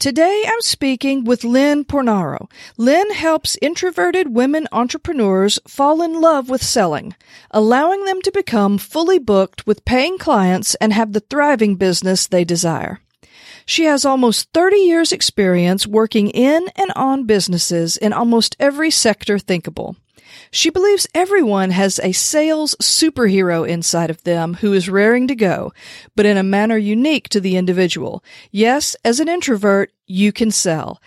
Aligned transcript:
Today 0.00 0.44
I'm 0.46 0.60
speaking 0.60 1.24
with 1.24 1.42
Lynn 1.42 1.84
Pornaro. 1.84 2.48
Lynn 2.76 3.10
helps 3.10 3.58
introverted 3.60 4.32
women 4.32 4.68
entrepreneurs 4.70 5.58
fall 5.66 6.02
in 6.02 6.20
love 6.20 6.48
with 6.48 6.62
selling, 6.62 7.16
allowing 7.50 8.04
them 8.04 8.22
to 8.22 8.30
become 8.30 8.78
fully 8.78 9.18
booked 9.18 9.66
with 9.66 9.84
paying 9.84 10.16
clients 10.16 10.76
and 10.76 10.92
have 10.92 11.14
the 11.14 11.20
thriving 11.28 11.74
business 11.74 12.28
they 12.28 12.44
desire. 12.44 13.00
She 13.66 13.86
has 13.86 14.04
almost 14.04 14.52
30 14.54 14.76
years 14.76 15.10
experience 15.10 15.84
working 15.84 16.30
in 16.30 16.68
and 16.76 16.92
on 16.94 17.24
businesses 17.24 17.96
in 17.96 18.12
almost 18.12 18.54
every 18.60 18.92
sector 18.92 19.36
thinkable. 19.36 19.96
She 20.50 20.70
believes 20.70 21.06
everyone 21.14 21.70
has 21.70 21.98
a 22.00 22.12
sales 22.12 22.74
superhero 22.80 23.68
inside 23.68 24.10
of 24.10 24.22
them 24.24 24.54
who 24.54 24.72
is 24.72 24.88
raring 24.88 25.28
to 25.28 25.34
go, 25.34 25.72
but 26.16 26.26
in 26.26 26.36
a 26.36 26.42
manner 26.42 26.76
unique 26.76 27.28
to 27.30 27.40
the 27.40 27.56
individual. 27.56 28.24
Yes, 28.50 28.96
as 29.04 29.20
an 29.20 29.28
introvert, 29.28 29.92
you 30.06 30.32
can 30.32 30.50
sell. 30.50 31.00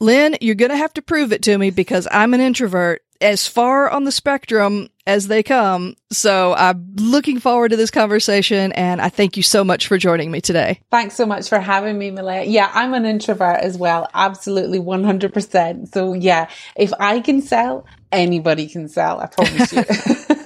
Lynn, 0.00 0.36
you're 0.40 0.54
going 0.54 0.70
to 0.70 0.76
have 0.76 0.94
to 0.94 1.02
prove 1.02 1.32
it 1.32 1.42
to 1.42 1.58
me 1.58 1.70
because 1.70 2.06
I'm 2.10 2.34
an 2.34 2.40
introvert 2.40 3.02
as 3.20 3.48
far 3.48 3.90
on 3.90 4.04
the 4.04 4.12
spectrum 4.12 4.88
as 5.06 5.26
they 5.26 5.42
come. 5.42 5.96
So 6.12 6.54
I'm 6.54 6.94
looking 6.96 7.40
forward 7.40 7.70
to 7.70 7.76
this 7.76 7.90
conversation 7.90 8.72
and 8.72 9.00
I 9.00 9.08
thank 9.08 9.36
you 9.36 9.42
so 9.42 9.64
much 9.64 9.88
for 9.88 9.98
joining 9.98 10.30
me 10.30 10.40
today. 10.40 10.80
Thanks 10.90 11.16
so 11.16 11.26
much 11.26 11.48
for 11.48 11.58
having 11.58 11.98
me, 11.98 12.10
Malaya. 12.10 12.44
Yeah, 12.44 12.70
I'm 12.72 12.94
an 12.94 13.06
introvert 13.06 13.60
as 13.60 13.76
well. 13.76 14.08
Absolutely 14.14 14.78
100%. 14.78 15.88
So 15.92 16.12
yeah, 16.12 16.48
if 16.76 16.92
I 17.00 17.20
can 17.20 17.42
sell, 17.42 17.86
anybody 18.12 18.68
can 18.68 18.88
sell. 18.88 19.20
I 19.20 19.26
promise 19.26 19.72
you. 19.72 19.84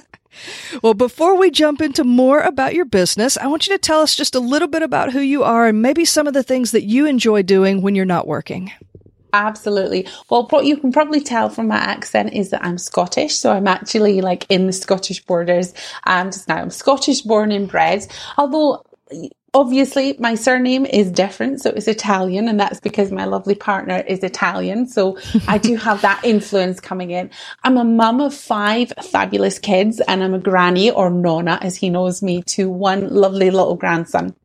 Well, 0.81 0.93
before 0.93 1.37
we 1.37 1.51
jump 1.51 1.81
into 1.81 2.03
more 2.03 2.41
about 2.41 2.73
your 2.73 2.85
business, 2.85 3.37
I 3.37 3.47
want 3.47 3.67
you 3.67 3.75
to 3.75 3.79
tell 3.79 4.01
us 4.01 4.15
just 4.15 4.35
a 4.35 4.39
little 4.39 4.67
bit 4.67 4.81
about 4.81 5.13
who 5.13 5.19
you 5.19 5.43
are 5.43 5.67
and 5.67 5.81
maybe 5.81 6.05
some 6.05 6.27
of 6.27 6.33
the 6.33 6.43
things 6.43 6.71
that 6.71 6.83
you 6.83 7.05
enjoy 7.05 7.43
doing 7.43 7.81
when 7.81 7.95
you're 7.95 8.05
not 8.05 8.27
working. 8.27 8.71
Absolutely. 9.33 10.07
Well, 10.29 10.47
what 10.49 10.65
you 10.65 10.77
can 10.77 10.91
probably 10.91 11.21
tell 11.21 11.49
from 11.49 11.67
my 11.67 11.77
accent 11.77 12.33
is 12.33 12.51
that 12.51 12.63
I'm 12.63 12.77
Scottish. 12.77 13.35
So 13.35 13.51
I'm 13.51 13.67
actually 13.67 14.21
like 14.21 14.45
in 14.49 14.67
the 14.67 14.73
Scottish 14.73 15.23
borders 15.25 15.73
just 16.05 16.47
now. 16.47 16.57
I'm 16.57 16.69
Scottish 16.69 17.21
born 17.21 17.51
and 17.51 17.67
bred. 17.67 18.05
Although 18.37 18.85
obviously 19.53 20.15
my 20.19 20.35
surname 20.35 20.85
is 20.85 21.11
different 21.11 21.61
so 21.61 21.69
it's 21.71 21.87
italian 21.87 22.47
and 22.47 22.59
that's 22.59 22.79
because 22.79 23.11
my 23.11 23.25
lovely 23.25 23.55
partner 23.55 24.03
is 24.07 24.23
italian 24.23 24.87
so 24.87 25.17
i 25.47 25.57
do 25.57 25.75
have 25.75 26.01
that 26.01 26.21
influence 26.25 26.79
coming 26.79 27.11
in. 27.11 27.29
I'm 27.63 27.77
a 27.77 27.83
mum 27.83 28.21
of 28.21 28.33
five 28.33 28.93
fabulous 29.11 29.59
kids 29.59 30.01
and 30.01 30.23
i'm 30.23 30.33
a 30.33 30.39
granny 30.39 30.91
or 30.91 31.09
nonna 31.09 31.59
as 31.61 31.75
he 31.75 31.89
knows 31.89 32.23
me 32.23 32.43
to 32.43 32.69
one 32.69 33.09
lovely 33.09 33.51
little 33.51 33.75
grandson 33.75 34.35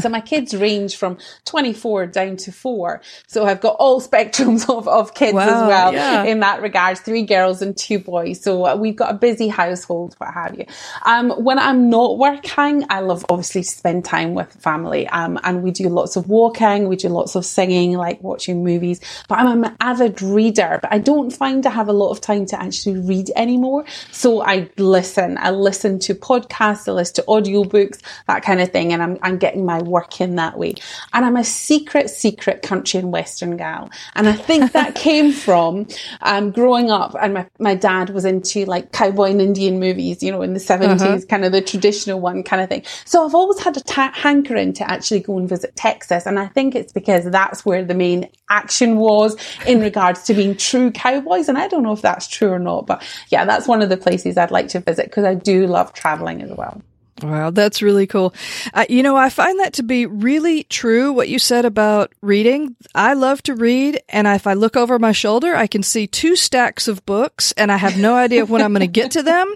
so 0.00 0.08
my 0.08 0.20
kids 0.20 0.54
range 0.54 0.96
from 0.96 1.18
24 1.44 2.06
down 2.06 2.36
to 2.36 2.52
four. 2.52 3.00
So 3.26 3.46
I've 3.46 3.60
got 3.60 3.76
all 3.78 4.00
spectrums 4.00 4.68
of, 4.68 4.88
of 4.88 5.14
kids 5.14 5.34
wow, 5.34 5.42
as 5.42 5.68
well 5.68 5.92
yeah. 5.92 6.24
in 6.24 6.40
that 6.40 6.62
regards, 6.62 7.00
three 7.00 7.22
girls 7.22 7.62
and 7.62 7.76
two 7.76 7.98
boys. 7.98 8.42
So 8.42 8.66
uh, 8.66 8.76
we've 8.76 8.96
got 8.96 9.10
a 9.10 9.18
busy 9.18 9.48
household, 9.48 10.14
what 10.18 10.32
have 10.32 10.58
you. 10.58 10.66
Um, 11.04 11.30
when 11.30 11.58
I'm 11.58 11.90
not 11.90 12.18
working, 12.18 12.84
I 12.90 13.00
love 13.00 13.24
obviously 13.28 13.62
to 13.62 13.68
spend 13.68 14.04
time 14.04 14.34
with 14.34 14.52
family. 14.52 15.06
Um, 15.08 15.38
and 15.42 15.62
we 15.62 15.70
do 15.70 15.88
lots 15.88 16.16
of 16.16 16.28
walking, 16.28 16.88
we 16.88 16.96
do 16.96 17.08
lots 17.08 17.34
of 17.34 17.44
singing, 17.44 17.92
like 17.92 18.22
watching 18.22 18.64
movies, 18.64 19.00
but 19.28 19.38
I'm 19.38 19.64
an 19.64 19.76
avid 19.80 20.22
reader, 20.22 20.78
but 20.80 20.92
I 20.92 20.98
don't 20.98 21.30
find 21.30 21.66
I 21.66 21.70
have 21.70 21.88
a 21.88 21.92
lot 21.92 22.10
of 22.10 22.20
time 22.20 22.46
to 22.46 22.60
actually 22.60 22.98
read 23.00 23.30
anymore. 23.36 23.84
So 24.10 24.42
I 24.42 24.68
listen, 24.76 25.38
I 25.38 25.50
listen 25.50 25.98
to 26.00 26.14
podcasts, 26.14 26.88
I 26.88 26.92
listen 26.92 27.16
to 27.16 27.22
audiobooks, 27.22 28.00
that 28.26 28.42
kind 28.42 28.60
of 28.60 28.70
thing. 28.70 28.92
And 28.92 29.02
I'm, 29.02 29.18
I'm 29.22 29.38
getting 29.38 29.64
my 29.64 29.75
work 29.80 30.20
in 30.20 30.36
that 30.36 30.58
way. 30.58 30.74
And 31.12 31.24
I'm 31.24 31.36
a 31.36 31.44
secret, 31.44 32.10
secret 32.10 32.62
country 32.62 33.00
and 33.00 33.12
western 33.12 33.56
gal. 33.56 33.90
And 34.14 34.28
I 34.28 34.32
think 34.32 34.72
that 34.72 34.94
came 35.06 35.32
from 35.32 35.86
um, 36.22 36.50
growing 36.50 36.90
up. 36.90 37.14
And 37.20 37.34
my, 37.34 37.46
my 37.58 37.74
dad 37.74 38.10
was 38.10 38.24
into 38.24 38.64
like 38.64 38.92
cowboy 38.92 39.30
and 39.30 39.40
Indian 39.40 39.78
movies, 39.80 40.22
you 40.22 40.30
know, 40.30 40.42
in 40.42 40.54
the 40.54 40.60
70s, 40.60 41.00
uh-huh. 41.00 41.20
kind 41.28 41.44
of 41.44 41.52
the 41.52 41.60
traditional 41.60 42.20
one 42.20 42.42
kind 42.42 42.62
of 42.62 42.68
thing. 42.68 42.84
So 43.04 43.24
I've 43.24 43.34
always 43.34 43.58
had 43.60 43.76
a 43.76 43.80
ta- 43.80 44.12
hankering 44.14 44.72
to 44.74 44.90
actually 44.90 45.20
go 45.20 45.38
and 45.38 45.48
visit 45.48 45.76
Texas. 45.76 46.26
And 46.26 46.38
I 46.38 46.46
think 46.46 46.74
it's 46.74 46.92
because 46.92 47.24
that's 47.24 47.64
where 47.64 47.84
the 47.84 47.94
main 47.94 48.28
action 48.48 48.96
was 48.96 49.36
in 49.66 49.80
regards 49.80 50.22
to 50.24 50.34
being 50.34 50.56
true 50.56 50.90
cowboys. 50.90 51.48
And 51.48 51.58
I 51.58 51.68
don't 51.68 51.82
know 51.82 51.92
if 51.92 52.02
that's 52.02 52.28
true 52.28 52.50
or 52.50 52.58
not, 52.58 52.86
but 52.86 53.02
yeah, 53.28 53.44
that's 53.44 53.66
one 53.66 53.82
of 53.82 53.88
the 53.88 53.96
places 53.96 54.36
I'd 54.36 54.50
like 54.50 54.68
to 54.68 54.80
visit 54.80 55.06
because 55.06 55.24
I 55.24 55.34
do 55.34 55.66
love 55.66 55.92
traveling 55.92 56.42
as 56.42 56.50
well. 56.50 56.82
Wow, 57.22 57.50
that's 57.50 57.80
really 57.80 58.06
cool. 58.06 58.34
Uh, 58.74 58.84
you 58.88 59.02
know, 59.02 59.16
I 59.16 59.30
find 59.30 59.58
that 59.60 59.72
to 59.74 59.82
be 59.82 60.04
really 60.04 60.64
true 60.64 61.12
what 61.12 61.28
you 61.28 61.38
said 61.38 61.64
about 61.64 62.12
reading. 62.20 62.76
I 62.94 63.14
love 63.14 63.42
to 63.44 63.54
read, 63.54 64.02
and 64.10 64.26
if 64.26 64.46
I 64.46 64.52
look 64.52 64.76
over 64.76 64.98
my 64.98 65.12
shoulder, 65.12 65.54
I 65.54 65.66
can 65.66 65.82
see 65.82 66.06
two 66.06 66.36
stacks 66.36 66.88
of 66.88 67.06
books, 67.06 67.52
and 67.52 67.72
I 67.72 67.78
have 67.78 67.96
no 67.96 68.14
idea 68.16 68.44
when 68.44 68.60
I'm 68.60 68.72
going 68.72 68.80
to 68.80 68.86
get 68.86 69.12
to 69.12 69.22
them 69.22 69.54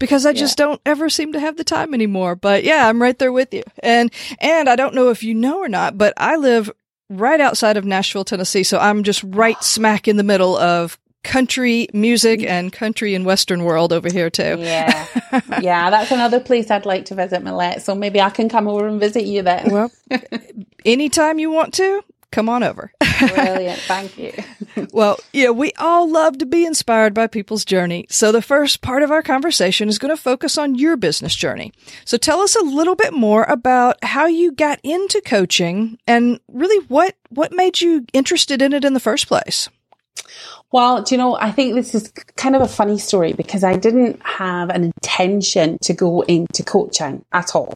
because 0.00 0.26
I 0.26 0.32
just 0.32 0.58
yeah. 0.58 0.66
don't 0.66 0.80
ever 0.84 1.08
seem 1.08 1.34
to 1.34 1.40
have 1.40 1.56
the 1.56 1.62
time 1.62 1.94
anymore. 1.94 2.34
But 2.34 2.64
yeah, 2.64 2.88
I'm 2.88 3.00
right 3.00 3.16
there 3.16 3.32
with 3.32 3.54
you. 3.54 3.62
And 3.80 4.12
and 4.40 4.68
I 4.68 4.74
don't 4.74 4.94
know 4.94 5.10
if 5.10 5.22
you 5.22 5.34
know 5.34 5.58
or 5.58 5.68
not, 5.68 5.96
but 5.96 6.12
I 6.16 6.34
live 6.36 6.72
right 7.08 7.40
outside 7.40 7.76
of 7.76 7.84
Nashville, 7.84 8.24
Tennessee, 8.24 8.62
so 8.64 8.78
I'm 8.78 9.04
just 9.04 9.22
right 9.24 9.62
smack 9.62 10.08
in 10.08 10.16
the 10.16 10.24
middle 10.24 10.56
of 10.56 10.98
country 11.22 11.88
music 11.92 12.40
mm. 12.40 12.48
and 12.48 12.72
country 12.72 13.14
and 13.14 13.24
western 13.24 13.64
world 13.64 13.92
over 13.92 14.10
here 14.10 14.30
too. 14.30 14.56
Yeah. 14.58 15.06
Yeah, 15.60 15.90
that's 15.90 16.10
another 16.10 16.40
place 16.40 16.70
I'd 16.70 16.86
like 16.86 17.04
to 17.06 17.14
visit, 17.14 17.42
Millette. 17.44 17.82
So 17.82 17.94
maybe 17.94 18.20
I 18.20 18.30
can 18.30 18.48
come 18.48 18.66
over 18.66 18.88
and 18.88 18.98
visit 18.98 19.24
you 19.24 19.42
then. 19.42 19.70
Well, 19.70 19.92
anytime 20.84 21.38
you 21.38 21.50
want 21.50 21.74
to, 21.74 22.02
come 22.30 22.48
on 22.48 22.62
over. 22.62 22.92
Brilliant. 23.18 23.78
Thank 23.80 24.18
you. 24.18 24.32
well, 24.92 25.18
yeah, 25.32 25.50
we 25.50 25.72
all 25.78 26.10
love 26.10 26.38
to 26.38 26.46
be 26.46 26.64
inspired 26.64 27.14
by 27.14 27.26
people's 27.26 27.64
journey. 27.64 28.06
So 28.08 28.32
the 28.32 28.42
first 28.42 28.80
part 28.80 29.02
of 29.02 29.10
our 29.10 29.22
conversation 29.22 29.88
is 29.88 29.98
going 29.98 30.14
to 30.14 30.20
focus 30.20 30.56
on 30.56 30.74
your 30.74 30.96
business 30.96 31.34
journey. 31.34 31.72
So 32.04 32.16
tell 32.16 32.40
us 32.40 32.56
a 32.56 32.64
little 32.64 32.96
bit 32.96 33.12
more 33.12 33.44
about 33.44 34.02
how 34.02 34.26
you 34.26 34.52
got 34.52 34.80
into 34.82 35.20
coaching 35.20 35.98
and 36.06 36.40
really 36.48 36.84
what 36.86 37.16
what 37.28 37.52
made 37.52 37.80
you 37.80 38.04
interested 38.12 38.62
in 38.62 38.72
it 38.72 38.84
in 38.84 38.94
the 38.94 39.00
first 39.00 39.28
place. 39.28 39.68
Well, 40.72 41.02
do 41.02 41.14
you 41.14 41.18
know, 41.18 41.36
I 41.36 41.50
think 41.50 41.74
this 41.74 41.96
is 41.96 42.12
kind 42.36 42.54
of 42.54 42.62
a 42.62 42.68
funny 42.68 42.96
story 42.96 43.32
because 43.32 43.64
I 43.64 43.74
didn't 43.74 44.22
have 44.22 44.70
an 44.70 44.84
intention 44.84 45.78
to 45.82 45.92
go 45.92 46.20
into 46.22 46.62
coaching 46.62 47.24
at 47.32 47.56
all. 47.56 47.74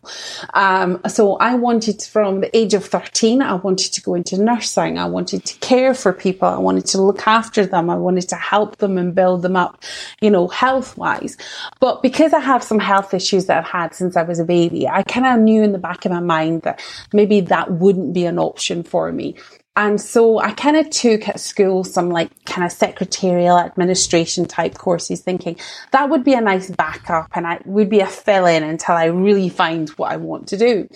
Um, 0.54 1.00
so 1.08 1.34
I 1.38 1.56
wanted 1.56 2.02
from 2.02 2.40
the 2.40 2.56
age 2.56 2.72
of 2.72 2.84
13, 2.84 3.42
I 3.42 3.54
wanted 3.54 3.92
to 3.94 4.00
go 4.00 4.14
into 4.14 4.40
nursing. 4.40 4.96
I 4.96 5.06
wanted 5.06 5.44
to 5.44 5.58
care 5.58 5.92
for 5.92 6.12
people. 6.12 6.46
I 6.46 6.58
wanted 6.58 6.86
to 6.86 7.02
look 7.02 7.26
after 7.26 7.66
them. 7.66 7.90
I 7.90 7.96
wanted 7.96 8.28
to 8.28 8.36
help 8.36 8.76
them 8.76 8.96
and 8.96 9.12
build 9.12 9.42
them 9.42 9.56
up, 9.56 9.82
you 10.20 10.30
know, 10.30 10.46
health 10.46 10.96
wise. 10.96 11.36
But 11.80 12.00
because 12.00 12.32
I 12.32 12.38
have 12.38 12.62
some 12.62 12.78
health 12.78 13.12
issues 13.12 13.46
that 13.46 13.58
I've 13.58 13.70
had 13.70 13.94
since 13.96 14.16
I 14.16 14.22
was 14.22 14.38
a 14.38 14.44
baby, 14.44 14.86
I 14.86 15.02
kind 15.02 15.26
of 15.26 15.40
knew 15.40 15.64
in 15.64 15.72
the 15.72 15.78
back 15.78 16.04
of 16.04 16.12
my 16.12 16.20
mind 16.20 16.62
that 16.62 16.80
maybe 17.12 17.40
that 17.40 17.72
wouldn't 17.72 18.14
be 18.14 18.24
an 18.24 18.38
option 18.38 18.84
for 18.84 19.10
me. 19.10 19.34
And 19.76 20.00
so 20.00 20.38
I 20.38 20.52
kind 20.52 20.76
of 20.76 20.88
took 20.90 21.28
at 21.28 21.40
school 21.40 21.82
some 21.82 22.08
like 22.08 22.44
kind 22.44 22.64
of 22.64 22.70
secretarial 22.70 23.58
administration 23.58 24.46
type 24.46 24.74
courses 24.74 25.20
thinking 25.20 25.56
that 25.90 26.08
would 26.10 26.22
be 26.22 26.34
a 26.34 26.40
nice 26.40 26.70
backup 26.70 27.30
and 27.34 27.44
I 27.44 27.60
would 27.64 27.90
be 27.90 27.98
a 27.98 28.06
fill 28.06 28.46
in 28.46 28.62
until 28.62 28.94
I 28.94 29.06
really 29.06 29.48
find 29.48 29.88
what 29.90 30.12
I 30.12 30.16
want 30.16 30.46
to 30.48 30.56
do. 30.56 30.88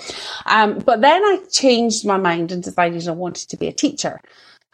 Um, 0.46 0.78
but 0.78 1.00
then 1.00 1.24
I 1.24 1.40
changed 1.50 2.06
my 2.06 2.18
mind 2.18 2.52
and 2.52 2.62
decided 2.62 3.08
I 3.08 3.12
wanted 3.12 3.48
to 3.48 3.56
be 3.56 3.66
a 3.66 3.72
teacher 3.72 4.20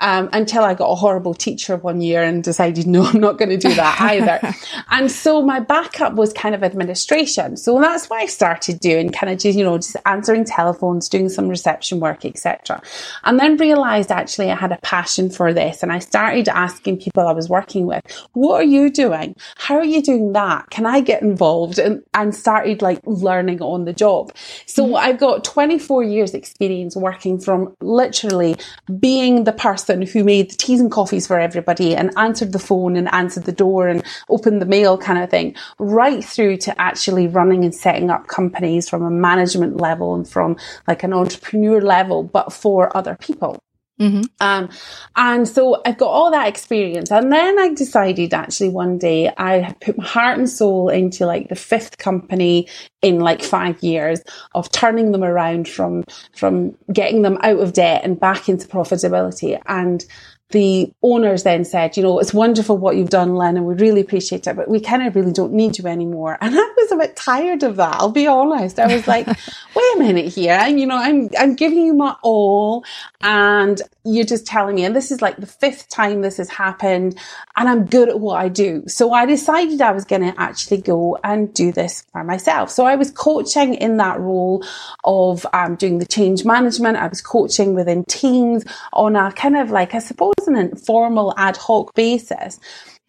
um, 0.01 0.29
until 0.33 0.65
I 0.65 0.75
got 0.75 0.91
a 0.91 0.95
horrible 0.97 1.35
teacher 1.35 1.77
one 1.77 2.01
year 2.01 2.23
and 2.23 2.43
decided, 2.43 2.87
no, 2.87 3.05
I'm 3.05 3.21
not 3.21 3.39
going 3.39 3.51
to 3.51 3.57
do 3.57 3.73
that 3.75 4.01
either. 4.01 4.41
and 4.91 5.11
so 5.11 5.43
my 5.43 5.61
backup 5.61 6.15
was 6.15 6.33
kind 6.33 6.55
of 6.55 6.65
administration. 6.65 7.57
So 7.57 7.81
that's 7.81 8.11
what 8.11 8.21
I 8.21 8.27
started 8.27 8.81
doing, 8.81 9.11
kind 9.11 9.33
of 9.33 9.39
just, 9.39 9.57
you 9.57 9.65
know, 9.65 9.79
just 9.79 9.97
answering 10.05 10.45
telephones, 10.45 11.09
doing 11.09 11.29
some 11.29 11.49
reception 11.49 12.01
work, 12.01 12.25
etc. 12.25 12.83
And 13.23 13.39
then 13.39 13.57
realized 13.57 14.11
actually 14.11 14.51
I 14.51 14.57
had 14.57 14.73
a 14.73 14.79
passion 14.79 15.31
for 15.31 15.53
this. 15.53 15.83
And 15.83 15.93
I 15.93 16.01
started 16.01 16.49
asking 16.49 16.99
people 16.99 17.27
I 17.27 17.33
was 17.33 17.49
working 17.49 17.87
with, 17.87 18.03
what 18.33 18.61
are 18.61 18.65
you 18.65 18.91
doing? 18.91 19.37
How 19.57 19.77
are 19.77 19.85
you 19.85 20.03
doing 20.03 20.33
that? 20.33 20.71
Can 20.71 20.87
I 20.87 21.01
get 21.01 21.23
involved? 21.23 21.79
And, 21.79 22.03
and 22.15 22.35
started 22.35 22.83
like 22.83 23.01
learning 23.05 23.63
on 23.63 23.85
the 23.85 23.93
job. 23.93 24.33
So 24.67 24.87
mm-hmm. 24.87 24.97
I've 24.97 25.19
got 25.19 25.45
24 25.45 26.03
years 26.03 26.35
experience 26.35 26.97
working 26.97 27.39
from 27.39 27.77
literally 27.81 28.57
being 28.99 29.45
the 29.45 29.53
person 29.53 29.84
person 29.87 30.03
who 30.03 30.25
made 30.25 30.51
the 30.51 30.57
teas 30.57 30.81
and 30.81 30.91
coffees 30.91 31.27
for 31.27 31.39
everybody 31.39 31.95
and 31.95 32.11
answered 32.17 32.53
the 32.53 32.59
phone 32.59 32.97
and 32.97 33.13
answered 33.13 33.45
the 33.45 33.53
door 33.53 33.89
and 33.89 34.03
opened 34.29 34.61
the 34.61 34.67
mail 34.67 34.97
kind 34.97 35.19
of 35.19 35.31
thing, 35.31 35.55
right 35.79 36.25
through 36.25 36.57
to 36.57 36.81
actually 36.81 37.27
running 37.27 37.65
and 37.65 37.75
setting 37.75 38.11
up 38.11 38.27
companies 38.27 38.89
from 38.89 39.03
a 39.03 39.11
management 39.11 39.77
level 39.77 40.15
and 40.15 40.29
from 40.29 40.57
like 40.89 41.03
an 41.03 41.13
entrepreneur 41.13 41.81
level, 41.81 42.23
but 42.23 42.53
for 42.53 42.95
other 42.97 43.17
people. 43.17 43.64
Mm-hmm. 44.01 44.23
Um, 44.41 44.71
and 45.15 45.49
so 45.49 45.81
I've 45.87 45.99
got 45.99 46.09
all 46.09 46.31
that 46.33 46.49
experience. 46.49 47.13
And 47.13 47.33
then 47.33 47.59
I 47.59 47.73
decided 47.75 48.35
actually 48.35 48.71
one 48.71 48.99
day 48.99 49.31
I 49.37 49.61
had 49.61 49.81
put 49.81 49.97
my 49.97 50.05
heart 50.05 50.39
and 50.39 50.51
soul 50.51 50.89
into 50.89 51.27
like 51.27 51.49
the 51.49 51.55
fifth 51.55 51.99
company 51.99 52.69
in 53.03 53.21
like 53.21 53.43
five 53.43 53.81
years 53.83 54.21
of 54.55 54.71
turning 54.73 55.13
them 55.13 55.23
around 55.23 55.69
from, 55.69 56.05
from 56.35 56.77
getting 56.93 57.23
them 57.23 57.39
out 57.43 57.61
of 57.61 57.73
debt 57.73 58.03
and 58.05 58.19
back 58.19 58.49
into 58.49 58.67
profitability. 58.67 59.61
And 59.67 60.05
the 60.55 60.93
owners 61.03 61.43
then 61.43 61.65
said, 61.65 61.97
you 61.97 62.03
know, 62.05 62.21
it's 62.21 62.33
wonderful 62.33 62.79
what 62.79 62.95
you've 62.97 63.11
done, 63.11 63.35
Len, 63.35 63.57
and 63.57 63.67
we 63.67 63.75
really 63.75 64.01
appreciate 64.01 64.47
it, 64.47 64.55
but 64.55 64.69
we 64.69 64.79
kind 64.79 65.05
of 65.05 65.17
really 65.17 65.33
don't 65.33 65.53
need 65.53 65.77
you 65.77 65.89
anymore. 65.89 66.39
And 66.41 66.55
I 66.55 66.63
was 66.77 66.93
a 66.93 66.97
bit 66.97 67.17
tired 67.17 67.65
of 67.65 67.75
that. 67.77 67.97
I'll 67.97 68.09
be 68.09 68.29
honest. 68.29 68.79
I 68.79 68.87
was 68.87 69.09
like, 69.09 69.27
wait 69.75 69.97
a 69.97 69.99
minute 69.99 70.33
here. 70.33 70.65
You 70.69 70.87
know, 70.87 70.97
I'm, 70.97 71.29
I'm 71.37 71.57
giving 71.57 71.85
you 71.85 71.93
my 71.93 72.15
all 72.23 72.85
and 73.21 73.83
you're 74.05 74.25
just 74.25 74.47
telling 74.47 74.77
me, 74.77 74.85
and 74.85 74.95
this 74.95 75.11
is 75.11 75.21
like 75.21 75.39
the 75.39 75.47
fifth 75.47 75.89
time 75.89 76.21
this 76.21 76.37
has 76.37 76.51
happened 76.51 77.19
and 77.57 77.69
I'm 77.69 77.87
good 77.87 78.09
at 78.09 78.21
what 78.21 78.37
I 78.41 78.49
do. 78.49 78.85
So 78.87 79.13
I 79.13 79.27
decided 79.27 79.81
I 79.81 79.91
was 79.91 80.05
going 80.05 80.23
to 80.23 80.41
actually 80.41 80.83
go 80.83 81.19
and 81.25 81.53
do 81.53 81.73
this 81.73 82.05
for 82.13 82.23
myself. 82.23 82.71
So 82.71 82.85
I 82.85 82.95
was 82.95 83.11
coaching 83.11 83.75
in 83.75 83.97
that 83.97 84.21
role 84.21 84.65
of 85.03 85.45
um, 85.53 85.75
doing 85.75 85.99
the 85.99 86.07
change 86.07 86.45
management. 86.45 86.97
I 86.97 87.09
was 87.09 87.21
coaching 87.21 87.75
within 87.75 88.05
teams 88.05 88.65
on 88.93 89.17
a 89.17 89.33
kind 89.33 89.57
of 89.57 89.71
like, 89.71 89.95
I 89.95 89.99
suppose, 89.99 90.35
an 90.47 90.57
informal 90.57 91.35
ad 91.37 91.57
hoc 91.57 91.95
basis. 91.95 92.59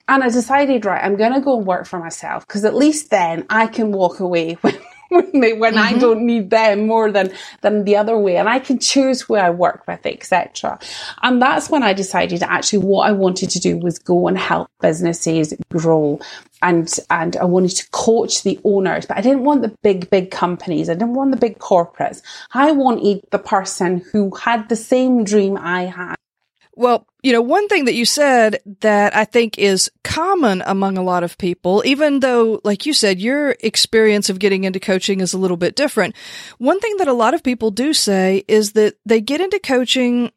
And 0.08 0.24
I 0.24 0.30
decided, 0.30 0.86
right, 0.86 1.04
I'm 1.04 1.16
going 1.16 1.34
to 1.34 1.42
go 1.42 1.58
and 1.58 1.66
work 1.66 1.88
for 1.88 2.00
myself 2.00 2.48
because 2.48 2.64
at 2.64 2.76
least 2.76 3.10
then 3.10 3.46
I 3.50 3.68
can 3.68 3.92
walk 3.92 4.20
away 4.20 4.54
when, 4.62 4.76
when, 5.10 5.40
they, 5.40 5.54
when 5.54 5.74
mm-hmm. 5.74 5.96
I 5.96 5.98
don't 5.98 6.26
need 6.26 6.52
them 6.52 6.86
more 6.86 7.12
than, 7.12 7.32
than 7.62 7.86
the 7.86 7.96
other 7.98 8.16
way. 8.16 8.38
And 8.38 8.48
I 8.48 8.60
can 8.60 8.78
choose 8.78 9.22
who 9.22 9.36
I 9.36 9.50
work 9.50 9.88
with, 9.88 10.06
etc. 10.06 10.78
And 11.24 11.42
that's 11.42 11.72
when 11.72 11.82
I 11.82 11.94
decided 11.94 12.44
actually 12.44 12.80
what 12.80 13.08
I 13.08 13.14
wanted 13.14 13.50
to 13.52 13.60
do 13.60 13.78
was 13.78 13.98
go 13.98 14.28
and 14.28 14.38
help 14.38 14.68
businesses 14.80 15.56
grow. 15.72 16.20
And, 16.62 16.88
and 17.10 17.36
I 17.38 17.46
wanted 17.46 17.72
to 17.72 17.90
coach 17.90 18.44
the 18.44 18.60
owners, 18.64 19.08
but 19.08 19.18
I 19.18 19.22
didn't 19.22 19.44
want 19.44 19.64
the 19.64 19.76
big, 19.82 20.12
big 20.12 20.30
companies. 20.30 20.88
I 20.88 20.94
didn't 20.94 21.16
want 21.16 21.32
the 21.32 21.38
big 21.38 21.58
corporates. 21.58 22.22
I 22.54 22.72
wanted 22.74 23.22
the 23.32 23.40
person 23.40 24.04
who 24.12 24.36
had 24.36 24.70
the 24.70 24.76
same 24.76 25.24
dream 25.24 25.58
I 25.58 25.84
had 25.86 26.16
well, 26.76 27.08
you 27.24 27.32
know, 27.32 27.42
one 27.42 27.68
thing 27.68 27.86
that 27.86 27.96
you 27.96 28.06
said 28.06 28.60
that 28.82 29.16
I 29.16 29.26
think 29.26 29.58
is 29.58 29.90
common 30.04 30.62
among 30.66 30.98
a 30.98 31.04
lot 31.04 31.24
of 31.24 31.38
people, 31.38 31.82
even 31.86 32.20
though, 32.20 32.62
like 32.64 32.86
you 32.86 32.94
said, 32.94 33.20
your 33.20 33.56
experience 33.62 34.30
of 34.30 34.40
getting 34.40 34.64
into 34.64 34.80
coaching 34.80 35.22
is 35.22 35.34
a 35.34 35.38
little 35.38 35.58
bit 35.58 35.76
different. 35.76 36.16
One 36.60 36.80
thing 36.80 36.98
that 36.98 37.08
a 37.08 37.14
lot 37.14 37.34
of 37.34 37.44
people 37.44 37.72
do 37.72 37.94
say 37.94 38.44
is 38.48 38.74
that 38.74 38.96
they 39.06 39.22
get 39.22 39.42
into 39.42 39.60
coaching 39.60 40.32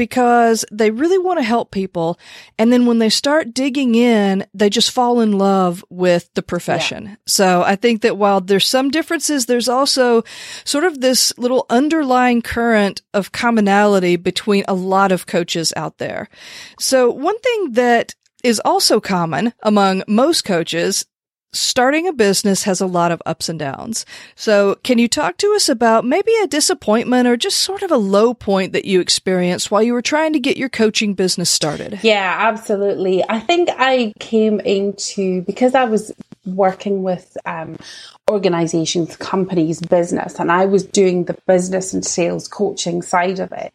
because 0.00 0.64
they 0.72 0.90
really 0.90 1.18
want 1.18 1.38
to 1.38 1.42
help 1.42 1.70
people. 1.70 2.18
And 2.58 2.72
then 2.72 2.86
when 2.86 3.00
they 3.00 3.10
start 3.10 3.52
digging 3.52 3.94
in, 3.94 4.46
they 4.54 4.70
just 4.70 4.92
fall 4.92 5.20
in 5.20 5.32
love 5.32 5.84
with 5.90 6.30
the 6.32 6.42
profession. 6.42 7.04
Yeah. 7.04 7.16
So 7.26 7.62
I 7.62 7.76
think 7.76 8.00
that 8.00 8.16
while 8.16 8.40
there's 8.40 8.66
some 8.66 8.90
differences, 8.90 9.44
there's 9.44 9.68
also 9.68 10.24
sort 10.64 10.84
of 10.84 11.02
this 11.02 11.36
little 11.36 11.66
underlying 11.68 12.40
current 12.40 13.02
of 13.12 13.32
commonality 13.32 14.16
between 14.16 14.64
a 14.66 14.72
lot 14.72 15.12
of 15.12 15.26
coaches 15.26 15.70
out 15.76 15.98
there. 15.98 16.30
So 16.78 17.10
one 17.10 17.38
thing 17.40 17.72
that 17.72 18.14
is 18.42 18.58
also 18.64 19.00
common 19.00 19.52
among 19.62 20.02
most 20.08 20.46
coaches 20.46 21.04
starting 21.52 22.06
a 22.06 22.12
business 22.12 22.62
has 22.64 22.80
a 22.80 22.86
lot 22.86 23.12
of 23.12 23.22
ups 23.26 23.48
and 23.48 23.58
downs. 23.58 24.06
So, 24.34 24.76
can 24.82 24.98
you 24.98 25.08
talk 25.08 25.36
to 25.38 25.52
us 25.54 25.68
about 25.68 26.04
maybe 26.04 26.32
a 26.42 26.46
disappointment 26.46 27.26
or 27.26 27.36
just 27.36 27.58
sort 27.58 27.82
of 27.82 27.90
a 27.90 27.96
low 27.96 28.34
point 28.34 28.72
that 28.72 28.84
you 28.84 29.00
experienced 29.00 29.70
while 29.70 29.82
you 29.82 29.92
were 29.92 30.02
trying 30.02 30.32
to 30.32 30.40
get 30.40 30.56
your 30.56 30.68
coaching 30.68 31.14
business 31.14 31.50
started? 31.50 32.00
Yeah, 32.02 32.36
absolutely. 32.38 33.24
I 33.28 33.40
think 33.40 33.68
I 33.72 34.12
came 34.18 34.60
into 34.60 35.42
because 35.42 35.74
I 35.74 35.84
was 35.84 36.12
working 36.46 37.02
with 37.02 37.36
um, 37.44 37.76
organizations, 38.30 39.16
companies, 39.16 39.80
business, 39.80 40.38
and 40.38 40.50
I 40.50 40.66
was 40.66 40.84
doing 40.84 41.24
the 41.24 41.36
business 41.46 41.92
and 41.92 42.04
sales 42.04 42.48
coaching 42.48 43.02
side 43.02 43.40
of 43.40 43.52
it, 43.52 43.72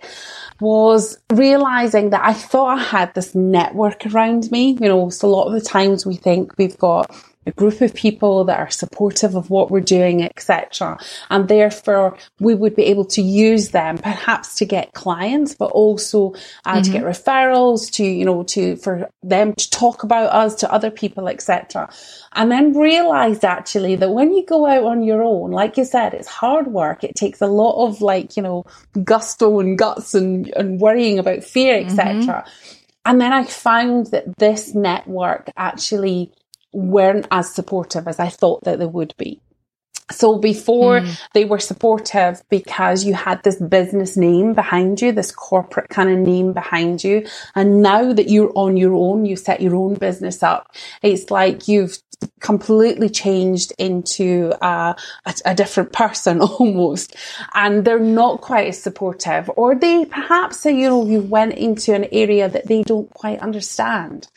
was 0.59 1.17
realizing 1.31 2.11
that 2.11 2.23
I 2.23 2.33
thought 2.33 2.77
I 2.77 2.81
had 2.81 3.13
this 3.13 3.35
network 3.35 4.05
around 4.07 4.51
me. 4.51 4.77
You 4.79 4.87
know, 4.87 5.09
so 5.09 5.27
a 5.27 5.29
lot 5.29 5.47
of 5.47 5.53
the 5.53 5.61
times 5.61 6.05
we 6.05 6.15
think 6.15 6.57
we've 6.57 6.77
got 6.77 7.13
a 7.45 7.51
group 7.51 7.81
of 7.81 7.93
people 7.93 8.43
that 8.45 8.59
are 8.59 8.69
supportive 8.69 9.35
of 9.35 9.49
what 9.49 9.69
we're 9.69 9.79
doing, 9.79 10.23
etc. 10.23 10.97
And 11.29 11.47
therefore, 11.47 12.17
we 12.39 12.55
would 12.55 12.75
be 12.75 12.85
able 12.85 13.05
to 13.05 13.21
use 13.21 13.69
them 13.69 13.97
perhaps 13.97 14.55
to 14.55 14.65
get 14.65 14.93
clients, 14.93 15.53
but 15.53 15.71
also 15.71 16.33
uh, 16.65 16.73
mm-hmm. 16.73 16.81
to 16.81 16.91
get 16.91 17.03
mm-hmm. 17.03 17.09
referrals, 17.09 17.91
to 17.93 18.03
you 18.03 18.25
know, 18.25 18.43
to 18.43 18.75
for 18.77 19.09
them 19.21 19.53
to 19.53 19.69
talk 19.69 20.03
about 20.03 20.31
us 20.31 20.55
to 20.55 20.71
other 20.71 20.91
people, 20.91 21.27
etc. 21.27 21.89
And 22.33 22.51
then 22.51 22.77
realized 22.77 23.45
actually 23.45 23.95
that 23.97 24.09
when 24.09 24.33
you 24.33 24.45
go 24.45 24.65
out 24.65 24.83
on 24.83 25.03
your 25.03 25.21
own, 25.21 25.51
like 25.51 25.77
you 25.77 25.85
said, 25.85 26.13
it's 26.13 26.27
hard 26.27 26.67
work. 26.67 27.03
It 27.03 27.15
takes 27.15 27.41
a 27.41 27.47
lot 27.47 27.85
of 27.85 28.01
like 28.01 28.35
you 28.35 28.43
know 28.43 28.65
gusto 29.03 29.59
and 29.59 29.77
guts 29.77 30.15
and 30.15 30.47
and 30.55 30.79
worrying 30.79 31.19
about 31.19 31.43
fear, 31.43 31.77
etc. 31.77 32.15
Mm-hmm. 32.15 32.49
And 33.05 33.21
then 33.21 33.31
I 33.31 33.43
found 33.43 34.07
that 34.07 34.37
this 34.37 34.73
network 34.73 35.51
actually 35.55 36.31
weren't 36.75 37.27
as 37.31 37.53
supportive 37.53 38.07
as 38.07 38.19
I 38.19 38.29
thought 38.29 38.63
that 38.65 38.79
they 38.79 38.85
would 38.85 39.13
be. 39.17 39.41
So 40.11 40.37
before 40.37 41.01
mm. 41.01 41.19
they 41.33 41.45
were 41.45 41.57
supportive 41.57 42.43
because 42.49 43.05
you 43.05 43.15
had 43.15 43.41
this 43.41 43.55
business 43.55 44.15
name 44.15 44.53
behind 44.53 45.01
you, 45.01 45.11
this 45.11 45.31
corporate 45.31 45.89
kind 45.89 46.09
of 46.09 46.19
name 46.19 46.53
behind 46.53 47.03
you. 47.03 47.25
And 47.55 47.81
now 47.81 48.13
that 48.13 48.29
you're 48.29 48.51
on 48.53 48.77
your 48.77 48.93
own, 48.93 49.25
you 49.25 49.35
set 49.35 49.61
your 49.61 49.75
own 49.75 49.95
business 49.95 50.43
up. 50.43 50.75
It's 51.01 51.31
like 51.31 51.67
you've 51.67 51.97
completely 52.39 53.09
changed 53.09 53.73
into 53.79 54.53
a, 54.61 54.95
a, 55.25 55.33
a 55.45 55.55
different 55.55 55.91
person 55.91 56.39
almost. 56.59 57.15
And 57.55 57.83
they're 57.83 57.99
not 57.99 58.41
quite 58.41 58.67
as 58.67 58.81
supportive 58.81 59.49
or 59.55 59.73
they 59.73 60.05
perhaps, 60.05 60.65
you 60.65 60.87
know, 60.87 61.05
you 61.07 61.21
went 61.21 61.53
into 61.53 61.95
an 61.95 62.05
area 62.11 62.47
that 62.47 62.67
they 62.67 62.83
don't 62.83 63.09
quite 63.09 63.39
understand. 63.39 64.27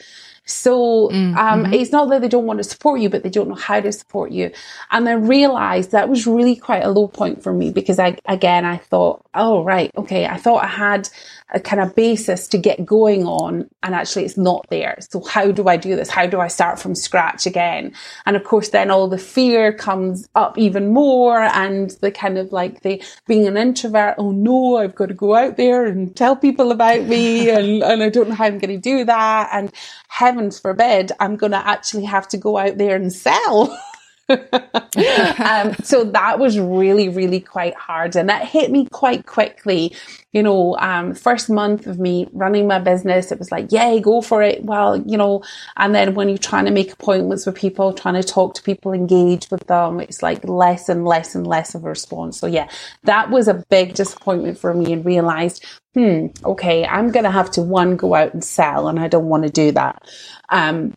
So 0.48 1.10
um, 1.10 1.34
mm-hmm. 1.34 1.74
it's 1.74 1.92
not 1.92 2.08
that 2.08 2.22
they 2.22 2.28
don't 2.28 2.46
want 2.46 2.58
to 2.58 2.64
support 2.64 3.00
you, 3.00 3.10
but 3.10 3.22
they 3.22 3.28
don't 3.28 3.48
know 3.48 3.54
how 3.54 3.80
to 3.80 3.92
support 3.92 4.32
you. 4.32 4.50
And 4.90 5.08
I 5.08 5.12
realized 5.12 5.90
that 5.92 6.08
was 6.08 6.26
really 6.26 6.56
quite 6.56 6.84
a 6.84 6.90
low 6.90 7.06
point 7.06 7.42
for 7.42 7.52
me 7.52 7.70
because 7.70 7.98
I, 7.98 8.16
again, 8.24 8.64
I 8.64 8.78
thought, 8.78 9.24
oh, 9.34 9.62
right, 9.62 9.90
okay, 9.96 10.26
I 10.26 10.38
thought 10.38 10.64
I 10.64 10.68
had 10.68 11.08
a 11.50 11.60
kind 11.60 11.80
of 11.80 11.94
basis 11.94 12.46
to 12.48 12.58
get 12.58 12.84
going 12.84 13.26
on 13.26 13.68
and 13.82 13.94
actually 13.94 14.24
it's 14.24 14.36
not 14.36 14.66
there. 14.70 14.98
So 15.00 15.22
how 15.24 15.50
do 15.50 15.66
I 15.68 15.76
do 15.76 15.96
this? 15.96 16.10
How 16.10 16.26
do 16.26 16.40
I 16.40 16.48
start 16.48 16.78
from 16.78 16.94
scratch 16.94 17.46
again? 17.46 17.94
And 18.26 18.36
of 18.36 18.44
course, 18.44 18.68
then 18.68 18.90
all 18.90 19.08
the 19.08 19.18
fear 19.18 19.72
comes 19.72 20.28
up 20.34 20.58
even 20.58 20.92
more 20.92 21.40
and 21.40 21.90
the 22.02 22.10
kind 22.10 22.36
of 22.36 22.52
like 22.52 22.82
the 22.82 23.02
being 23.26 23.46
an 23.46 23.56
introvert. 23.56 24.16
Oh 24.18 24.30
no, 24.30 24.76
I've 24.76 24.94
got 24.94 25.06
to 25.06 25.14
go 25.14 25.34
out 25.34 25.56
there 25.56 25.86
and 25.86 26.14
tell 26.14 26.36
people 26.36 26.70
about 26.70 27.04
me 27.04 27.48
and, 27.58 27.82
and 27.82 28.02
I 28.02 28.10
don't 28.10 28.28
know 28.28 28.34
how 28.34 28.44
I'm 28.44 28.58
going 28.58 28.74
to 28.74 28.78
do 28.78 29.04
that. 29.04 29.48
And 29.52 29.72
heavens 30.08 30.58
forbid, 30.58 31.12
I'm 31.18 31.36
going 31.36 31.52
to 31.52 31.66
actually 31.66 32.04
have 32.04 32.28
to 32.28 32.36
go 32.36 32.58
out 32.58 32.76
there 32.76 32.96
and 32.96 33.12
sell. 33.12 33.78
um, 34.30 35.74
so 35.82 36.04
that 36.04 36.38
was 36.38 36.58
really, 36.58 37.08
really 37.08 37.40
quite 37.40 37.74
hard. 37.74 38.14
And 38.14 38.28
that 38.28 38.44
hit 38.44 38.70
me 38.70 38.86
quite 38.92 39.24
quickly. 39.26 39.94
You 40.32 40.42
know, 40.42 40.76
um, 40.76 41.14
first 41.14 41.48
month 41.48 41.86
of 41.86 41.98
me 41.98 42.26
running 42.32 42.66
my 42.66 42.78
business, 42.78 43.32
it 43.32 43.38
was 43.38 43.50
like, 43.50 43.72
yay, 43.72 44.00
go 44.00 44.20
for 44.20 44.42
it. 44.42 44.62
Well, 44.64 44.98
you 44.98 45.16
know, 45.16 45.42
and 45.76 45.94
then 45.94 46.14
when 46.14 46.28
you're 46.28 46.36
trying 46.36 46.66
to 46.66 46.70
make 46.70 46.92
appointments 46.92 47.46
with 47.46 47.54
people, 47.54 47.94
trying 47.94 48.20
to 48.20 48.22
talk 48.22 48.54
to 48.54 48.62
people, 48.62 48.92
engage 48.92 49.50
with 49.50 49.66
them, 49.66 50.00
it's 50.00 50.22
like 50.22 50.46
less 50.46 50.90
and 50.90 51.06
less 51.06 51.34
and 51.34 51.46
less 51.46 51.74
of 51.74 51.84
a 51.84 51.88
response. 51.88 52.38
So 52.38 52.46
yeah, 52.46 52.68
that 53.04 53.30
was 53.30 53.48
a 53.48 53.64
big 53.70 53.94
disappointment 53.94 54.58
for 54.58 54.74
me 54.74 54.92
and 54.92 55.04
realized, 55.04 55.64
hmm, 55.94 56.26
okay, 56.44 56.84
I'm 56.84 57.10
going 57.10 57.24
to 57.24 57.30
have 57.30 57.50
to 57.52 57.62
one, 57.62 57.96
go 57.96 58.14
out 58.14 58.34
and 58.34 58.44
sell 58.44 58.88
and 58.88 59.00
I 59.00 59.08
don't 59.08 59.28
want 59.28 59.44
to 59.44 59.50
do 59.50 59.72
that. 59.72 60.02
Um, 60.50 60.92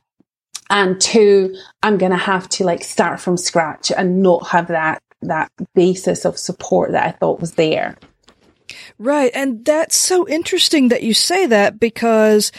and 0.71 0.99
two, 0.99 1.55
I'm 1.83 1.97
going 1.97 2.13
to 2.13 2.17
have 2.17 2.49
to 2.49 2.63
like 2.63 2.83
start 2.83 3.19
from 3.19 3.37
scratch 3.37 3.91
and 3.91 4.23
not 4.23 4.47
have 4.47 4.69
that, 4.69 5.03
that 5.21 5.51
basis 5.75 6.25
of 6.25 6.37
support 6.37 6.93
that 6.93 7.05
I 7.05 7.11
thought 7.11 7.41
was 7.41 7.53
there. 7.53 7.97
Right. 8.97 9.31
And 9.35 9.65
that's 9.65 9.97
so 9.97 10.27
interesting 10.27 10.87
that 10.87 11.03
you 11.03 11.13
say 11.13 11.45
that 11.47 11.79
because 11.79 12.53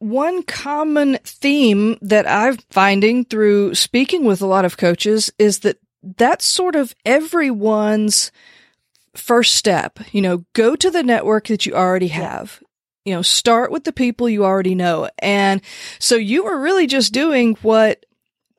one 0.00 0.42
common 0.42 1.18
theme 1.24 1.96
that 2.02 2.28
I'm 2.28 2.58
finding 2.70 3.24
through 3.24 3.76
speaking 3.76 4.24
with 4.24 4.42
a 4.42 4.46
lot 4.46 4.64
of 4.64 4.76
coaches 4.76 5.32
is 5.38 5.60
that 5.60 5.78
that's 6.02 6.44
sort 6.44 6.74
of 6.74 6.94
everyone's 7.06 8.32
first 9.14 9.54
step. 9.54 10.00
You 10.10 10.22
know, 10.22 10.44
go 10.54 10.74
to 10.74 10.90
the 10.90 11.04
network 11.04 11.46
that 11.46 11.66
you 11.66 11.74
already 11.74 12.08
have 12.08 12.60
you 13.04 13.14
know, 13.14 13.22
start 13.22 13.70
with 13.70 13.84
the 13.84 13.92
people 13.92 14.28
you 14.28 14.44
already 14.44 14.74
know. 14.74 15.08
And 15.18 15.60
so 15.98 16.16
you 16.16 16.44
were 16.44 16.58
really 16.60 16.86
just 16.86 17.12
doing 17.12 17.56
what 17.62 18.04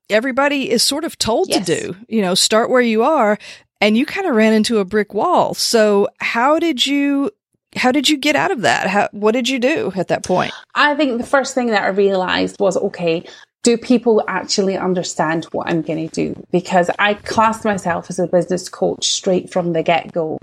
everybody 0.09 0.69
is 0.69 0.83
sort 0.83 1.03
of 1.03 1.17
told 1.17 1.49
Yes. 1.49 1.65
to 1.65 1.75
do, 1.81 1.95
you 2.07 2.21
know, 2.21 2.35
start 2.35 2.69
where 2.69 2.81
you 2.81 3.03
are. 3.03 3.37
And 3.81 3.97
you 3.97 4.05
kind 4.05 4.25
of 4.27 4.35
ran 4.35 4.53
into 4.53 4.79
a 4.79 4.85
brick 4.85 5.13
wall. 5.13 5.53
So 5.53 6.07
how 6.19 6.59
did 6.59 6.85
you, 6.87 7.31
how 7.75 7.91
did 7.91 8.07
you 8.07 8.17
get 8.17 8.35
out 8.35 8.51
of 8.51 8.61
that? 8.61 8.87
How, 8.87 9.09
what 9.11 9.33
did 9.33 9.49
you 9.49 9.59
do 9.59 9.91
at 9.95 10.07
that 10.07 10.23
point? 10.23 10.53
I 10.73 10.95
think 10.95 11.19
the 11.19 11.27
first 11.27 11.53
thing 11.53 11.67
that 11.67 11.83
I 11.83 11.87
realized 11.87 12.55
was 12.59 12.77
okay, 12.77 13.25
do 13.65 13.77
people 13.77 14.23
actually 14.27 14.77
understand 14.77 15.45
what 15.45 15.67
I'm 15.67 15.81
going 15.81 16.07
to 16.07 16.13
do? 16.13 16.45
Because 16.51 16.91
I 16.99 17.15
classed 17.15 17.65
myself 17.65 18.11
as 18.11 18.19
a 18.19 18.27
business 18.27 18.69
coach 18.69 19.07
straight 19.07 19.51
from 19.51 19.73
the 19.73 19.81
get 19.81 20.13
go. 20.13 20.37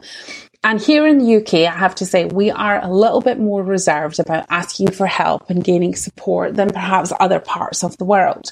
And 0.65 0.81
here 0.81 1.07
in 1.07 1.19
the 1.19 1.37
UK, 1.37 1.73
I 1.73 1.79
have 1.79 1.95
to 1.97 2.05
say, 2.05 2.25
we 2.25 2.51
are 2.51 2.83
a 2.83 2.93
little 2.93 3.21
bit 3.21 3.39
more 3.39 3.63
reserved 3.63 4.19
about 4.19 4.47
asking 4.51 4.91
for 4.91 5.07
help 5.07 5.49
and 5.51 5.63
gaining 5.63 5.95
support 5.95 6.57
than 6.57 6.71
perhaps 6.71 7.13
other 7.21 7.39
parts 7.39 7.85
of 7.85 7.97
the 7.97 8.05
world. 8.05 8.51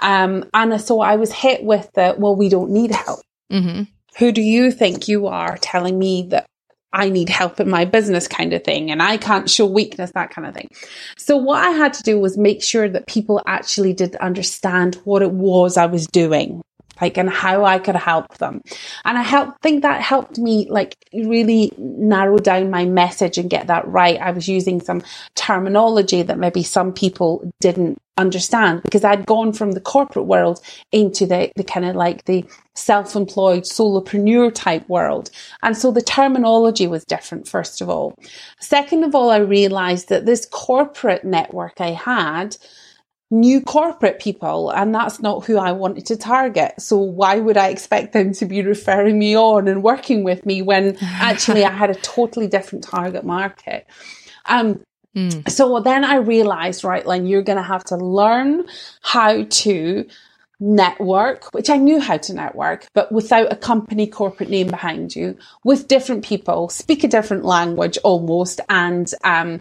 Um, 0.00 0.48
and 0.54 0.80
so 0.80 1.00
I 1.00 1.16
was 1.16 1.32
hit 1.32 1.64
with 1.64 1.90
the, 1.94 2.14
well, 2.16 2.36
we 2.36 2.48
don't 2.48 2.70
need 2.70 2.92
help. 2.92 3.20
Mm-hmm. 3.50 3.82
Who 4.18 4.30
do 4.30 4.40
you 4.40 4.70
think 4.70 5.08
you 5.08 5.26
are 5.26 5.58
telling 5.58 5.98
me 5.98 6.28
that 6.28 6.46
I 6.92 7.08
need 7.08 7.28
help 7.28 7.58
in 7.60 7.70
my 7.70 7.84
business 7.84 8.28
kind 8.28 8.52
of 8.52 8.64
thing 8.64 8.90
and 8.90 9.02
I 9.02 9.16
can't 9.16 9.48
show 9.48 9.66
weakness, 9.66 10.10
that 10.14 10.30
kind 10.30 10.46
of 10.46 10.54
thing. 10.54 10.68
So 11.16 11.36
what 11.36 11.64
I 11.64 11.70
had 11.70 11.94
to 11.94 12.02
do 12.02 12.18
was 12.20 12.36
make 12.36 12.62
sure 12.62 12.88
that 12.88 13.06
people 13.06 13.40
actually 13.46 13.94
did 13.94 14.16
understand 14.16 14.96
what 15.04 15.22
it 15.22 15.32
was 15.32 15.76
I 15.76 15.86
was 15.86 16.06
doing. 16.06 16.62
Like 17.02 17.18
and 17.18 17.28
how 17.28 17.64
I 17.64 17.80
could 17.80 17.96
help 17.96 18.38
them. 18.38 18.62
And 19.04 19.18
I 19.18 19.22
help 19.22 19.60
think 19.60 19.82
that 19.82 20.00
helped 20.00 20.38
me 20.38 20.68
like 20.70 20.96
really 21.12 21.72
narrow 21.76 22.38
down 22.38 22.70
my 22.70 22.84
message 22.84 23.38
and 23.38 23.50
get 23.50 23.66
that 23.66 23.88
right. 23.88 24.20
I 24.20 24.30
was 24.30 24.46
using 24.46 24.80
some 24.80 25.02
terminology 25.34 26.22
that 26.22 26.38
maybe 26.38 26.62
some 26.62 26.92
people 26.92 27.52
didn't 27.58 28.00
understand 28.16 28.84
because 28.84 29.02
I'd 29.02 29.26
gone 29.26 29.52
from 29.52 29.72
the 29.72 29.80
corporate 29.80 30.26
world 30.26 30.60
into 30.92 31.26
the, 31.26 31.50
the 31.56 31.64
kind 31.64 31.86
of 31.86 31.96
like 31.96 32.24
the 32.26 32.44
self-employed 32.74 33.64
solopreneur 33.64 34.54
type 34.54 34.88
world. 34.88 35.30
And 35.60 35.76
so 35.76 35.90
the 35.90 36.02
terminology 36.02 36.86
was 36.86 37.04
different, 37.04 37.48
first 37.48 37.80
of 37.80 37.88
all. 37.88 38.16
Second 38.60 39.02
of 39.02 39.16
all, 39.16 39.30
I 39.30 39.38
realized 39.38 40.08
that 40.08 40.24
this 40.24 40.46
corporate 40.46 41.24
network 41.24 41.80
I 41.80 41.90
had 41.90 42.56
new 43.32 43.62
corporate 43.62 44.20
people 44.20 44.70
and 44.70 44.94
that's 44.94 45.18
not 45.18 45.46
who 45.46 45.56
I 45.56 45.72
wanted 45.72 46.04
to 46.06 46.16
target. 46.16 46.74
So 46.78 46.98
why 46.98 47.38
would 47.38 47.56
I 47.56 47.68
expect 47.68 48.12
them 48.12 48.34
to 48.34 48.44
be 48.44 48.62
referring 48.62 49.18
me 49.18 49.34
on 49.34 49.68
and 49.68 49.82
working 49.82 50.22
with 50.22 50.44
me 50.44 50.60
when 50.60 50.98
actually 51.02 51.64
I 51.64 51.70
had 51.70 51.88
a 51.88 51.94
totally 51.94 52.46
different 52.46 52.84
target 52.84 53.24
market? 53.24 53.86
Um, 54.46 54.84
Mm. 55.14 55.46
so 55.46 55.78
then 55.80 56.04
I 56.06 56.14
realized, 56.14 56.84
right, 56.84 57.06
Len, 57.06 57.26
you're 57.26 57.42
going 57.42 57.58
to 57.58 57.62
have 57.62 57.84
to 57.84 57.98
learn 57.98 58.64
how 59.02 59.44
to 59.44 60.06
network, 60.62 61.52
which 61.52 61.68
I 61.68 61.76
knew 61.76 62.00
how 62.00 62.16
to 62.16 62.32
network, 62.32 62.86
but 62.94 63.12
without 63.12 63.52
a 63.52 63.56
company 63.56 64.06
corporate 64.06 64.48
name 64.48 64.68
behind 64.68 65.14
you, 65.14 65.36
with 65.64 65.88
different 65.88 66.24
people, 66.24 66.68
speak 66.68 67.04
a 67.04 67.08
different 67.08 67.44
language 67.44 67.98
almost, 68.04 68.60
and 68.70 69.12
um, 69.24 69.60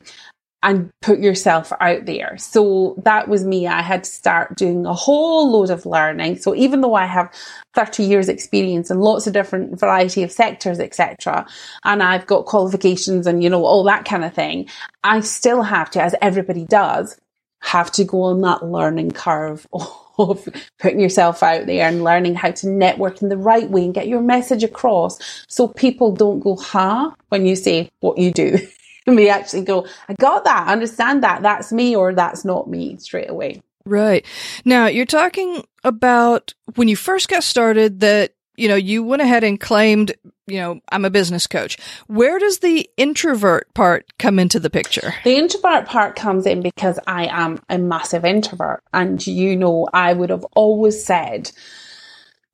and 0.64 0.92
put 1.02 1.20
yourself 1.20 1.74
out 1.80 2.06
there. 2.06 2.38
So 2.38 2.96
that 3.04 3.28
was 3.28 3.44
me. 3.44 3.66
I 3.68 3.82
had 3.82 4.04
to 4.04 4.10
start 4.10 4.56
doing 4.56 4.86
a 4.86 4.94
whole 4.94 5.52
load 5.52 5.72
of 5.72 5.86
learning. 5.86 6.38
So 6.38 6.56
even 6.56 6.82
though 6.82 6.94
I 6.94 7.08
have 7.08 7.34
30 7.74 8.04
years 8.04 8.30
experience 8.30 8.92
in 8.92 9.00
lots 9.00 9.26
of 9.26 9.34
different 9.34 9.80
variety 9.80 10.22
of 10.22 10.32
sectors, 10.32 10.80
etc., 10.80 11.48
and 11.84 12.04
I've 12.04 12.28
got 12.28 12.46
qualifications 12.46 13.26
and, 13.26 13.44
you 13.44 13.50
know, 13.50 13.66
all 13.66 13.84
that 13.86 14.06
kind 14.06 14.24
of 14.24 14.34
thing, 14.34 14.70
I 15.04 15.22
still 15.22 15.64
have 15.64 15.90
to, 15.92 16.02
as 16.04 16.14
everybody 16.22 16.66
does, 16.66 17.18
have 17.62 17.92
to 17.94 18.04
go 18.04 18.24
on 18.24 18.42
that 18.42 18.64
learning 18.66 19.12
curve 19.12 19.68
of 20.20 20.48
putting 20.80 21.00
yourself 21.00 21.42
out 21.42 21.66
there 21.66 21.88
and 21.88 22.04
learning 22.04 22.36
how 22.36 22.52
to 22.52 22.70
network 22.70 23.22
in 23.24 23.30
the 23.30 23.38
right 23.38 23.70
way 23.70 23.86
and 23.86 23.94
get 23.94 24.08
your 24.08 24.22
message 24.22 24.64
across 24.64 25.18
so 25.48 25.68
people 25.68 26.12
don't 26.12 26.40
go, 26.40 26.56
ha, 26.56 27.16
when 27.30 27.46
you 27.46 27.56
say 27.56 27.90
what 28.00 28.18
you 28.20 28.32
do. 28.32 28.60
And 29.08 29.18
they 29.18 29.30
actually 29.30 29.64
go, 29.64 29.88
I 30.08 30.14
got 30.14 30.44
that, 30.44 30.68
understand 30.68 31.24
that, 31.24 31.42
that's 31.42 31.72
me 31.72 31.96
or 31.96 32.14
that's 32.14 32.46
not 32.46 32.70
me 32.70 32.98
straight 32.98 33.32
away. 33.32 33.62
Right. 33.84 34.26
Now, 34.64 34.86
you're 34.86 35.06
talking 35.08 35.64
about 35.84 36.54
when 36.76 36.88
you 36.88 36.96
first 36.96 37.28
got 37.28 37.44
started 37.44 38.02
that, 38.02 38.34
you 38.58 38.68
know, 38.68 38.76
you 38.76 39.04
went 39.04 39.24
ahead 39.24 39.44
and 39.44 39.60
claimed, 39.60 40.14
you 40.46 40.58
know, 40.58 40.82
I'm 40.92 41.06
a 41.06 41.10
business 41.10 41.48
coach. 41.48 41.78
Where 42.06 42.38
does 42.38 42.60
the 42.60 42.88
introvert 42.96 43.74
part 43.74 44.06
come 44.20 44.38
into 44.38 44.60
the 44.60 44.70
picture? 44.70 45.16
The 45.24 45.36
introvert 45.38 45.88
part 45.88 46.16
comes 46.16 46.46
in 46.46 46.62
because 46.62 47.00
I 47.08 47.26
am 47.26 47.60
a 47.70 47.80
massive 47.80 48.24
introvert. 48.24 48.84
And 48.94 49.26
you 49.26 49.56
know, 49.56 49.88
I 49.94 50.14
would 50.14 50.30
have 50.30 50.46
always 50.54 51.04
said, 51.04 51.52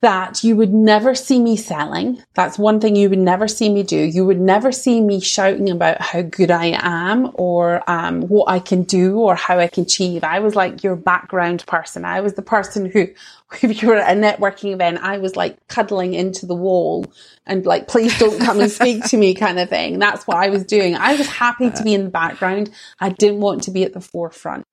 that 0.00 0.44
you 0.44 0.54
would 0.54 0.72
never 0.72 1.14
see 1.14 1.40
me 1.40 1.56
selling. 1.56 2.22
That's 2.34 2.56
one 2.56 2.78
thing 2.78 2.94
you 2.94 3.10
would 3.10 3.18
never 3.18 3.48
see 3.48 3.68
me 3.68 3.82
do. 3.82 3.96
You 3.96 4.24
would 4.26 4.40
never 4.40 4.70
see 4.70 5.00
me 5.00 5.20
shouting 5.20 5.68
about 5.70 6.00
how 6.00 6.22
good 6.22 6.52
I 6.52 6.78
am 6.80 7.32
or 7.34 7.82
um, 7.90 8.22
what 8.22 8.48
I 8.48 8.60
can 8.60 8.84
do 8.84 9.18
or 9.18 9.34
how 9.34 9.58
I 9.58 9.66
can 9.66 9.82
achieve. 9.82 10.22
I 10.22 10.38
was 10.38 10.54
like 10.54 10.84
your 10.84 10.94
background 10.94 11.66
person. 11.66 12.04
I 12.04 12.20
was 12.20 12.34
the 12.34 12.42
person 12.42 12.88
who, 12.88 13.08
if 13.62 13.82
you 13.82 13.88
were 13.88 13.96
at 13.96 14.16
a 14.16 14.20
networking 14.20 14.72
event, 14.72 14.98
I 15.02 15.18
was 15.18 15.36
like 15.36 15.56
cuddling 15.68 16.14
into 16.14 16.46
the 16.46 16.54
wall 16.54 17.06
and 17.46 17.64
like, 17.64 17.88
please 17.88 18.18
don't 18.18 18.40
come 18.40 18.60
and 18.60 18.70
speak 18.70 19.04
to 19.04 19.16
me 19.16 19.34
kind 19.34 19.58
of 19.58 19.68
thing. 19.68 19.98
That's 19.98 20.26
what 20.26 20.36
I 20.36 20.50
was 20.50 20.64
doing. 20.64 20.94
I 20.94 21.14
was 21.14 21.26
happy 21.26 21.70
to 21.70 21.82
be 21.82 21.94
in 21.94 22.04
the 22.04 22.10
background. 22.10 22.70
I 23.00 23.10
didn't 23.10 23.40
want 23.40 23.62
to 23.64 23.70
be 23.70 23.84
at 23.84 23.94
the 23.94 24.00
forefront. 24.00 24.66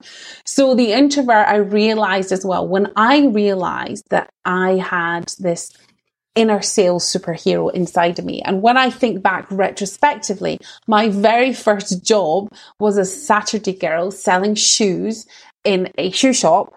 So 0.45 0.75
the 0.75 0.91
introvert, 0.91 1.47
I 1.47 1.57
realized 1.57 2.31
as 2.31 2.45
well, 2.45 2.67
when 2.67 2.91
I 2.95 3.27
realized 3.27 4.05
that 4.09 4.29
I 4.43 4.71
had 4.71 5.33
this 5.39 5.71
inner 6.35 6.61
sales 6.61 7.05
superhero 7.05 7.73
inside 7.73 8.19
of 8.19 8.25
me. 8.25 8.41
And 8.41 8.61
when 8.61 8.77
I 8.77 8.89
think 8.89 9.23
back 9.23 9.47
retrospectively, 9.49 10.59
my 10.85 11.07
very 11.09 11.53
first 11.53 12.03
job 12.03 12.49
was 12.77 12.97
a 12.97 13.05
Saturday 13.05 13.73
girl 13.73 14.11
selling 14.11 14.55
shoes 14.55 15.25
in 15.63 15.91
a 15.97 16.11
shoe 16.11 16.33
shop. 16.33 16.75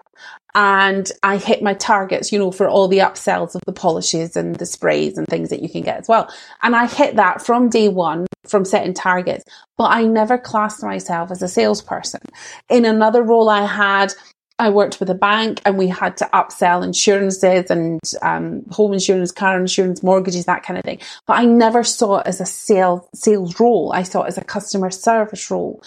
And 0.55 1.11
I 1.21 1.37
hit 1.37 1.61
my 1.61 1.75
targets, 1.75 2.31
you 2.31 2.39
know, 2.39 2.51
for 2.51 2.67
all 2.67 2.87
the 2.87 2.99
upsells 2.99 3.53
of 3.53 3.61
the 3.65 3.73
polishes 3.73 4.35
and 4.35 4.55
the 4.55 4.65
sprays 4.65 5.17
and 5.17 5.27
things 5.27 5.49
that 5.49 5.61
you 5.61 5.69
can 5.69 5.81
get 5.81 5.99
as 5.99 6.07
well. 6.07 6.27
And 6.63 6.75
I 6.75 6.87
hit 6.87 7.15
that 7.17 7.45
from 7.45 7.69
day 7.69 7.87
one 7.87 8.25
from 8.47 8.65
setting 8.65 8.93
targets, 8.95 9.43
but 9.77 9.91
I 9.91 10.05
never 10.05 10.37
classed 10.37 10.83
myself 10.83 11.29
as 11.29 11.41
a 11.43 11.47
salesperson. 11.47 12.21
In 12.67 12.83
another 12.83 13.21
role 13.21 13.47
I 13.47 13.65
had, 13.65 14.13
I 14.59 14.69
worked 14.69 14.99
with 14.99 15.09
a 15.09 15.15
bank 15.15 15.61
and 15.65 15.77
we 15.77 15.87
had 15.87 16.17
to 16.17 16.29
upsell 16.33 16.83
insurances 16.83 17.71
and 17.71 17.99
um, 18.21 18.63
home 18.69 18.93
insurance, 18.93 19.31
car 19.31 19.59
insurance, 19.59 20.03
mortgages, 20.03 20.45
that 20.45 20.63
kind 20.63 20.77
of 20.77 20.83
thing. 20.83 20.99
But 21.25 21.39
I 21.39 21.45
never 21.45 21.83
saw 21.83 22.19
it 22.19 22.27
as 22.27 22.41
a 22.41 22.45
sales 22.45 23.07
sales 23.13 23.59
role. 23.59 23.91
I 23.93 24.03
saw 24.03 24.23
it 24.23 24.27
as 24.27 24.37
a 24.37 24.43
customer 24.43 24.91
service 24.91 25.49
role, 25.49 25.81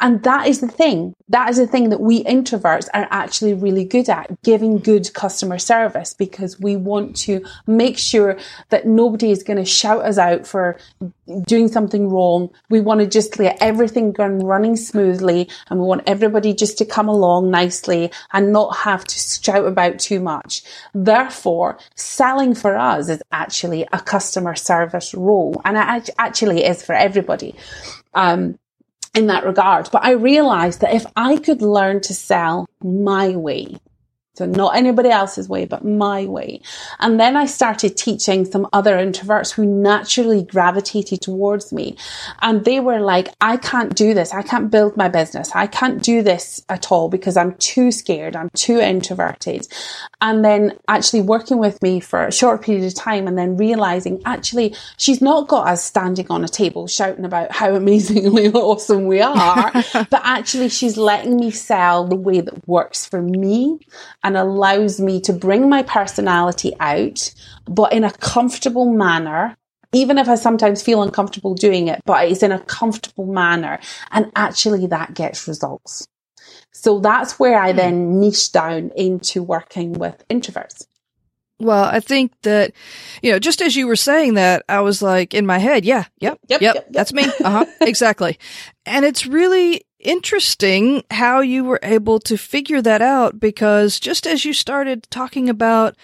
and 0.00 0.22
that 0.22 0.46
is 0.46 0.60
the 0.60 0.68
thing. 0.68 1.14
That 1.28 1.50
is 1.50 1.56
the 1.56 1.66
thing 1.66 1.88
that 1.90 2.00
we 2.00 2.22
introverts 2.24 2.88
are 2.94 3.08
actually 3.10 3.54
really 3.54 3.84
good 3.84 4.08
at 4.08 4.40
giving 4.42 4.78
good 4.78 5.12
customer 5.14 5.58
service 5.58 6.14
because 6.14 6.60
we 6.60 6.76
want 6.76 7.16
to 7.16 7.44
make 7.66 7.98
sure 7.98 8.38
that 8.68 8.86
nobody 8.86 9.30
is 9.30 9.42
going 9.42 9.56
to 9.56 9.64
shout 9.64 10.04
us 10.04 10.18
out 10.18 10.46
for 10.46 10.78
doing 11.46 11.68
something 11.68 12.08
wrong. 12.08 12.50
We 12.68 12.80
want 12.80 13.00
to 13.00 13.06
just 13.06 13.38
let 13.38 13.60
everything 13.60 14.12
go 14.12 14.26
running 14.26 14.76
smoothly 14.76 15.48
and 15.68 15.80
we 15.80 15.86
want 15.86 16.02
everybody 16.06 16.52
just 16.52 16.78
to 16.78 16.84
come 16.84 17.08
along 17.08 17.50
nicely 17.50 18.10
and 18.32 18.52
not 18.52 18.76
have 18.78 19.04
to 19.04 19.18
shout 19.18 19.66
about 19.66 19.98
too 19.98 20.20
much. 20.20 20.62
Therefore, 20.94 21.78
selling 21.94 22.54
for 22.54 22.76
us 22.76 23.08
is 23.08 23.22
actually 23.30 23.86
a 23.92 24.00
customer 24.00 24.54
service 24.54 25.14
role 25.14 25.60
and 25.64 25.76
it 25.76 26.10
actually 26.18 26.64
is 26.64 26.82
for 26.84 26.94
everybody. 26.94 27.54
Um, 28.14 28.58
in 29.14 29.26
that 29.26 29.44
regard. 29.44 29.90
But 29.92 30.04
I 30.04 30.12
realized 30.12 30.80
that 30.80 30.94
if 30.94 31.04
I 31.16 31.36
could 31.36 31.60
learn 31.60 32.00
to 32.02 32.14
sell 32.14 32.66
my 32.82 33.36
way, 33.36 33.76
so 34.34 34.46
not 34.46 34.74
anybody 34.76 35.10
else's 35.10 35.46
way, 35.46 35.66
but 35.66 35.84
my 35.84 36.24
way. 36.24 36.62
And 37.00 37.20
then 37.20 37.36
I 37.36 37.44
started 37.44 37.98
teaching 37.98 38.46
some 38.46 38.66
other 38.72 38.96
introverts 38.96 39.52
who 39.52 39.66
naturally 39.66 40.42
gravitated 40.42 41.20
towards 41.20 41.70
me. 41.70 41.98
And 42.40 42.64
they 42.64 42.80
were 42.80 43.00
like, 43.00 43.28
I 43.42 43.58
can't 43.58 43.94
do 43.94 44.14
this. 44.14 44.32
I 44.32 44.40
can't 44.40 44.70
build 44.70 44.96
my 44.96 45.08
business. 45.08 45.50
I 45.54 45.66
can't 45.66 46.02
do 46.02 46.22
this 46.22 46.64
at 46.70 46.90
all 46.90 47.10
because 47.10 47.36
I'm 47.36 47.56
too 47.56 47.92
scared. 47.92 48.34
I'm 48.34 48.48
too 48.54 48.78
introverted. 48.78 49.68
And 50.22 50.42
then 50.42 50.78
actually 50.88 51.20
working 51.20 51.58
with 51.58 51.82
me 51.82 52.00
for 52.00 52.26
a 52.26 52.32
short 52.32 52.62
period 52.62 52.86
of 52.86 52.94
time 52.94 53.28
and 53.28 53.36
then 53.36 53.58
realizing 53.58 54.22
actually 54.24 54.74
she's 54.96 55.20
not 55.20 55.46
got 55.46 55.68
us 55.68 55.84
standing 55.84 56.26
on 56.30 56.42
a 56.42 56.48
table 56.48 56.86
shouting 56.86 57.26
about 57.26 57.52
how 57.52 57.74
amazingly 57.74 58.48
awesome 58.54 59.06
we 59.06 59.20
are, 59.20 59.70
but 59.92 60.22
actually 60.24 60.70
she's 60.70 60.96
letting 60.96 61.36
me 61.36 61.50
sell 61.50 62.06
the 62.06 62.16
way 62.16 62.40
that 62.40 62.66
works 62.66 63.04
for 63.04 63.20
me 63.20 63.78
and 64.24 64.36
allows 64.36 65.00
me 65.00 65.20
to 65.22 65.32
bring 65.32 65.68
my 65.68 65.82
personality 65.82 66.72
out, 66.80 67.32
but 67.66 67.92
in 67.92 68.04
a 68.04 68.12
comfortable 68.12 68.90
manner 68.90 69.56
even 69.92 70.18
if 70.18 70.28
I 70.28 70.36
sometimes 70.36 70.82
feel 70.82 71.02
uncomfortable 71.02 71.54
doing 71.54 71.88
it, 71.88 72.00
but 72.04 72.26
it's 72.26 72.42
in 72.42 72.50
a 72.50 72.60
comfortable 72.60 73.26
manner. 73.26 73.78
And 74.10 74.32
actually 74.34 74.86
that 74.86 75.14
gets 75.14 75.46
results. 75.46 76.08
So 76.72 76.98
that's 76.98 77.38
where 77.38 77.58
I 77.58 77.72
hmm. 77.72 77.76
then 77.76 78.20
niche 78.20 78.52
down 78.52 78.90
into 78.96 79.42
working 79.42 79.92
with 79.92 80.24
introverts. 80.28 80.86
Well, 81.60 81.84
I 81.84 82.00
think 82.00 82.32
that, 82.42 82.72
you 83.22 83.30
know, 83.30 83.38
just 83.38 83.62
as 83.62 83.76
you 83.76 83.86
were 83.86 83.94
saying 83.94 84.34
that, 84.34 84.64
I 84.68 84.80
was 84.80 85.00
like 85.00 85.32
in 85.32 85.46
my 85.46 85.58
head, 85.58 85.84
yeah, 85.84 86.06
yep, 86.18 86.40
yep, 86.48 86.60
yep, 86.60 86.74
yep 86.74 86.86
that's 86.90 87.12
me. 87.12 87.24
Uh 87.44 87.50
huh. 87.50 87.66
exactly. 87.80 88.38
And 88.84 89.04
it's 89.04 89.26
really 89.26 89.82
interesting 90.02 91.04
how 91.10 91.40
you 91.40 91.64
were 91.64 91.80
able 91.82 92.18
to 92.20 92.36
figure 92.36 92.82
that 92.82 93.02
out 93.02 93.40
because 93.40 93.98
just 93.98 94.26
as 94.26 94.44
you 94.44 94.52
started 94.52 95.06
talking 95.10 95.48
about, 95.48 95.96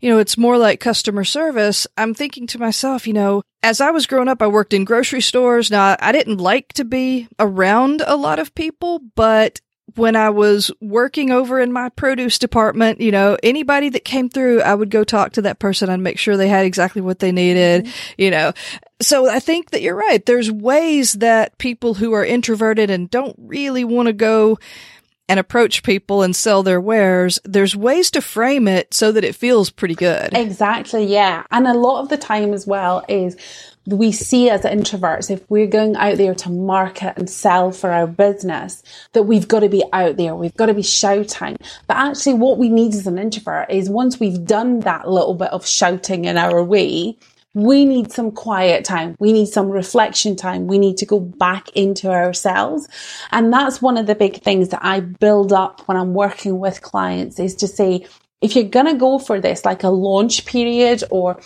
you 0.00 0.10
know, 0.10 0.18
it's 0.18 0.36
more 0.36 0.58
like 0.58 0.80
customer 0.80 1.24
service. 1.24 1.86
I'm 1.96 2.12
thinking 2.14 2.46
to 2.48 2.58
myself, 2.58 3.06
you 3.06 3.14
know, 3.14 3.42
as 3.62 3.80
I 3.80 3.90
was 3.90 4.06
growing 4.06 4.28
up, 4.28 4.42
I 4.42 4.46
worked 4.46 4.74
in 4.74 4.84
grocery 4.84 5.22
stores. 5.22 5.70
Now, 5.70 5.96
I 5.98 6.12
didn't 6.12 6.38
like 6.38 6.74
to 6.74 6.84
be 6.84 7.28
around 7.38 8.02
a 8.06 8.16
lot 8.16 8.38
of 8.38 8.54
people, 8.54 9.00
but 9.14 9.60
when 9.96 10.16
I 10.16 10.30
was 10.30 10.70
working 10.80 11.30
over 11.30 11.60
in 11.60 11.72
my 11.72 11.88
produce 11.88 12.38
department, 12.38 13.00
you 13.00 13.10
know, 13.10 13.36
anybody 13.42 13.88
that 13.90 14.04
came 14.04 14.28
through, 14.28 14.62
I 14.62 14.74
would 14.74 14.90
go 14.90 15.04
talk 15.04 15.32
to 15.32 15.42
that 15.42 15.58
person 15.58 15.90
and 15.90 16.02
make 16.02 16.18
sure 16.18 16.36
they 16.36 16.48
had 16.48 16.66
exactly 16.66 17.02
what 17.02 17.18
they 17.18 17.32
needed, 17.32 17.84
mm-hmm. 17.84 18.14
you 18.16 18.30
know. 18.30 18.52
So 19.00 19.28
I 19.28 19.40
think 19.40 19.70
that 19.70 19.82
you're 19.82 19.94
right. 19.94 20.24
There's 20.24 20.50
ways 20.50 21.14
that 21.14 21.58
people 21.58 21.94
who 21.94 22.12
are 22.12 22.24
introverted 22.24 22.90
and 22.90 23.10
don't 23.10 23.36
really 23.38 23.84
want 23.84 24.06
to 24.06 24.12
go 24.12 24.58
and 25.28 25.40
approach 25.40 25.82
people 25.82 26.22
and 26.22 26.36
sell 26.36 26.62
their 26.62 26.80
wares, 26.80 27.38
there's 27.44 27.74
ways 27.74 28.10
to 28.10 28.20
frame 28.20 28.68
it 28.68 28.92
so 28.92 29.10
that 29.12 29.24
it 29.24 29.34
feels 29.34 29.70
pretty 29.70 29.94
good. 29.94 30.34
Exactly, 30.34 31.06
yeah. 31.06 31.44
And 31.50 31.66
a 31.66 31.74
lot 31.74 32.02
of 32.02 32.08
the 32.10 32.18
time 32.18 32.52
as 32.52 32.66
well 32.66 33.04
is 33.08 33.36
we 33.86 34.12
see 34.12 34.48
as 34.48 34.62
introverts, 34.62 35.30
if 35.30 35.48
we're 35.50 35.66
going 35.66 35.96
out 35.96 36.16
there 36.16 36.34
to 36.34 36.50
market 36.50 37.14
and 37.16 37.28
sell 37.28 37.70
for 37.70 37.90
our 37.90 38.06
business, 38.06 38.82
that 39.12 39.24
we've 39.24 39.48
got 39.48 39.60
to 39.60 39.68
be 39.68 39.84
out 39.92 40.16
there, 40.16 40.34
we've 40.34 40.56
got 40.56 40.66
to 40.66 40.74
be 40.74 40.82
shouting. 40.82 41.56
But 41.86 41.96
actually, 41.96 42.34
what 42.34 42.58
we 42.58 42.68
need 42.68 42.94
as 42.94 43.06
an 43.06 43.18
introvert 43.18 43.70
is 43.70 43.90
once 43.90 44.18
we've 44.18 44.44
done 44.44 44.80
that 44.80 45.08
little 45.08 45.34
bit 45.34 45.52
of 45.52 45.66
shouting 45.66 46.24
in 46.24 46.38
our 46.38 46.62
way, 46.62 47.16
we 47.54 47.84
need 47.84 48.10
some 48.10 48.32
quiet 48.32 48.84
time. 48.84 49.14
We 49.20 49.32
need 49.32 49.46
some 49.46 49.68
reflection 49.68 50.34
time. 50.34 50.66
We 50.66 50.78
need 50.78 50.96
to 50.98 51.06
go 51.06 51.20
back 51.20 51.68
into 51.76 52.10
ourselves. 52.10 52.88
And 53.30 53.52
that's 53.52 53.80
one 53.80 53.96
of 53.96 54.06
the 54.06 54.16
big 54.16 54.42
things 54.42 54.70
that 54.70 54.84
I 54.84 55.00
build 55.00 55.52
up 55.52 55.80
when 55.86 55.96
I'm 55.96 56.14
working 56.14 56.58
with 56.58 56.82
clients 56.82 57.38
is 57.38 57.54
to 57.56 57.68
say, 57.68 58.06
if 58.40 58.56
you're 58.56 58.64
going 58.64 58.86
to 58.86 58.94
go 58.94 59.18
for 59.18 59.40
this, 59.40 59.64
like 59.64 59.84
a 59.84 59.88
launch 59.88 60.46
period 60.46 61.04
or 61.10 61.40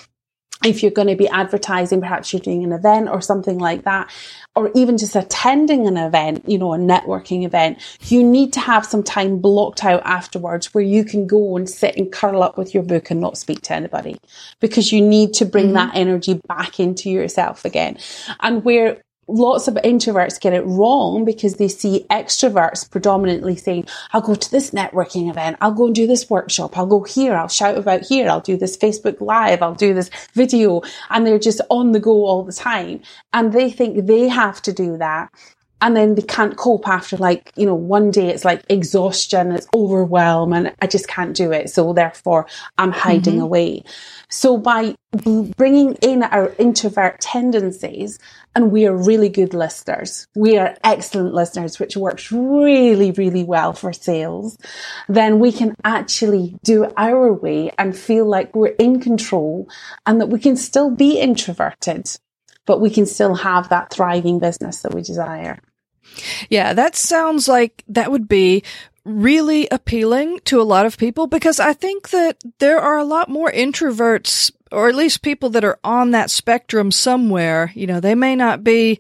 if 0.65 0.83
you're 0.83 0.93
going 0.93 1.09
to 1.09 1.17
be 1.17 1.29
advertising, 1.29 2.00
perhaps 2.00 2.33
you're 2.33 2.41
doing 2.41 2.65
an 2.65 2.73
event 2.73 3.09
or 3.09 3.21
something 3.21 3.59
like 3.59 3.85
that, 3.85 4.11
or 4.57 4.71
even 4.75 4.99
just 4.99 5.15
attending 5.15 5.87
an 5.87 5.97
event, 5.97 6.49
you 6.49 6.59
know, 6.59 6.75
a 6.75 6.79
networking 6.79 7.45
event, 7.45 7.79
you 8.03 8.25
need 8.25 8.53
to 8.53 8.61
have 8.61 8.85
some 8.85 9.03
time 9.03 9.38
blocked 9.38 9.85
out 9.85 10.03
afterwards 10.05 10.75
where 10.75 10.83
you 10.83 11.05
can 11.05 11.27
go 11.27 11.57
and 11.57 11.71
sit 11.71 11.97
and 11.97 12.11
curl 12.11 12.43
up 12.43 12.59
with 12.59 12.75
your 12.75 12.83
book 12.83 13.11
and 13.11 13.21
not 13.21 13.38
speak 13.38 13.61
to 13.62 13.73
anybody 13.73 14.19
because 14.61 14.93
you 14.93 15.00
need 15.00 15.33
to 15.35 15.45
bring 15.45 15.67
mm-hmm. 15.67 15.75
that 15.75 15.95
energy 15.95 16.41
back 16.49 16.81
into 16.81 17.09
yourself 17.09 17.65
again. 17.65 17.97
And 18.41 18.65
where 18.65 19.03
lots 19.28 19.68
of 19.68 19.75
introverts 19.75 20.40
get 20.40 20.52
it 20.52 20.62
wrong 20.62 21.25
because 21.25 21.56
they 21.56 21.68
see 21.68 22.06
extroverts 22.11 22.90
predominantly 22.90 23.56
saying, 23.56 23.87
I'll 24.12 24.23
go 24.23 24.35
to 24.35 24.50
this 24.50 24.70
networking 24.70 25.30
event, 25.30 25.58
I'll 25.61 25.73
go 25.73 25.87
and 25.87 25.94
do 25.94 26.06
this 26.06 26.28
workshop, 26.28 26.76
I'll 26.76 26.87
go 26.87 27.02
here, 27.02 27.35
I'll 27.37 27.49
shout 27.49 27.76
about 27.76 28.02
here, 28.02 28.28
I'll 28.28 28.40
do 28.40 28.56
this 28.56 28.76
Facebook 28.76 29.20
live, 29.20 29.62
I'll 29.62 29.75
do 29.75 29.94
this 29.94 30.11
video, 30.32 30.82
and 31.11 31.26
they're 31.26 31.38
just 31.38 31.61
on 31.68 31.92
the 31.92 32.00
go 32.00 32.25
all 32.25 32.42
the 32.42 32.52
time. 32.52 33.02
And 33.32 33.52
they 33.52 33.70
think 33.70 34.06
they 34.06 34.28
have 34.28 34.62
to 34.62 34.73
do 34.73 34.97
that. 34.97 35.30
And 35.80 35.97
then 35.97 36.16
they 36.16 36.23
can't 36.23 36.56
cope 36.56 36.88
after 36.88 37.16
like, 37.16 37.52
you 37.54 37.64
know, 37.64 37.75
one 37.75 38.11
day 38.11 38.28
it's 38.28 38.44
like 38.44 38.64
exhaustion, 38.68 39.52
it's 39.52 39.68
overwhelm 39.75 40.52
and 40.52 40.75
I 40.82 40.88
just 40.88 41.06
can't 41.06 41.37
do 41.37 41.52
it. 41.52 41.70
So 41.70 41.92
therefore 41.92 42.47
I'm 42.78 42.90
hiding 42.90 43.35
mm-hmm. 43.35 43.42
away. 43.42 43.85
So 44.28 44.56
by 44.58 44.97
bringing 45.56 45.95
in 46.02 46.25
our 46.25 46.52
introvert 46.58 47.21
tendencies, 47.21 48.19
and 48.54 48.73
we 48.73 48.87
are 48.87 48.97
really 48.97 49.28
good 49.28 49.54
listeners, 49.54 50.26
we 50.34 50.58
are 50.58 50.76
excellent 50.82 51.34
listeners, 51.34 51.78
which 51.78 51.97
works 51.97 52.32
really, 52.32 53.11
really 53.13 53.45
well 53.45 53.73
for 53.73 53.93
sales, 53.93 54.58
then 55.08 55.39
we 55.39 55.52
can 55.52 55.75
actually 55.84 56.56
do 56.65 56.93
our 56.97 57.32
way 57.32 57.73
and 57.78 57.97
feel 57.97 58.26
like 58.26 58.54
we're 58.54 58.75
in 58.78 59.00
control 59.00 59.69
and 60.06 60.21
that 60.21 60.28
we 60.28 60.39
can 60.39 60.56
still 60.56 60.91
be 60.91 61.19
introverted, 61.21 62.08
but 62.67 62.80
we 62.80 62.91
can 62.91 63.06
still 63.06 63.34
have 63.34 63.69
that 63.69 63.93
thriving 63.93 64.39
business 64.39 64.82
that 64.82 64.95
we 64.95 65.02
desire. 65.02 65.61
Yeah, 66.49 66.73
that 66.73 66.97
sounds 66.97 67.49
like 67.49 67.84
that 67.89 68.11
would 68.11 68.28
be 68.28 68.65
really 69.04 69.67
appealing 69.71 70.39
to 70.45 70.61
a 70.61 70.65
lot 70.65 70.84
of 70.84 70.99
people 70.99 71.26
because 71.26 71.58
I 71.58 71.73
think 71.73 72.11
that 72.11 72.37
there 72.58 72.78
are 72.78 72.99
a 72.99 73.04
lot 73.04 73.28
more 73.28 73.50
introverts 73.50 74.50
or 74.73 74.89
at 74.89 74.95
least 74.95 75.23
people 75.23 75.50
that 75.50 75.65
are 75.65 75.78
on 75.83 76.11
that 76.13 76.31
spectrum 76.31 76.91
somewhere. 76.91 77.73
You 77.75 77.87
know, 77.87 78.00
they 78.00 78.15
may 78.15 78.37
not 78.37 78.65
be 78.65 78.99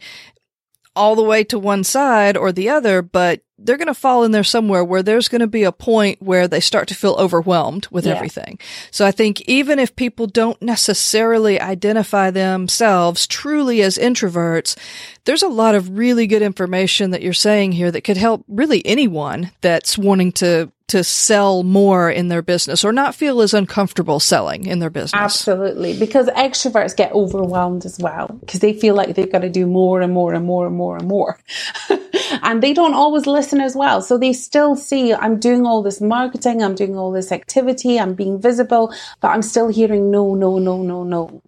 all 0.98 1.14
the 1.14 1.22
way 1.22 1.44
to 1.44 1.58
one 1.58 1.84
side 1.84 2.36
or 2.36 2.50
the 2.50 2.68
other, 2.68 3.02
but 3.02 3.40
they're 3.58 3.76
going 3.76 3.86
to 3.88 3.94
fall 3.94 4.24
in 4.24 4.30
there 4.30 4.44
somewhere 4.44 4.84
where 4.84 5.02
there's 5.02 5.28
going 5.28 5.40
to 5.40 5.46
be 5.46 5.64
a 5.64 5.72
point 5.72 6.22
where 6.22 6.46
they 6.46 6.60
start 6.60 6.88
to 6.88 6.94
feel 6.94 7.14
overwhelmed 7.14 7.86
with 7.90 8.06
yeah. 8.06 8.14
everything. 8.14 8.58
So 8.90 9.06
I 9.06 9.10
think 9.10 9.40
even 9.42 9.78
if 9.78 9.96
people 9.96 10.26
don't 10.26 10.60
necessarily 10.62 11.60
identify 11.60 12.30
themselves 12.30 13.26
truly 13.26 13.82
as 13.82 13.98
introverts, 13.98 14.76
there's 15.24 15.42
a 15.42 15.48
lot 15.48 15.74
of 15.74 15.98
really 15.98 16.26
good 16.26 16.42
information 16.42 17.10
that 17.10 17.22
you're 17.22 17.32
saying 17.32 17.72
here 17.72 17.90
that 17.90 18.02
could 18.02 18.16
help 18.16 18.44
really 18.48 18.84
anyone 18.86 19.50
that's 19.60 19.98
wanting 19.98 20.32
to 20.32 20.72
to 20.88 21.04
sell 21.04 21.62
more 21.62 22.10
in 22.10 22.28
their 22.28 22.40
business 22.40 22.84
or 22.84 22.92
not 22.92 23.14
feel 23.14 23.42
as 23.42 23.52
uncomfortable 23.52 24.18
selling 24.18 24.66
in 24.66 24.78
their 24.78 24.90
business. 24.90 25.14
Absolutely. 25.14 25.98
Because 25.98 26.28
extroverts 26.28 26.96
get 26.96 27.12
overwhelmed 27.12 27.84
as 27.84 27.98
well 27.98 28.28
because 28.40 28.60
they 28.60 28.72
feel 28.72 28.94
like 28.94 29.14
they've 29.14 29.30
got 29.30 29.42
to 29.42 29.50
do 29.50 29.66
more 29.66 30.00
and 30.00 30.12
more 30.12 30.32
and 30.32 30.46
more 30.46 30.66
and 30.66 30.76
more 30.76 30.96
and 30.96 31.06
more. 31.06 31.38
and 32.42 32.62
they 32.62 32.72
don't 32.72 32.94
always 32.94 33.26
listen 33.26 33.60
as 33.60 33.76
well. 33.76 34.00
So 34.00 34.16
they 34.16 34.32
still 34.32 34.76
see 34.76 35.12
I'm 35.12 35.38
doing 35.38 35.66
all 35.66 35.82
this 35.82 36.00
marketing, 36.00 36.62
I'm 36.62 36.74
doing 36.74 36.96
all 36.96 37.12
this 37.12 37.32
activity, 37.32 38.00
I'm 38.00 38.14
being 38.14 38.40
visible, 38.40 38.92
but 39.20 39.28
I'm 39.28 39.42
still 39.42 39.68
hearing 39.68 40.10
no, 40.10 40.34
no, 40.34 40.58
no, 40.58 40.82
no, 40.82 41.04
no. 41.04 41.42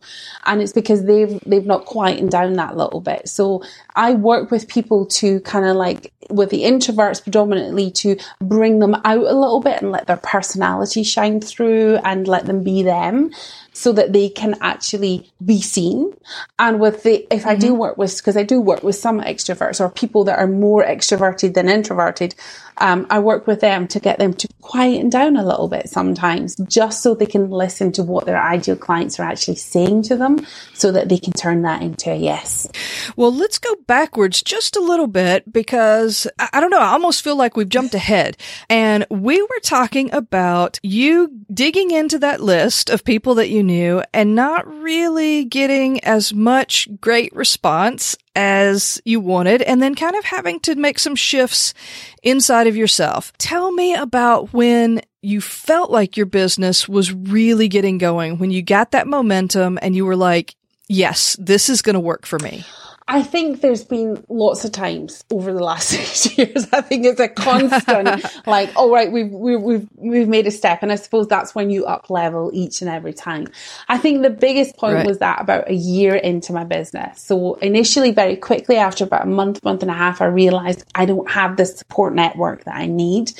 And 0.44 0.60
it's 0.60 0.72
because 0.72 1.04
they've 1.06 1.40
they've 1.46 1.66
not 1.66 1.86
quietened 1.86 2.30
down 2.30 2.52
that 2.54 2.76
little 2.76 3.00
bit. 3.00 3.28
So 3.28 3.62
I 3.96 4.12
work 4.12 4.50
with 4.50 4.68
people 4.68 5.06
to 5.06 5.40
kind 5.40 5.64
of 5.64 5.76
like 5.76 6.12
with 6.30 6.50
the 6.50 6.62
introverts 6.62 7.22
predominantly 7.22 7.90
to 7.90 8.16
bring 8.40 8.78
them 8.78 8.94
out 9.04 9.24
a 9.24 9.34
little 9.34 9.60
bit 9.60 9.82
and 9.82 9.90
let 9.90 10.06
their 10.06 10.16
personality 10.16 11.02
shine 11.02 11.40
through 11.40 11.96
and 12.04 12.26
let 12.26 12.46
them 12.46 12.62
be 12.62 12.82
them 12.82 13.30
so 13.72 13.92
that 13.92 14.12
they 14.12 14.28
can 14.28 14.56
actually 14.60 15.30
be 15.44 15.60
seen. 15.60 16.14
And 16.58 16.80
with 16.80 17.02
the, 17.02 17.26
if 17.32 17.46
I 17.46 17.54
mm-hmm. 17.54 17.60
do 17.60 17.74
work 17.74 17.96
with, 17.96 18.16
because 18.16 18.36
I 18.36 18.42
do 18.42 18.60
work 18.60 18.82
with 18.82 18.96
some 18.96 19.20
extroverts 19.20 19.80
or 19.80 19.88
people 19.88 20.24
that 20.24 20.38
are 20.38 20.46
more 20.46 20.84
extroverted 20.84 21.54
than 21.54 21.68
introverted, 21.68 22.34
um, 22.80 23.06
I 23.10 23.18
work 23.18 23.46
with 23.46 23.60
them 23.60 23.86
to 23.88 24.00
get 24.00 24.18
them 24.18 24.34
to 24.34 24.48
quieten 24.60 25.10
down 25.10 25.36
a 25.36 25.44
little 25.44 25.68
bit 25.68 25.88
sometimes, 25.88 26.56
just 26.68 27.02
so 27.02 27.14
they 27.14 27.26
can 27.26 27.50
listen 27.50 27.92
to 27.92 28.02
what 28.02 28.26
their 28.26 28.40
ideal 28.40 28.76
clients 28.76 29.18
are 29.20 29.24
actually 29.24 29.56
saying 29.56 30.02
to 30.02 30.16
them, 30.16 30.46
so 30.74 30.92
that 30.92 31.08
they 31.08 31.18
can 31.18 31.32
turn 31.32 31.62
that 31.62 31.82
into 31.82 32.10
a 32.10 32.16
yes. 32.16 32.68
Well, 33.16 33.34
let's 33.34 33.58
go 33.58 33.74
backwards 33.86 34.42
just 34.42 34.76
a 34.76 34.80
little 34.80 35.06
bit 35.06 35.52
because 35.52 36.26
I, 36.38 36.48
I 36.54 36.60
don't 36.60 36.70
know. 36.70 36.78
I 36.78 36.92
almost 36.92 37.22
feel 37.22 37.36
like 37.36 37.56
we've 37.56 37.68
jumped 37.68 37.94
ahead, 37.94 38.36
and 38.68 39.06
we 39.10 39.40
were 39.40 39.60
talking 39.62 40.12
about 40.12 40.78
you 40.82 41.40
digging 41.52 41.90
into 41.90 42.18
that 42.20 42.40
list 42.40 42.90
of 42.90 43.04
people 43.04 43.34
that 43.36 43.48
you 43.48 43.62
knew 43.62 44.02
and 44.12 44.34
not 44.34 44.66
really 44.66 45.44
getting 45.44 46.02
as 46.04 46.32
much 46.32 46.88
great 47.00 47.34
response 47.34 48.16
as 48.34 49.00
you 49.04 49.20
wanted 49.20 49.62
and 49.62 49.82
then 49.82 49.94
kind 49.94 50.16
of 50.16 50.24
having 50.24 50.60
to 50.60 50.74
make 50.74 50.98
some 50.98 51.14
shifts 51.14 51.74
inside 52.22 52.66
of 52.66 52.76
yourself. 52.76 53.32
Tell 53.38 53.72
me 53.72 53.94
about 53.94 54.52
when 54.52 55.02
you 55.22 55.40
felt 55.40 55.90
like 55.90 56.16
your 56.16 56.26
business 56.26 56.88
was 56.88 57.12
really 57.12 57.68
getting 57.68 57.98
going, 57.98 58.38
when 58.38 58.50
you 58.50 58.62
got 58.62 58.92
that 58.92 59.06
momentum 59.06 59.78
and 59.82 59.94
you 59.94 60.04
were 60.06 60.16
like, 60.16 60.54
yes, 60.88 61.36
this 61.38 61.68
is 61.68 61.82
going 61.82 61.94
to 61.94 62.00
work 62.00 62.26
for 62.26 62.38
me. 62.38 62.64
I 63.10 63.24
think 63.24 63.60
there's 63.60 63.82
been 63.82 64.24
lots 64.28 64.64
of 64.64 64.70
times 64.70 65.24
over 65.32 65.52
the 65.52 65.64
last 65.64 65.88
six 65.88 66.38
years. 66.38 66.68
I 66.72 66.80
think 66.80 67.04
it's 67.04 67.18
a 67.18 67.28
constant, 67.28 68.24
like, 68.46 68.70
all 68.76 68.92
right, 68.92 69.10
we've, 69.10 69.32
we've, 69.32 69.60
we've, 69.60 69.88
we've 69.96 70.28
made 70.28 70.46
a 70.46 70.52
step. 70.52 70.84
And 70.84 70.92
I 70.92 70.94
suppose 70.94 71.26
that's 71.26 71.52
when 71.52 71.70
you 71.70 71.86
up 71.86 72.08
level 72.08 72.52
each 72.54 72.82
and 72.82 72.88
every 72.88 73.12
time. 73.12 73.48
I 73.88 73.98
think 73.98 74.22
the 74.22 74.30
biggest 74.30 74.76
point 74.76 74.94
right. 74.94 75.06
was 75.06 75.18
that 75.18 75.40
about 75.40 75.68
a 75.68 75.74
year 75.74 76.14
into 76.14 76.52
my 76.52 76.62
business. 76.62 77.20
So 77.20 77.54
initially, 77.54 78.12
very 78.12 78.36
quickly 78.36 78.76
after 78.76 79.02
about 79.02 79.24
a 79.24 79.28
month, 79.28 79.64
month 79.64 79.82
and 79.82 79.90
a 79.90 79.94
half, 79.94 80.20
I 80.20 80.26
realized 80.26 80.84
I 80.94 81.04
don't 81.04 81.28
have 81.28 81.56
the 81.56 81.66
support 81.66 82.14
network 82.14 82.62
that 82.64 82.76
I 82.76 82.86
need 82.86 83.32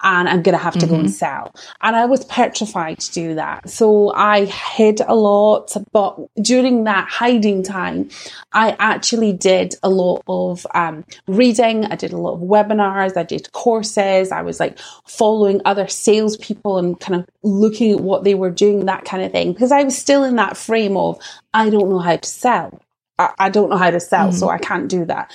and 0.00 0.28
I'm 0.28 0.42
going 0.42 0.56
to 0.56 0.62
have 0.62 0.74
to 0.74 0.78
mm-hmm. 0.80 0.90
go 0.90 0.94
and 0.94 1.08
mm-hmm. 1.08 1.12
sell. 1.12 1.56
And 1.80 1.96
I 1.96 2.04
was 2.04 2.24
petrified 2.26 3.00
to 3.00 3.12
do 3.12 3.34
that. 3.34 3.68
So 3.68 4.12
I 4.14 4.44
hid 4.44 5.00
a 5.00 5.16
lot, 5.16 5.74
but 5.90 6.20
during 6.40 6.84
that 6.84 7.08
hiding 7.08 7.64
time, 7.64 8.10
I 8.52 8.76
actually 8.78 9.07
actually 9.08 9.32
did 9.32 9.74
a 9.82 9.88
lot 9.88 10.22
of 10.28 10.66
um, 10.74 11.02
reading. 11.26 11.86
I 11.86 11.96
did 11.96 12.12
a 12.12 12.18
lot 12.18 12.34
of 12.34 12.40
webinars. 12.40 13.16
I 13.16 13.22
did 13.22 13.50
courses. 13.52 14.30
I 14.30 14.42
was 14.42 14.60
like 14.60 14.78
following 15.06 15.62
other 15.64 15.88
salespeople 15.88 16.76
and 16.76 17.00
kind 17.00 17.22
of 17.22 17.26
looking 17.42 17.92
at 17.92 18.00
what 18.00 18.24
they 18.24 18.34
were 18.34 18.50
doing, 18.50 18.84
that 18.84 19.06
kind 19.06 19.22
of 19.22 19.32
thing. 19.32 19.54
Because 19.54 19.72
I 19.72 19.82
was 19.82 19.96
still 19.96 20.24
in 20.24 20.36
that 20.36 20.58
frame 20.58 20.94
of, 20.98 21.18
I 21.54 21.70
don't 21.70 21.88
know 21.88 22.00
how 22.00 22.16
to 22.16 22.28
sell. 22.28 22.82
I, 23.18 23.48
don't 23.48 23.70
know 23.70 23.76
how 23.76 23.90
to 23.90 23.98
sell, 23.98 24.28
mm-hmm. 24.28 24.36
so 24.36 24.48
I 24.48 24.58
can't 24.58 24.88
do 24.88 25.04
that. 25.06 25.32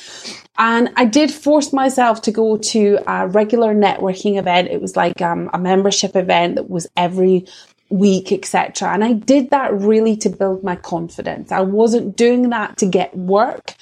And 0.57 0.89
I 0.95 1.03
did 1.03 1.31
force 1.31 1.73
myself 1.73 2.21
to 2.21 2.31
go 2.31 2.55
to 2.55 2.99
a 3.07 3.27
regular 3.27 3.75
networking 3.75 4.37
event. 4.37 4.69
It 4.69 4.81
was 4.81 4.95
like 4.95 5.21
um, 5.21 5.49
a 5.51 5.57
membership 5.57 6.15
event 6.15 6.55
that 6.55 6.69
was 6.69 6.87
every 6.95 7.45
week, 7.93 8.31
etc. 8.31 8.91
And 8.91 9.03
I 9.03 9.13
did 9.13 9.51
that 9.51 9.71
really 9.71 10.17
to 10.17 10.29
build 10.29 10.63
my 10.63 10.75
confidence. 10.75 11.51
I 11.51 11.61
wasn't 11.61 12.17
doing 12.17 12.49
that 12.49 12.77
to 12.77 12.87
get 12.87 13.15
work. 13.15 13.75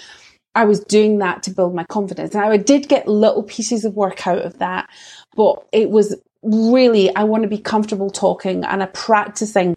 I 0.54 0.66
was 0.66 0.82
doing 0.82 1.20
that 1.20 1.44
to 1.44 1.52
build 1.52 1.74
my 1.74 1.86
confidence. 1.86 2.36
And 2.36 2.44
I 2.44 2.58
did 2.58 2.90
get 2.90 3.08
little 3.08 3.44
pieces 3.44 3.86
of 3.86 3.96
work 3.96 4.28
out 4.28 4.42
of 4.42 4.60
that, 4.60 4.90
but 5.34 5.66
it 5.72 5.90
was 5.90 6.14
really, 6.44 7.16
I 7.16 7.24
want 7.24 7.44
to 7.44 7.50
be 7.50 7.58
comfortable 7.58 8.10
talking 8.10 8.66
and 8.66 8.84
a 8.84 8.88
practicing 8.88 9.76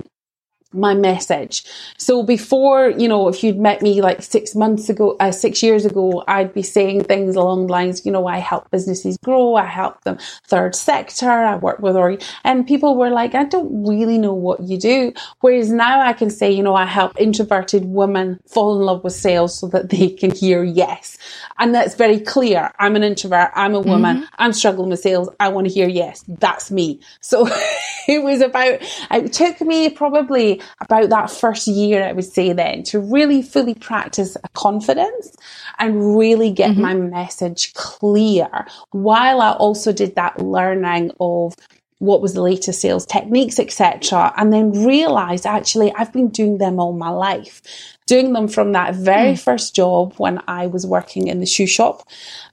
my 0.75 0.95
message. 0.95 1.65
So 1.97 2.23
before, 2.23 2.91
you 2.91 3.09
know, 3.09 3.29
if 3.29 3.43
you'd 3.43 3.59
met 3.59 3.83
me 3.83 4.03
like 4.03 4.23
six 4.23 4.55
months 4.55 4.89
ago, 4.89 5.17
uh, 5.21 5.33
six 5.33 5.63
years 5.63 5.85
ago, 5.85 6.25
I'd 6.27 6.53
be 6.53 6.63
saying 6.63 7.05
things 7.05 7.37
along 7.37 7.67
the 7.67 7.73
lines, 7.73 8.05
you 8.05 8.13
know, 8.13 8.27
I 8.27 8.39
help 8.39 8.71
businesses 8.71 9.17
grow. 9.19 9.55
I 9.55 9.67
help 9.67 10.03
them 10.03 10.19
third 10.47 10.75
sector. 10.75 11.31
I 11.31 11.57
work 11.57 11.79
with, 11.81 11.97
or, 11.97 12.19
and 12.45 12.67
people 12.67 12.97
were 12.97 13.11
like, 13.11 13.35
I 13.35 13.45
don't 13.45 13.87
really 13.87 14.19
know 14.19 14.35
what 14.35 14.63
you 14.63 14.79
do. 14.79 15.13
Whereas 15.41 15.71
now 15.71 16.01
I 16.01 16.13
can 16.13 16.31
say, 16.31 16.51
you 16.51 16.63
know, 16.63 16.75
I 16.75 16.87
help 16.87 17.21
introverted 17.21 17.85
women 17.85 18.41
fall 18.47 18.79
in 18.79 18.85
love 18.85 19.05
with 19.05 19.13
sales 19.13 19.59
so 19.59 19.69
that 19.69 19.91
they 19.91 20.11
can 20.11 20.31
hear 20.31 20.65
yes. 20.65 21.19
And 21.59 21.75
that's 21.75 21.95
very 21.95 22.21
clear. 22.21 22.73
I'm 22.79 22.97
an 22.97 23.03
introvert. 23.05 23.51
I'm 23.55 23.75
a 23.75 23.81
woman. 23.81 24.17
Mm-hmm. 24.19 24.35
I'm 24.39 24.53
struggling 24.53 24.91
with 24.91 25.01
sales. 25.01 25.29
I 25.39 25.49
want 25.49 25.67
to 25.69 25.73
hear 25.73 25.89
yes. 25.89 26.25
That's 26.27 26.71
me. 26.71 27.01
So 27.21 27.47
it 28.09 28.23
was 28.23 28.41
about, 28.41 28.79
it 29.11 29.33
took 29.33 29.61
me 29.61 29.91
probably 29.91 30.61
about 30.81 31.11
that 31.11 31.31
first 31.31 31.67
year, 31.67 32.05
I 32.05 32.13
would 32.13 32.25
say 32.25 32.53
then, 32.53 32.83
to 32.85 33.01
really 33.01 33.43
fully 33.43 33.75
practice 33.75 34.37
a 34.43 34.49
confidence 34.51 35.37
and 35.79 36.17
really 36.17 36.51
get 36.51 36.73
mm-hmm. 36.73 36.83
my 36.83 36.95
message 36.95 37.75
clear 37.75 38.49
while 38.91 39.41
I 39.41 39.53
also 39.53 39.93
did 39.93 40.15
that 40.17 40.41
learning 40.41 41.13
of 41.21 41.55
what 41.99 42.21
was 42.21 42.35
the 42.35 42.43
latest 42.43 42.81
sales 42.81 43.07
techniques, 43.07 43.59
etc. 43.59 44.33
And 44.37 44.53
then 44.53 44.85
realized 44.85 45.47
actually 45.47 45.93
I've 45.95 46.13
been 46.13 46.29
doing 46.29 46.59
them 46.59 46.79
all 46.79 46.93
my 46.93 47.11
life 47.11 47.63
doing 48.07 48.33
them 48.33 48.49
from 48.49 48.73
that 48.73 48.95
very 48.95 49.33
mm. 49.33 49.39
first 49.39 49.75
job 49.75 50.15
when 50.17 50.41
I 50.47 50.67
was 50.67 50.87
working 50.87 51.29
in 51.29 51.41
the 51.41 51.47
shoe 51.47 51.67
shop, 51.67 52.09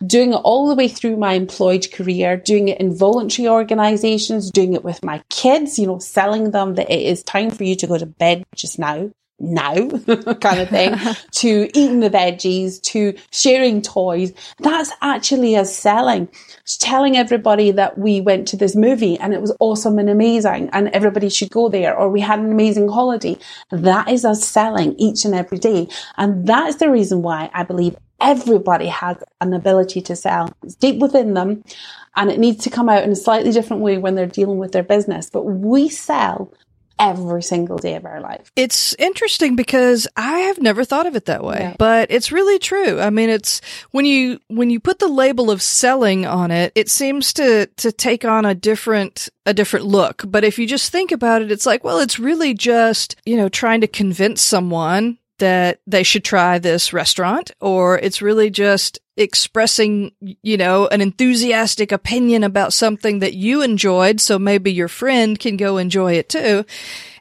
doing 0.05 0.33
it 0.33 0.41
all 0.43 0.69
the 0.69 0.75
way 0.75 0.87
through 0.87 1.17
my 1.17 1.33
employed 1.33 1.91
career, 1.91 2.37
doing 2.37 2.69
it 2.69 2.79
in 2.79 2.95
voluntary 2.95 3.47
organizations, 3.47 4.51
doing 4.51 4.73
it 4.73 4.83
with 4.83 5.03
my 5.03 5.21
kids, 5.29 5.77
you 5.77 5.87
know, 5.87 5.99
selling 5.99 6.51
them 6.51 6.75
that 6.75 6.89
it 6.89 7.01
is 7.01 7.23
time 7.23 7.51
for 7.51 7.63
you 7.63 7.75
to 7.75 7.87
go 7.87 7.97
to 7.97 8.05
bed 8.05 8.43
just 8.55 8.79
now 8.79 9.11
now 9.41 9.75
kind 10.35 10.59
of 10.59 10.69
thing 10.69 10.95
to 11.31 11.69
eating 11.73 11.99
the 11.99 12.09
veggies 12.09 12.81
to 12.83 13.15
sharing 13.31 13.81
toys. 13.81 14.33
That's 14.59 14.91
actually 15.01 15.55
us 15.55 15.75
selling. 15.75 16.29
Telling 16.79 17.17
everybody 17.17 17.71
that 17.71 17.97
we 17.97 18.21
went 18.21 18.47
to 18.49 18.57
this 18.57 18.75
movie 18.75 19.17
and 19.19 19.33
it 19.33 19.41
was 19.41 19.55
awesome 19.59 19.99
and 19.99 20.09
amazing 20.09 20.69
and 20.71 20.87
everybody 20.89 21.29
should 21.29 21.49
go 21.49 21.69
there 21.69 21.95
or 21.95 22.09
we 22.09 22.21
had 22.21 22.39
an 22.39 22.51
amazing 22.51 22.87
holiday. 22.87 23.37
That 23.71 24.09
is 24.09 24.23
us 24.23 24.47
selling 24.47 24.95
each 24.97 25.25
and 25.25 25.35
every 25.35 25.57
day. 25.57 25.87
And 26.17 26.47
that's 26.47 26.77
the 26.77 26.89
reason 26.89 27.21
why 27.21 27.49
i 27.53 27.63
believe 27.63 27.95
everybody 28.21 28.87
has 28.87 29.17
an 29.41 29.53
ability 29.53 30.01
to 30.01 30.15
sell. 30.15 30.53
It's 30.63 30.75
deep 30.75 30.99
within 30.99 31.33
them 31.33 31.63
and 32.15 32.29
it 32.29 32.39
needs 32.39 32.63
to 32.63 32.69
come 32.69 32.87
out 32.87 33.03
in 33.03 33.11
a 33.11 33.15
slightly 33.15 33.51
different 33.51 33.81
way 33.81 33.97
when 33.97 34.15
they're 34.15 34.27
dealing 34.27 34.57
with 34.57 34.71
their 34.71 34.83
business. 34.83 35.29
But 35.29 35.43
we 35.43 35.89
sell 35.89 36.53
every 36.99 37.41
single 37.43 37.77
day 37.77 37.95
of 37.95 38.05
our 38.05 38.21
life. 38.21 38.51
It's 38.55 38.93
interesting 38.95 39.55
because 39.55 40.07
I 40.15 40.39
have 40.39 40.61
never 40.61 40.83
thought 40.83 41.07
of 41.07 41.15
it 41.15 41.25
that 41.25 41.43
way, 41.43 41.75
but 41.77 42.11
it's 42.11 42.31
really 42.31 42.59
true. 42.59 42.99
I 42.99 43.09
mean, 43.09 43.29
it's 43.29 43.61
when 43.91 44.05
you, 44.05 44.39
when 44.47 44.69
you 44.69 44.79
put 44.79 44.99
the 44.99 45.07
label 45.07 45.49
of 45.49 45.61
selling 45.61 46.25
on 46.25 46.51
it, 46.51 46.71
it 46.75 46.89
seems 46.89 47.33
to, 47.33 47.65
to 47.77 47.91
take 47.91 48.25
on 48.25 48.45
a 48.45 48.55
different, 48.55 49.29
a 49.45 49.53
different 49.53 49.85
look. 49.85 50.23
But 50.27 50.43
if 50.43 50.59
you 50.59 50.67
just 50.67 50.91
think 50.91 51.11
about 51.11 51.41
it, 51.41 51.51
it's 51.51 51.65
like, 51.65 51.83
well, 51.83 51.99
it's 51.99 52.19
really 52.19 52.53
just, 52.53 53.15
you 53.25 53.37
know, 53.37 53.49
trying 53.49 53.81
to 53.81 53.87
convince 53.87 54.41
someone 54.41 55.17
that 55.39 55.79
they 55.87 56.03
should 56.03 56.23
try 56.23 56.59
this 56.59 56.93
restaurant 56.93 57.51
or 57.59 57.97
it's 57.97 58.21
really 58.21 58.51
just 58.51 58.99
expressing, 59.21 60.11
you 60.19 60.57
know, 60.57 60.87
an 60.87 61.01
enthusiastic 61.01 61.91
opinion 61.91 62.43
about 62.43 62.73
something 62.73 63.19
that 63.19 63.33
you 63.33 63.61
enjoyed. 63.61 64.19
So 64.19 64.37
maybe 64.37 64.71
your 64.73 64.87
friend 64.87 65.39
can 65.39 65.57
go 65.57 65.77
enjoy 65.77 66.13
it 66.13 66.29
too. 66.29 66.65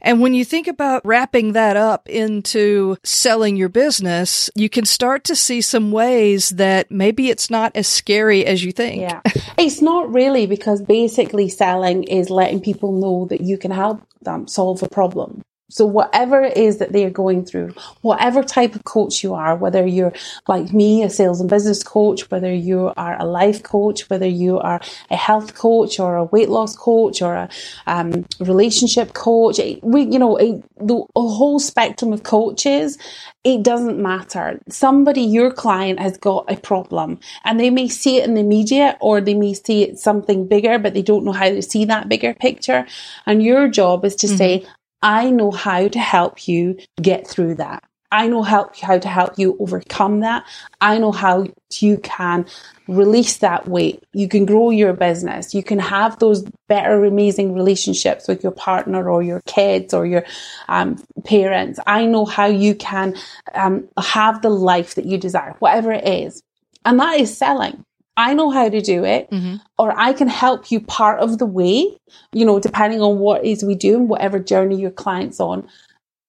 And 0.03 0.21
when 0.21 0.35
you 0.35 0.45
think 0.45 0.67
about 0.67 1.05
wrapping 1.05 1.53
that 1.53 1.77
up 1.77 2.09
into 2.09 2.97
selling 3.05 3.57
your 3.57 3.69
business, 3.69 4.51
you 4.55 4.69
can 4.69 4.85
start 4.85 5.25
to 5.25 5.37
see 5.37 5.61
some 5.61 5.93
ways 5.93 6.51
that 6.51 6.91
maybe 6.91 7.29
it's 7.29 7.51
not 7.51 7.73
as 7.75 7.87
scary 7.87 8.47
as 8.47 8.65
you 8.65 8.73
think. 8.73 9.03
Yeah. 9.03 9.21
it's 9.59 9.83
not 9.83 10.13
really 10.13 10.47
because 10.47 10.81
basically 10.83 11.49
selling 11.49 12.05
is 12.05 12.31
letting 12.31 12.61
people 12.61 12.93
know 12.93 13.27
that 13.27 13.43
you 13.43 13.59
can 13.59 13.71
help 13.71 14.03
them 14.23 14.49
solve 14.49 14.83
a 14.83 14.89
problem. 14.89 15.43
So 15.71 15.87
whatever 15.87 16.43
it 16.43 16.57
is 16.57 16.79
that 16.79 16.93
they 16.93 17.05
are 17.05 17.11
going 17.11 17.45
through, 17.45 17.75
whatever 18.03 18.43
type 18.43 18.75
of 18.75 18.85
coach 18.85 19.23
you 19.23 19.35
are, 19.35 19.57
whether 19.57 19.87
you're 19.87 20.13
like 20.49 20.73
me, 20.73 21.03
a 21.03 21.11
sales 21.11 21.41
and 21.41 21.49
business 21.49 21.83
coach, 21.83 22.31
whether 22.31 22.53
you 22.53 22.93
are 22.97 23.17
a 23.21 23.25
life 23.25 23.63
coach, 23.63 24.11
whether 24.11 24.27
you 24.27 24.59
are 24.59 24.81
a 25.11 25.17
health 25.17 25.55
coach 25.55 26.01
or 26.01 26.17
a 26.17 26.25
weight 26.25 26.49
loss 26.49 26.77
coach 26.77 27.23
or 27.23 27.35
a 27.35 27.49
um, 27.87 28.27
relationship 28.41 29.15
coach, 29.15 29.61
we, 29.83 30.03
you 30.03 30.19
know, 30.19 30.39
a, 30.41 30.61
the 30.79 31.05
a 31.17 31.21
whole 31.21 31.61
spectrum 31.61 32.13
of 32.13 32.25
coaches, 32.25 32.99
it 33.45 33.63
doesn't 33.63 33.99
matter. 33.99 34.61
Somebody, 34.69 35.23
your 35.23 35.51
client 35.51 35.99
has 36.01 36.19
got 36.19 36.51
a 36.51 36.57
problem 36.57 37.19
and 37.45 37.59
they 37.59 37.71
may 37.71 37.89
see 37.89 38.19
it 38.19 38.29
in 38.29 38.35
the 38.35 38.43
media 38.43 38.99
or 39.01 39.21
they 39.21 39.35
may 39.35 39.55
see 39.55 39.83
it 39.85 39.99
something 39.99 40.47
bigger, 40.47 40.79
but 40.79 40.95
they 40.95 41.03
don't 41.03 41.25
know 41.25 41.33
how 41.33 41.49
to 41.49 41.63
see 41.63 41.85
that 41.87 42.09
bigger 42.09 42.35
picture. 42.35 42.87
And 43.25 43.43
your 43.43 43.69
job 43.69 44.05
is 44.05 44.17
to 44.17 44.27
mm-hmm. 44.27 44.37
say, 44.37 44.67
I 45.03 45.31
know 45.31 45.51
how 45.51 45.89
to 45.89 45.99
help 45.99 46.47
you 46.47 46.79
get 47.01 47.27
through 47.27 47.57
that. 47.57 47.85
I 48.13 48.27
know 48.27 48.43
help 48.43 48.77
how 48.77 48.99
to 48.99 49.09
help 49.09 49.39
you 49.39 49.57
overcome 49.61 50.21
that. 50.21 50.45
I 50.81 50.99
know 50.99 51.13
how 51.13 51.47
you 51.79 51.99
can 51.99 52.45
release 52.89 53.37
that 53.39 53.69
weight. 53.69 54.03
You 54.13 54.27
can 54.27 54.47
grow 54.47 54.71
your 54.71 54.93
business. 54.95 55.55
You 55.55 55.63
can 55.63 55.79
have 55.79 56.19
those 56.19 56.45
better, 56.69 57.05
amazing 57.05 57.55
relationships 57.55 58.27
with 58.27 58.43
your 58.43 58.53
partner 58.53 59.09
or 59.09 59.23
your 59.23 59.41
kids 59.47 59.95
or 59.95 60.07
your 60.07 60.25
um, 60.69 61.01
parents. 61.25 61.79
I 61.87 62.05
know 62.07 62.25
how 62.25 62.47
you 62.47 62.75
can 62.75 63.15
um, 63.55 63.89
have 63.97 64.43
the 64.43 64.51
life 64.51 64.97
that 64.97 65.07
you 65.07 65.17
desire, 65.17 65.55
whatever 65.61 65.93
it 65.93 66.07
is. 66.07 66.43
And 66.85 66.99
that 66.99 67.21
is 67.21 67.37
selling. 67.37 67.85
I 68.17 68.35
know 68.35 68.51
how 68.51 68.69
to 68.69 68.81
do 68.81 69.05
it, 69.05 69.31
mm-hmm. 69.31 69.57
or 69.79 69.99
I 69.99 70.13
can 70.13 70.29
help 70.29 70.71
you 70.71 70.81
part 70.81 71.21
of 71.21 71.39
the 71.39 71.47
way, 71.47 71.99
you 72.33 72.45
know, 72.45 72.61
depending 72.61 73.01
on 73.01 73.19
what 73.19 73.45
is 73.45 73.65
we 73.65 73.75
do 73.75 73.97
and 73.97 74.09
whatever 74.09 74.39
journey 74.39 74.81
your 74.81 74.91
client's 74.91 75.41
on. 75.41 75.69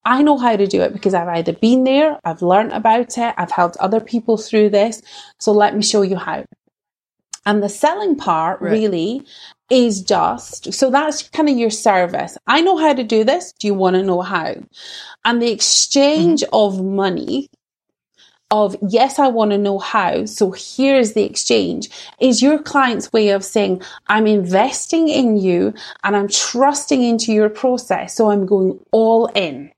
I 0.06 0.24
know 0.24 0.38
how 0.38 0.56
to 0.56 0.68
do 0.68 0.82
it 0.82 0.94
because 0.94 1.14
I've 1.14 1.28
either 1.28 1.54
been 1.54 1.84
there, 1.84 2.20
I've 2.24 2.42
learned 2.42 2.72
about 2.72 3.18
it, 3.18 3.36
I've 3.38 3.52
helped 3.52 3.78
other 3.78 4.00
people 4.00 4.38
through 4.38 4.70
this. 4.70 5.02
So 5.40 5.52
let 5.52 5.76
me 5.76 5.84
show 5.84 6.02
you 6.02 6.16
how. 6.16 6.46
And 7.46 7.62
the 7.62 7.70
selling 7.70 8.16
part 8.16 8.62
right. 8.62 8.72
really 8.72 9.26
is 9.70 10.02
just 10.02 10.74
so 10.74 10.92
that's 10.92 11.30
kind 11.30 11.50
of 11.50 11.58
your 11.58 11.70
service. 11.70 12.38
I 12.46 12.62
know 12.62 12.78
how 12.78 12.94
to 12.94 13.04
do 13.04 13.24
this. 13.24 13.54
Do 13.54 13.68
you 13.68 13.74
want 13.74 13.96
to 13.96 14.04
know 14.04 14.22
how? 14.22 14.56
And 15.26 15.42
the 15.42 15.52
exchange 15.52 16.42
mm-hmm. 16.42 16.56
of 16.56 16.84
money 16.84 17.50
of 18.52 18.76
yes, 18.88 19.20
I 19.20 19.28
want 19.30 19.52
to 19.52 19.58
know 19.58 19.80
how. 19.80 20.26
So 20.26 20.52
here's 20.52 21.14
the 21.14 21.24
exchange 21.24 21.90
is 22.20 22.42
your 22.42 22.60
client's 22.60 23.14
way 23.14 23.30
of 23.30 23.44
saying, 23.46 23.82
I'm 24.08 24.28
investing 24.28 25.08
in 25.10 25.38
you 25.38 25.74
and 26.04 26.16
I'm 26.16 26.28
trusting 26.28 27.02
into 27.02 27.34
your 27.34 27.50
process. 27.50 28.16
So 28.16 28.32
I'm 28.32 28.46
going 28.46 28.80
all 28.92 29.28
in. 29.28 29.72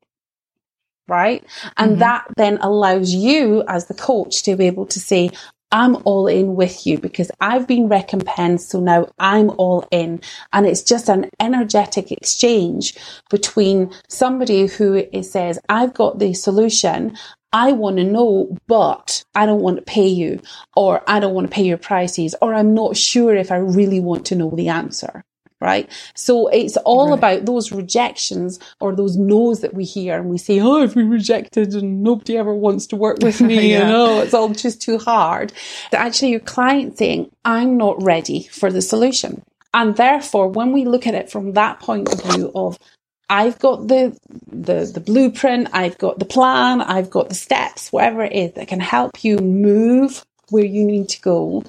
right? 1.07 1.45
And 1.77 1.93
mm-hmm. 1.93 2.01
that 2.01 2.25
then 2.37 2.59
allows 2.61 3.13
you 3.13 3.63
as 3.67 3.87
the 3.87 3.95
coach 3.95 4.43
to 4.43 4.57
be 4.57 4.67
able 4.67 4.87
to 4.87 4.99
say, 4.99 5.31
I'm 5.71 5.97
all 6.05 6.27
in 6.27 6.55
with 6.55 6.87
you 6.87 6.99
because 6.99 7.31
I've 7.41 7.67
been 7.67 7.89
recompensed. 7.89 8.69
So 8.71 8.79
now 8.79 9.07
I'm 9.19 9.51
all 9.57 9.87
in. 9.91 10.21
And 10.53 10.67
it's 10.67 10.83
just 10.83 11.09
an 11.09 11.29
energetic 11.39 12.11
exchange 12.11 12.95
between 13.29 13.91
somebody 14.07 14.67
who 14.67 15.05
says, 15.23 15.59
I've 15.69 15.93
got 15.93 16.19
the 16.19 16.33
solution. 16.35 17.17
I 17.53 17.71
want 17.71 17.97
to 17.97 18.03
know, 18.03 18.57
but 18.67 19.23
I 19.35 19.45
don't 19.45 19.61
want 19.61 19.77
to 19.77 19.83
pay 19.83 20.07
you, 20.07 20.41
or 20.75 21.03
I 21.07 21.19
don't 21.19 21.35
want 21.35 21.47
to 21.47 21.53
pay 21.53 21.63
your 21.63 21.77
prices, 21.77 22.35
or 22.41 22.53
I'm 22.53 22.73
not 22.73 22.97
sure 22.97 23.35
if 23.35 23.51
I 23.51 23.57
really 23.57 23.99
want 23.99 24.25
to 24.27 24.35
know 24.35 24.49
the 24.49 24.69
answer 24.69 25.23
right? 25.63 25.89
So 26.13 26.49
it's 26.49 26.75
all 26.77 27.11
right. 27.11 27.17
about 27.17 27.45
those 27.45 27.71
rejections 27.71 28.59
or 28.81 28.93
those 28.93 29.15
no's 29.15 29.61
that 29.61 29.73
we 29.73 29.85
hear 29.85 30.19
and 30.19 30.29
we 30.29 30.37
say, 30.37 30.59
oh, 30.59 30.83
I've 30.83 30.93
been 30.93 31.09
rejected 31.09 31.73
and 31.73 32.03
nobody 32.03 32.37
ever 32.37 32.53
wants 32.53 32.85
to 32.87 32.97
work 32.97 33.19
with 33.21 33.39
me 33.49 33.71
yeah. 33.71 33.83
and 33.83 33.91
oh, 33.93 34.19
it's 34.19 34.33
all 34.33 34.49
just 34.49 34.81
too 34.81 34.97
hard. 34.97 35.53
That 35.91 36.05
actually 36.05 36.31
your 36.31 36.41
client 36.41 36.97
saying, 36.97 37.31
I'm 37.45 37.77
not 37.77 38.03
ready 38.03 38.43
for 38.51 38.71
the 38.71 38.81
solution. 38.81 39.41
And 39.73 39.95
therefore, 39.95 40.49
when 40.49 40.73
we 40.73 40.83
look 40.83 41.07
at 41.07 41.15
it 41.15 41.31
from 41.31 41.53
that 41.53 41.79
point 41.79 42.11
of 42.11 42.21
view 42.21 42.51
of 42.53 42.77
I've 43.33 43.57
got 43.57 43.87
the, 43.87 44.15
the 44.47 44.91
the 44.93 44.99
blueprint, 44.99 45.69
I've 45.73 45.97
got 45.97 46.19
the 46.19 46.25
plan, 46.25 46.81
I've 46.81 47.09
got 47.09 47.29
the 47.29 47.35
steps, 47.35 47.91
whatever 47.91 48.23
it 48.23 48.33
is 48.33 48.53
that 48.53 48.67
can 48.67 48.79
help 48.79 49.23
you 49.23 49.37
move 49.37 50.23
where 50.49 50.63
you 50.65 50.85
need 50.85 51.09
to 51.09 51.21
go 51.21 51.63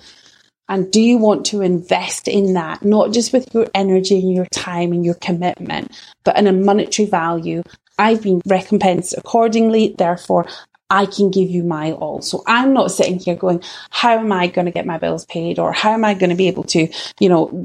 and 0.69 0.91
do 0.91 1.01
you 1.01 1.19
want 1.19 1.47
to 1.47 1.61
invest 1.61 2.27
in 2.27 2.55
that, 2.55 2.83
not 2.83 3.13
just 3.13 3.33
with 3.33 3.53
your 3.55 3.67
energy 3.75 4.19
and 4.19 4.33
your 4.33 4.47
time 4.47 4.93
and 4.93 5.05
your 5.05 5.15
commitment, 5.15 5.93
but 6.25 6.39
in 6.39 6.47
a 6.47 6.53
monetary 6.53 7.09
value? 7.09 7.63
I've 7.99 8.23
been 8.23 8.41
recompensed 8.47 9.15
accordingly. 9.17 9.95
Therefore, 9.97 10.47
I 10.95 11.07
can 11.07 11.33
give 11.33 11.51
you 11.51 11.65
my 11.65 11.91
all. 11.91 12.23
So 12.23 12.45
I'm 12.47 12.73
not 12.73 12.93
sitting 12.93 13.19
here 13.19 13.35
going, 13.35 13.65
how 13.91 14.17
am 14.17 14.31
I 14.31 14.47
going 14.47 14.67
to 14.67 14.71
get 14.71 14.87
my 14.87 14.97
bills 14.97 15.25
paid? 15.25 15.59
Or 15.59 15.73
how 15.73 15.91
am 15.91 16.05
I 16.05 16.15
going 16.15 16.31
to 16.31 16.37
be 16.37 16.47
able 16.47 16.63
to, 16.65 16.87
you 17.19 17.29
know, 17.29 17.65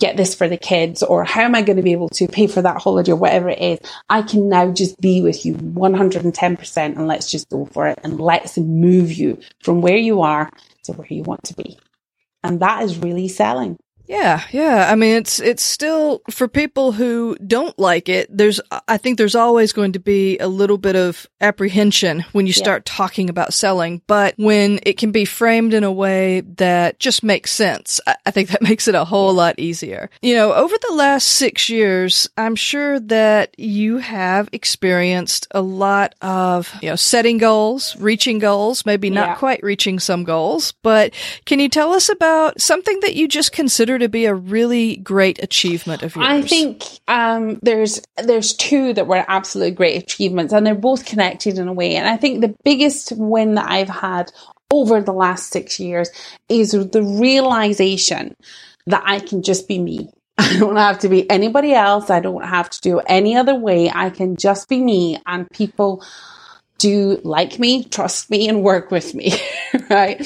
get 0.00 0.16
this 0.16 0.34
for 0.34 0.48
the 0.48 0.56
kids? 0.56 1.00
Or 1.04 1.22
how 1.22 1.42
am 1.42 1.54
I 1.54 1.62
going 1.62 1.76
to 1.76 1.84
be 1.84 1.92
able 1.92 2.08
to 2.08 2.26
pay 2.26 2.48
for 2.48 2.62
that 2.62 2.82
holiday 2.82 3.12
or 3.12 3.16
whatever 3.16 3.48
it 3.48 3.60
is? 3.60 3.78
I 4.08 4.22
can 4.22 4.48
now 4.48 4.72
just 4.72 5.00
be 5.00 5.22
with 5.22 5.46
you 5.46 5.54
110% 5.54 6.76
and 6.76 7.06
let's 7.06 7.30
just 7.30 7.48
go 7.48 7.64
for 7.66 7.86
it 7.86 8.00
and 8.02 8.20
let's 8.20 8.58
move 8.58 9.12
you 9.12 9.38
from 9.62 9.80
where 9.80 9.96
you 9.96 10.22
are 10.22 10.50
to 10.82 10.92
where 10.94 11.06
you 11.08 11.22
want 11.22 11.44
to 11.44 11.54
be. 11.54 11.78
And 12.42 12.58
that 12.58 12.82
is 12.82 12.98
really 12.98 13.28
selling. 13.28 13.78
Yeah, 14.06 14.42
yeah. 14.50 14.88
I 14.90 14.94
mean, 14.96 15.16
it's, 15.16 15.40
it's 15.40 15.62
still 15.62 16.22
for 16.30 16.46
people 16.46 16.92
who 16.92 17.36
don't 17.36 17.78
like 17.78 18.08
it. 18.08 18.28
There's, 18.34 18.60
I 18.86 18.98
think 18.98 19.18
there's 19.18 19.34
always 19.34 19.72
going 19.72 19.92
to 19.92 19.98
be 19.98 20.38
a 20.38 20.48
little 20.48 20.78
bit 20.78 20.96
of 20.96 21.26
apprehension 21.40 22.20
when 22.32 22.46
you 22.46 22.52
yeah. 22.54 22.62
start 22.62 22.84
talking 22.84 23.30
about 23.30 23.54
selling, 23.54 24.02
but 24.06 24.34
when 24.36 24.80
it 24.84 24.98
can 24.98 25.10
be 25.10 25.24
framed 25.24 25.72
in 25.72 25.84
a 25.84 25.92
way 25.92 26.42
that 26.42 26.98
just 26.98 27.22
makes 27.22 27.50
sense, 27.50 28.00
I 28.26 28.30
think 28.30 28.50
that 28.50 28.62
makes 28.74 28.88
it 28.88 28.94
a 28.94 29.04
whole 29.04 29.32
lot 29.32 29.58
easier. 29.58 30.10
You 30.20 30.34
know, 30.34 30.52
over 30.52 30.74
the 30.88 30.94
last 30.94 31.28
six 31.28 31.68
years, 31.70 32.28
I'm 32.36 32.56
sure 32.56 33.00
that 33.00 33.58
you 33.58 33.98
have 33.98 34.48
experienced 34.52 35.46
a 35.52 35.62
lot 35.62 36.14
of, 36.20 36.72
you 36.82 36.90
know, 36.90 36.96
setting 36.96 37.38
goals, 37.38 37.96
reaching 37.96 38.38
goals, 38.38 38.84
maybe 38.84 39.08
not 39.08 39.28
yeah. 39.28 39.34
quite 39.36 39.62
reaching 39.62 39.98
some 39.98 40.24
goals, 40.24 40.72
but 40.82 41.14
can 41.46 41.58
you 41.58 41.68
tell 41.68 41.92
us 41.92 42.08
about 42.08 42.60
something 42.60 43.00
that 43.00 43.14
you 43.14 43.28
just 43.28 43.52
considered 43.52 43.93
consider 43.94 44.04
to 44.04 44.08
be 44.08 44.26
a 44.26 44.34
really 44.34 44.96
great 44.96 45.42
achievement 45.42 46.02
of 46.02 46.16
yours? 46.16 46.26
I 46.28 46.42
think 46.42 46.82
um, 47.08 47.58
there's 47.62 48.00
there's 48.22 48.54
two 48.54 48.92
that 48.94 49.06
were 49.06 49.24
absolutely 49.26 49.72
great 49.72 50.02
achievements, 50.02 50.52
and 50.52 50.66
they're 50.66 50.74
both 50.74 51.06
connected 51.06 51.58
in 51.58 51.68
a 51.68 51.72
way. 51.72 51.96
And 51.96 52.08
I 52.08 52.16
think 52.16 52.40
the 52.40 52.54
biggest 52.64 53.12
win 53.12 53.54
that 53.54 53.70
I've 53.70 53.88
had 53.88 54.32
over 54.72 55.00
the 55.00 55.12
last 55.12 55.50
six 55.50 55.78
years 55.78 56.10
is 56.48 56.72
the 56.72 57.02
realization 57.02 58.34
that 58.86 59.02
I 59.04 59.20
can 59.20 59.42
just 59.42 59.68
be 59.68 59.78
me. 59.78 60.10
I 60.38 60.58
don't 60.58 60.76
have 60.76 60.98
to 61.00 61.08
be 61.08 61.30
anybody 61.30 61.72
else. 61.72 62.10
I 62.10 62.20
don't 62.20 62.44
have 62.44 62.68
to 62.70 62.80
do 62.80 62.98
any 63.00 63.36
other 63.36 63.54
way. 63.54 63.90
I 63.90 64.10
can 64.10 64.36
just 64.36 64.68
be 64.68 64.80
me, 64.80 65.18
and 65.26 65.48
people 65.50 66.04
do 66.78 67.20
like 67.24 67.58
me, 67.58 67.84
trust 67.84 68.30
me, 68.30 68.48
and 68.48 68.62
work 68.62 68.90
with 68.90 69.14
me, 69.14 69.32
right? 69.90 70.20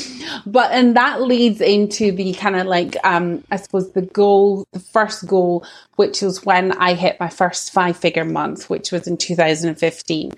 But 0.47 0.73
and 0.73 0.97
that 0.97 1.23
leads 1.23 1.61
into 1.61 2.13
the 2.13 2.33
kind 2.35 2.57
of 2.57 2.67
like 2.67 2.97
um, 3.05 3.45
I 3.51 3.57
suppose 3.57 3.93
the 3.93 4.03
goal, 4.03 4.67
the 4.73 4.81
first 4.81 5.27
goal, 5.27 5.65
which 5.97 6.23
was 6.23 6.45
when 6.45 6.73
I 6.73 6.95
hit 6.95 7.21
my 7.21 7.29
first 7.29 7.73
five 7.73 7.97
figure 7.97 8.25
month, 8.25 8.71
which 8.71 8.93
was 8.93 9.07
in 9.07 9.17
2015. 9.17 10.33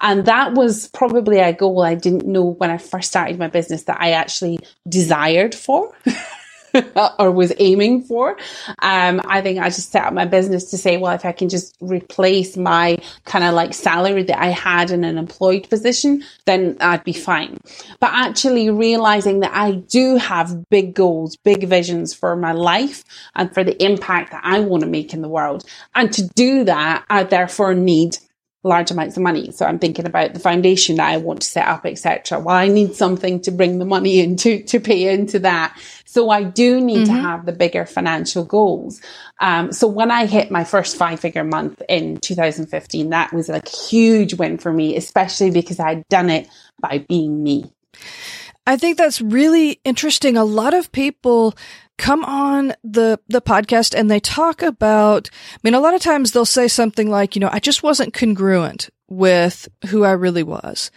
And 0.00 0.26
that 0.26 0.54
was 0.54 0.88
probably 0.88 1.38
a 1.38 1.52
goal 1.52 1.82
I 1.82 1.94
didn't 1.94 2.26
know 2.26 2.44
when 2.44 2.70
I 2.70 2.78
first 2.78 3.08
started 3.08 3.38
my 3.38 3.48
business 3.48 3.84
that 3.84 4.00
I 4.00 4.12
actually 4.12 4.58
desired 4.88 5.54
for. 5.54 5.92
or 7.18 7.30
was 7.30 7.52
aiming 7.58 8.02
for. 8.02 8.36
Um, 8.80 9.20
I 9.26 9.40
think 9.40 9.58
I 9.58 9.68
just 9.68 9.90
set 9.90 10.04
up 10.04 10.12
my 10.12 10.24
business 10.24 10.70
to 10.70 10.78
say, 10.78 10.96
well, 10.96 11.12
if 11.12 11.24
I 11.24 11.32
can 11.32 11.48
just 11.48 11.76
replace 11.80 12.56
my 12.56 12.98
kind 13.24 13.44
of 13.44 13.54
like 13.54 13.74
salary 13.74 14.22
that 14.24 14.40
I 14.40 14.48
had 14.48 14.90
in 14.90 15.04
an 15.04 15.18
employed 15.18 15.68
position, 15.68 16.24
then 16.46 16.76
I'd 16.80 17.04
be 17.04 17.12
fine. 17.12 17.58
But 18.00 18.10
actually 18.12 18.70
realizing 18.70 19.40
that 19.40 19.54
I 19.54 19.72
do 19.72 20.16
have 20.16 20.68
big 20.70 20.94
goals, 20.94 21.36
big 21.36 21.68
visions 21.68 22.14
for 22.14 22.36
my 22.36 22.52
life 22.52 23.04
and 23.34 23.52
for 23.52 23.64
the 23.64 23.82
impact 23.82 24.32
that 24.32 24.42
I 24.44 24.60
want 24.60 24.82
to 24.82 24.88
make 24.88 25.12
in 25.12 25.22
the 25.22 25.28
world. 25.28 25.64
And 25.94 26.12
to 26.12 26.26
do 26.28 26.64
that, 26.64 27.04
I 27.08 27.24
therefore 27.24 27.74
need 27.74 28.18
large 28.64 28.90
amounts 28.90 29.16
of 29.16 29.22
money. 29.22 29.52
So 29.52 29.66
I'm 29.66 29.78
thinking 29.78 30.06
about 30.06 30.32
the 30.32 30.40
foundation 30.40 30.96
that 30.96 31.10
I 31.10 31.18
want 31.18 31.42
to 31.42 31.46
set 31.46 31.68
up, 31.68 31.86
etc. 31.86 32.40
Well, 32.40 32.56
I 32.56 32.68
need 32.68 32.94
something 32.94 33.40
to 33.42 33.50
bring 33.50 33.78
the 33.78 33.84
money 33.84 34.20
in 34.20 34.36
to, 34.38 34.62
to 34.64 34.80
pay 34.80 35.12
into 35.12 35.38
that. 35.40 35.78
So 36.06 36.30
I 36.30 36.42
do 36.42 36.80
need 36.80 37.06
mm-hmm. 37.06 37.14
to 37.14 37.22
have 37.22 37.46
the 37.46 37.52
bigger 37.52 37.86
financial 37.86 38.44
goals. 38.44 39.00
Um, 39.40 39.72
so 39.72 39.86
when 39.86 40.10
I 40.10 40.26
hit 40.26 40.50
my 40.50 40.64
first 40.64 40.96
five 40.96 41.20
figure 41.20 41.44
month 41.44 41.82
in 41.88 42.18
2015, 42.18 43.10
that 43.10 43.32
was 43.32 43.48
like 43.48 43.66
a 43.66 43.76
huge 43.76 44.34
win 44.34 44.58
for 44.58 44.72
me, 44.72 44.96
especially 44.96 45.50
because 45.50 45.78
I'd 45.78 46.08
done 46.08 46.30
it 46.30 46.48
by 46.80 46.98
being 46.98 47.42
me. 47.42 47.70
I 48.66 48.76
think 48.78 48.96
that's 48.96 49.20
really 49.20 49.80
interesting. 49.84 50.36
A 50.36 50.44
lot 50.44 50.72
of 50.72 50.90
people 50.90 51.54
come 51.96 52.24
on 52.24 52.74
the 52.82 53.18
the 53.28 53.42
podcast 53.42 53.98
and 53.98 54.10
they 54.10 54.20
talk 54.20 54.62
about 54.62 55.30
I 55.52 55.58
mean 55.62 55.74
a 55.74 55.80
lot 55.80 55.94
of 55.94 56.00
times 56.00 56.32
they'll 56.32 56.44
say 56.44 56.68
something 56.68 57.08
like, 57.08 57.34
you 57.34 57.40
know, 57.40 57.50
I 57.52 57.60
just 57.60 57.82
wasn't 57.82 58.14
congruent 58.14 58.90
with 59.08 59.68
who 59.88 60.04
I 60.04 60.12
really 60.12 60.42
was. 60.42 60.90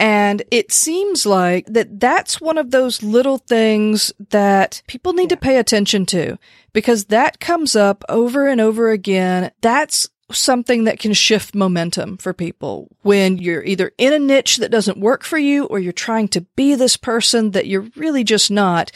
And 0.00 0.42
it 0.50 0.72
seems 0.72 1.24
like 1.24 1.66
that 1.66 2.00
that's 2.00 2.40
one 2.40 2.58
of 2.58 2.70
those 2.70 3.02
little 3.02 3.38
things 3.38 4.12
that 4.30 4.82
people 4.86 5.12
need 5.12 5.28
to 5.30 5.36
pay 5.36 5.56
attention 5.56 6.04
to 6.06 6.36
because 6.72 7.06
that 7.06 7.40
comes 7.40 7.76
up 7.76 8.04
over 8.08 8.48
and 8.48 8.60
over 8.60 8.90
again. 8.90 9.52
That's 9.60 10.08
something 10.34 10.84
that 10.84 10.98
can 10.98 11.12
shift 11.12 11.54
momentum 11.54 12.16
for 12.16 12.32
people 12.32 12.88
when 13.02 13.38
you're 13.38 13.64
either 13.64 13.92
in 13.96 14.12
a 14.12 14.18
niche 14.18 14.58
that 14.58 14.70
doesn't 14.70 14.98
work 14.98 15.24
for 15.24 15.38
you 15.38 15.64
or 15.66 15.78
you're 15.78 15.92
trying 15.92 16.28
to 16.28 16.42
be 16.56 16.74
this 16.74 16.96
person 16.96 17.52
that 17.52 17.66
you're 17.66 17.86
really 17.96 18.24
just 18.24 18.50
not. 18.50 18.90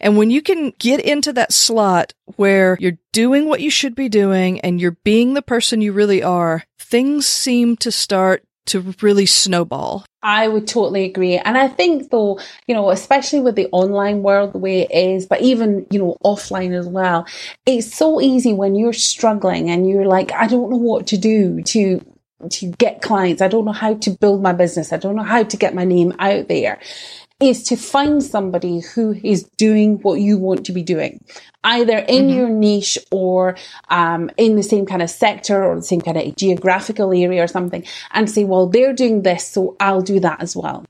And 0.00 0.16
when 0.16 0.30
you 0.30 0.42
can 0.42 0.72
get 0.78 1.00
into 1.00 1.32
that 1.32 1.52
slot 1.52 2.14
where 2.36 2.76
you're 2.80 2.98
doing 3.12 3.48
what 3.48 3.60
you 3.60 3.70
should 3.70 3.94
be 3.94 4.08
doing 4.08 4.60
and 4.60 4.80
you're 4.80 4.96
being 5.04 5.34
the 5.34 5.42
person 5.42 5.80
you 5.80 5.92
really 5.92 6.22
are, 6.22 6.64
things 6.78 7.26
seem 7.26 7.76
to 7.78 7.90
start 7.90 8.44
to 8.66 8.94
really 9.02 9.26
snowball. 9.26 10.04
I 10.22 10.46
would 10.46 10.68
totally 10.68 11.04
agree. 11.04 11.36
And 11.36 11.58
I 11.58 11.68
think 11.68 12.10
though, 12.10 12.38
you 12.66 12.74
know, 12.74 12.90
especially 12.90 13.40
with 13.40 13.56
the 13.56 13.68
online 13.72 14.22
world 14.22 14.52
the 14.52 14.58
way 14.58 14.82
it 14.82 14.90
is, 14.92 15.26
but 15.26 15.40
even, 15.40 15.86
you 15.90 15.98
know, 15.98 16.16
offline 16.24 16.78
as 16.78 16.86
well, 16.86 17.26
it's 17.66 17.92
so 17.92 18.20
easy 18.20 18.52
when 18.52 18.74
you're 18.74 18.92
struggling 18.92 19.68
and 19.68 19.88
you're 19.88 20.06
like, 20.06 20.32
I 20.32 20.46
don't 20.46 20.70
know 20.70 20.76
what 20.76 21.08
to 21.08 21.18
do 21.18 21.62
to 21.62 22.04
to 22.50 22.66
get 22.72 23.02
clients. 23.02 23.40
I 23.40 23.46
don't 23.46 23.64
know 23.64 23.72
how 23.72 23.94
to 23.94 24.10
build 24.10 24.42
my 24.42 24.52
business. 24.52 24.92
I 24.92 24.96
don't 24.96 25.14
know 25.14 25.22
how 25.22 25.44
to 25.44 25.56
get 25.56 25.76
my 25.76 25.84
name 25.84 26.12
out 26.18 26.48
there 26.48 26.80
is 27.42 27.64
to 27.64 27.76
find 27.76 28.22
somebody 28.22 28.80
who 28.80 29.12
is 29.24 29.42
doing 29.56 29.98
what 29.98 30.20
you 30.20 30.38
want 30.38 30.64
to 30.66 30.72
be 30.72 30.82
doing, 30.82 31.22
either 31.64 31.98
in 31.98 32.28
mm-hmm. 32.28 32.36
your 32.36 32.48
niche 32.48 32.98
or 33.10 33.56
um, 33.88 34.30
in 34.36 34.54
the 34.54 34.62
same 34.62 34.86
kind 34.86 35.02
of 35.02 35.10
sector 35.10 35.64
or 35.64 35.74
the 35.74 35.82
same 35.82 36.00
kind 36.00 36.16
of 36.16 36.36
geographical 36.36 37.12
area 37.12 37.42
or 37.42 37.48
something, 37.48 37.84
and 38.12 38.30
say, 38.30 38.44
well, 38.44 38.68
they're 38.68 38.92
doing 38.92 39.22
this, 39.22 39.46
so 39.46 39.76
I'll 39.80 40.02
do 40.02 40.20
that 40.20 40.40
as 40.40 40.54
well. 40.54 40.84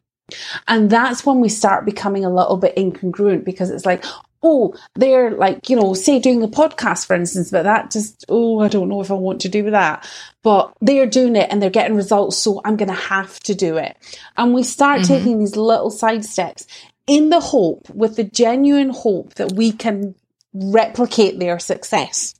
And 0.68 0.90
that's 0.90 1.24
when 1.24 1.40
we 1.40 1.48
start 1.48 1.86
becoming 1.86 2.24
a 2.24 2.34
little 2.34 2.56
bit 2.58 2.76
incongruent 2.76 3.44
because 3.44 3.70
it's 3.70 3.86
like, 3.86 4.04
oh, 4.42 4.74
they're 4.94 5.30
like, 5.30 5.70
you 5.70 5.76
know, 5.76 5.94
say 5.94 6.18
doing 6.18 6.42
a 6.42 6.48
podcast, 6.48 7.06
for 7.06 7.14
instance, 7.14 7.50
but 7.50 7.62
that 7.62 7.90
just, 7.90 8.24
oh, 8.28 8.60
I 8.60 8.68
don't 8.68 8.88
know 8.88 9.00
if 9.00 9.10
I 9.10 9.14
want 9.14 9.40
to 9.42 9.48
do 9.48 9.70
that. 9.70 10.08
But 10.42 10.74
they're 10.80 11.06
doing 11.06 11.36
it 11.36 11.48
and 11.50 11.62
they're 11.62 11.70
getting 11.70 11.96
results, 11.96 12.36
so 12.38 12.60
I'm 12.64 12.76
going 12.76 12.88
to 12.88 12.94
have 12.94 13.38
to 13.40 13.54
do 13.54 13.76
it. 13.76 13.96
And 14.36 14.52
we 14.52 14.64
start 14.64 15.00
mm-hmm. 15.00 15.14
taking 15.14 15.38
these 15.38 15.56
little 15.56 15.90
side 15.90 16.24
steps 16.24 16.66
in 17.06 17.30
the 17.30 17.40
hope, 17.40 17.88
with 17.90 18.16
the 18.16 18.24
genuine 18.24 18.90
hope 18.90 19.34
that 19.34 19.52
we 19.52 19.72
can 19.72 20.14
replicate 20.52 21.38
their 21.38 21.58
success 21.58 22.34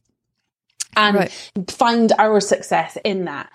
and 0.97 1.17
right. 1.17 1.51
find 1.69 2.12
our 2.19 2.41
success 2.41 2.99
in 3.05 3.25
that. 3.25 3.51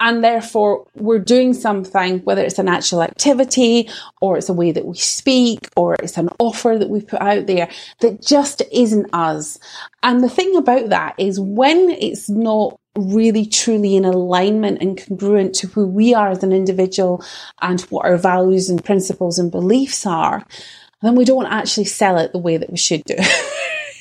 And 0.00 0.24
therefore 0.24 0.86
we're 0.94 1.18
doing 1.18 1.52
something, 1.52 2.20
whether 2.20 2.42
it's 2.42 2.58
an 2.58 2.68
actual 2.68 3.02
activity 3.02 3.88
or 4.20 4.38
it's 4.38 4.48
a 4.48 4.54
way 4.54 4.72
that 4.72 4.86
we 4.86 4.96
speak 4.96 5.68
or 5.76 5.94
it's 5.94 6.16
an 6.16 6.30
offer 6.38 6.76
that 6.78 6.88
we 6.88 7.02
put 7.02 7.20
out 7.20 7.46
there 7.46 7.68
that 8.00 8.22
just 8.22 8.62
isn't 8.72 9.12
us. 9.12 9.58
And 10.02 10.24
the 10.24 10.30
thing 10.30 10.56
about 10.56 10.88
that 10.88 11.14
is 11.18 11.38
when 11.38 11.90
it's 11.90 12.30
not 12.30 12.80
really 12.96 13.46
truly 13.46 13.94
in 13.94 14.04
alignment 14.04 14.80
and 14.80 14.98
congruent 14.98 15.54
to 15.54 15.68
who 15.68 15.86
we 15.86 16.14
are 16.14 16.30
as 16.30 16.42
an 16.42 16.52
individual 16.52 17.22
and 17.60 17.80
what 17.82 18.06
our 18.06 18.16
values 18.16 18.68
and 18.68 18.84
principles 18.84 19.38
and 19.38 19.52
beliefs 19.52 20.06
are, 20.06 20.44
then 21.02 21.14
we 21.14 21.24
don't 21.24 21.46
actually 21.46 21.84
sell 21.84 22.18
it 22.18 22.32
the 22.32 22.38
way 22.38 22.56
that 22.56 22.70
we 22.70 22.76
should 22.76 23.04
do. 23.04 23.16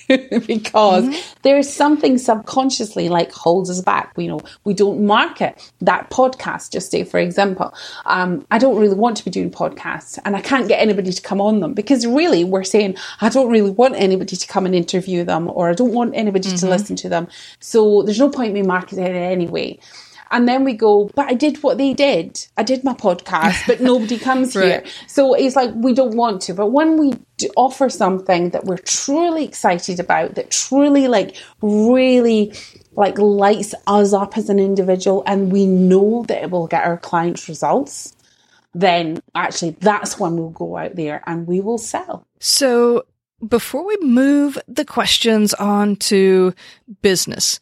because 0.47 1.05
mm-hmm. 1.05 1.39
there's 1.43 1.71
something 1.71 2.17
subconsciously 2.17 3.09
like 3.09 3.31
holds 3.31 3.69
us 3.69 3.79
back. 3.79 4.11
You 4.17 4.27
know, 4.27 4.41
we 4.63 4.73
don't 4.73 5.05
market 5.05 5.71
that 5.81 6.09
podcast, 6.09 6.71
just 6.71 6.89
say, 6.89 7.03
for 7.03 7.19
example, 7.19 7.73
um, 8.05 8.45
I 8.49 8.57
don't 8.57 8.79
really 8.79 8.95
want 8.95 9.17
to 9.17 9.25
be 9.25 9.29
doing 9.29 9.51
podcasts 9.51 10.17
and 10.25 10.35
I 10.35 10.41
can't 10.41 10.67
get 10.67 10.81
anybody 10.81 11.11
to 11.11 11.21
come 11.21 11.39
on 11.39 11.59
them 11.59 11.73
because 11.73 12.07
really 12.07 12.43
we're 12.43 12.63
saying, 12.63 12.97
I 13.21 13.29
don't 13.29 13.51
really 13.51 13.69
want 13.69 13.95
anybody 13.97 14.35
to 14.35 14.47
come 14.47 14.65
and 14.65 14.73
interview 14.73 15.23
them 15.23 15.47
or 15.47 15.69
I 15.69 15.73
don't 15.73 15.93
want 15.93 16.15
anybody 16.15 16.49
mm-hmm. 16.49 16.57
to 16.57 16.69
listen 16.69 16.95
to 16.97 17.09
them. 17.09 17.27
So 17.59 18.01
there's 18.01 18.19
no 18.19 18.29
point 18.29 18.49
in 18.49 18.53
me 18.55 18.63
marketing 18.63 19.05
it 19.05 19.15
anyway. 19.15 19.79
And 20.31 20.47
then 20.47 20.63
we 20.63 20.73
go, 20.73 21.09
but 21.15 21.27
I 21.27 21.33
did 21.33 21.63
what 21.63 21.77
they 21.77 21.93
did. 21.93 22.45
I 22.57 22.63
did 22.63 22.83
my 22.83 22.93
podcast, 22.93 23.65
but 23.67 23.81
nobody 23.81 24.17
comes 24.29 24.55
right. 24.55 24.65
here. 24.65 24.83
So 25.07 25.33
it's 25.33 25.55
like, 25.55 25.71
we 25.75 25.93
don't 25.93 26.15
want 26.15 26.41
to. 26.43 26.53
But 26.53 26.67
when 26.67 26.97
we 26.97 27.13
offer 27.55 27.89
something 27.89 28.51
that 28.51 28.65
we're 28.65 28.77
truly 28.77 29.45
excited 29.45 29.99
about, 29.99 30.35
that 30.35 30.51
truly 30.51 31.07
like 31.07 31.35
really 31.61 32.53
like 32.93 33.17
lights 33.17 33.73
us 33.87 34.13
up 34.13 34.37
as 34.37 34.49
an 34.49 34.59
individual 34.59 35.23
and 35.25 35.51
we 35.51 35.65
know 35.65 36.25
that 36.27 36.43
it 36.43 36.51
will 36.51 36.67
get 36.67 36.83
our 36.83 36.97
clients 36.97 37.47
results, 37.47 38.15
then 38.73 39.21
actually 39.35 39.71
that's 39.71 40.19
when 40.19 40.35
we'll 40.35 40.49
go 40.49 40.77
out 40.77 40.95
there 40.95 41.23
and 41.25 41.47
we 41.47 41.61
will 41.61 41.77
sell. 41.77 42.27
So 42.39 43.05
before 43.47 43.85
we 43.85 43.97
move 44.01 44.57
the 44.67 44.85
questions 44.85 45.53
on 45.53 45.95
to 45.95 46.53
business, 47.01 47.59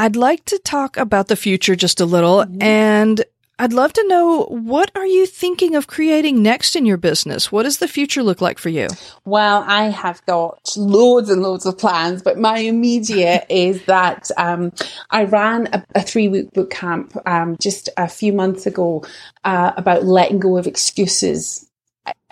I'd 0.00 0.16
like 0.16 0.46
to 0.46 0.58
talk 0.58 0.96
about 0.96 1.28
the 1.28 1.36
future 1.36 1.76
just 1.76 2.00
a 2.00 2.06
little 2.06 2.38
mm-hmm. 2.38 2.62
and 2.62 3.22
I'd 3.58 3.74
love 3.74 3.92
to 3.92 4.08
know 4.08 4.44
what 4.44 4.90
are 4.94 5.04
you 5.04 5.26
thinking 5.26 5.74
of 5.74 5.88
creating 5.88 6.42
next 6.42 6.74
in 6.74 6.86
your 6.86 6.96
business? 6.96 7.52
What 7.52 7.64
does 7.64 7.76
the 7.76 7.86
future 7.86 8.22
look 8.22 8.40
like 8.40 8.58
for 8.58 8.70
you? 8.70 8.88
Well, 9.26 9.62
I 9.68 9.90
have 9.90 10.24
got 10.24 10.70
loads 10.74 11.28
and 11.28 11.42
loads 11.42 11.66
of 11.66 11.76
plans, 11.76 12.22
but 12.22 12.38
my 12.38 12.60
immediate 12.60 13.44
is 13.50 13.84
that 13.84 14.30
um, 14.38 14.72
I 15.10 15.24
ran 15.24 15.68
a, 15.74 15.84
a, 15.94 16.00
three 16.00 16.28
week 16.28 16.50
boot 16.54 16.70
camp 16.70 17.14
um, 17.26 17.58
just 17.60 17.90
a 17.98 18.08
few 18.08 18.32
months 18.32 18.64
ago 18.64 19.04
uh, 19.44 19.72
about 19.76 20.04
letting 20.06 20.38
go 20.38 20.56
of 20.56 20.66
excuses 20.66 21.69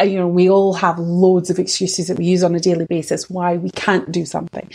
you 0.04 0.16
know, 0.16 0.28
we 0.28 0.48
all 0.48 0.72
have 0.74 0.98
loads 0.98 1.50
of 1.50 1.58
excuses 1.58 2.06
that 2.06 2.18
we 2.18 2.24
use 2.24 2.44
on 2.44 2.54
a 2.54 2.60
daily 2.60 2.86
basis 2.86 3.28
why 3.28 3.56
we 3.56 3.70
can't 3.70 4.10
do 4.12 4.24
something. 4.24 4.70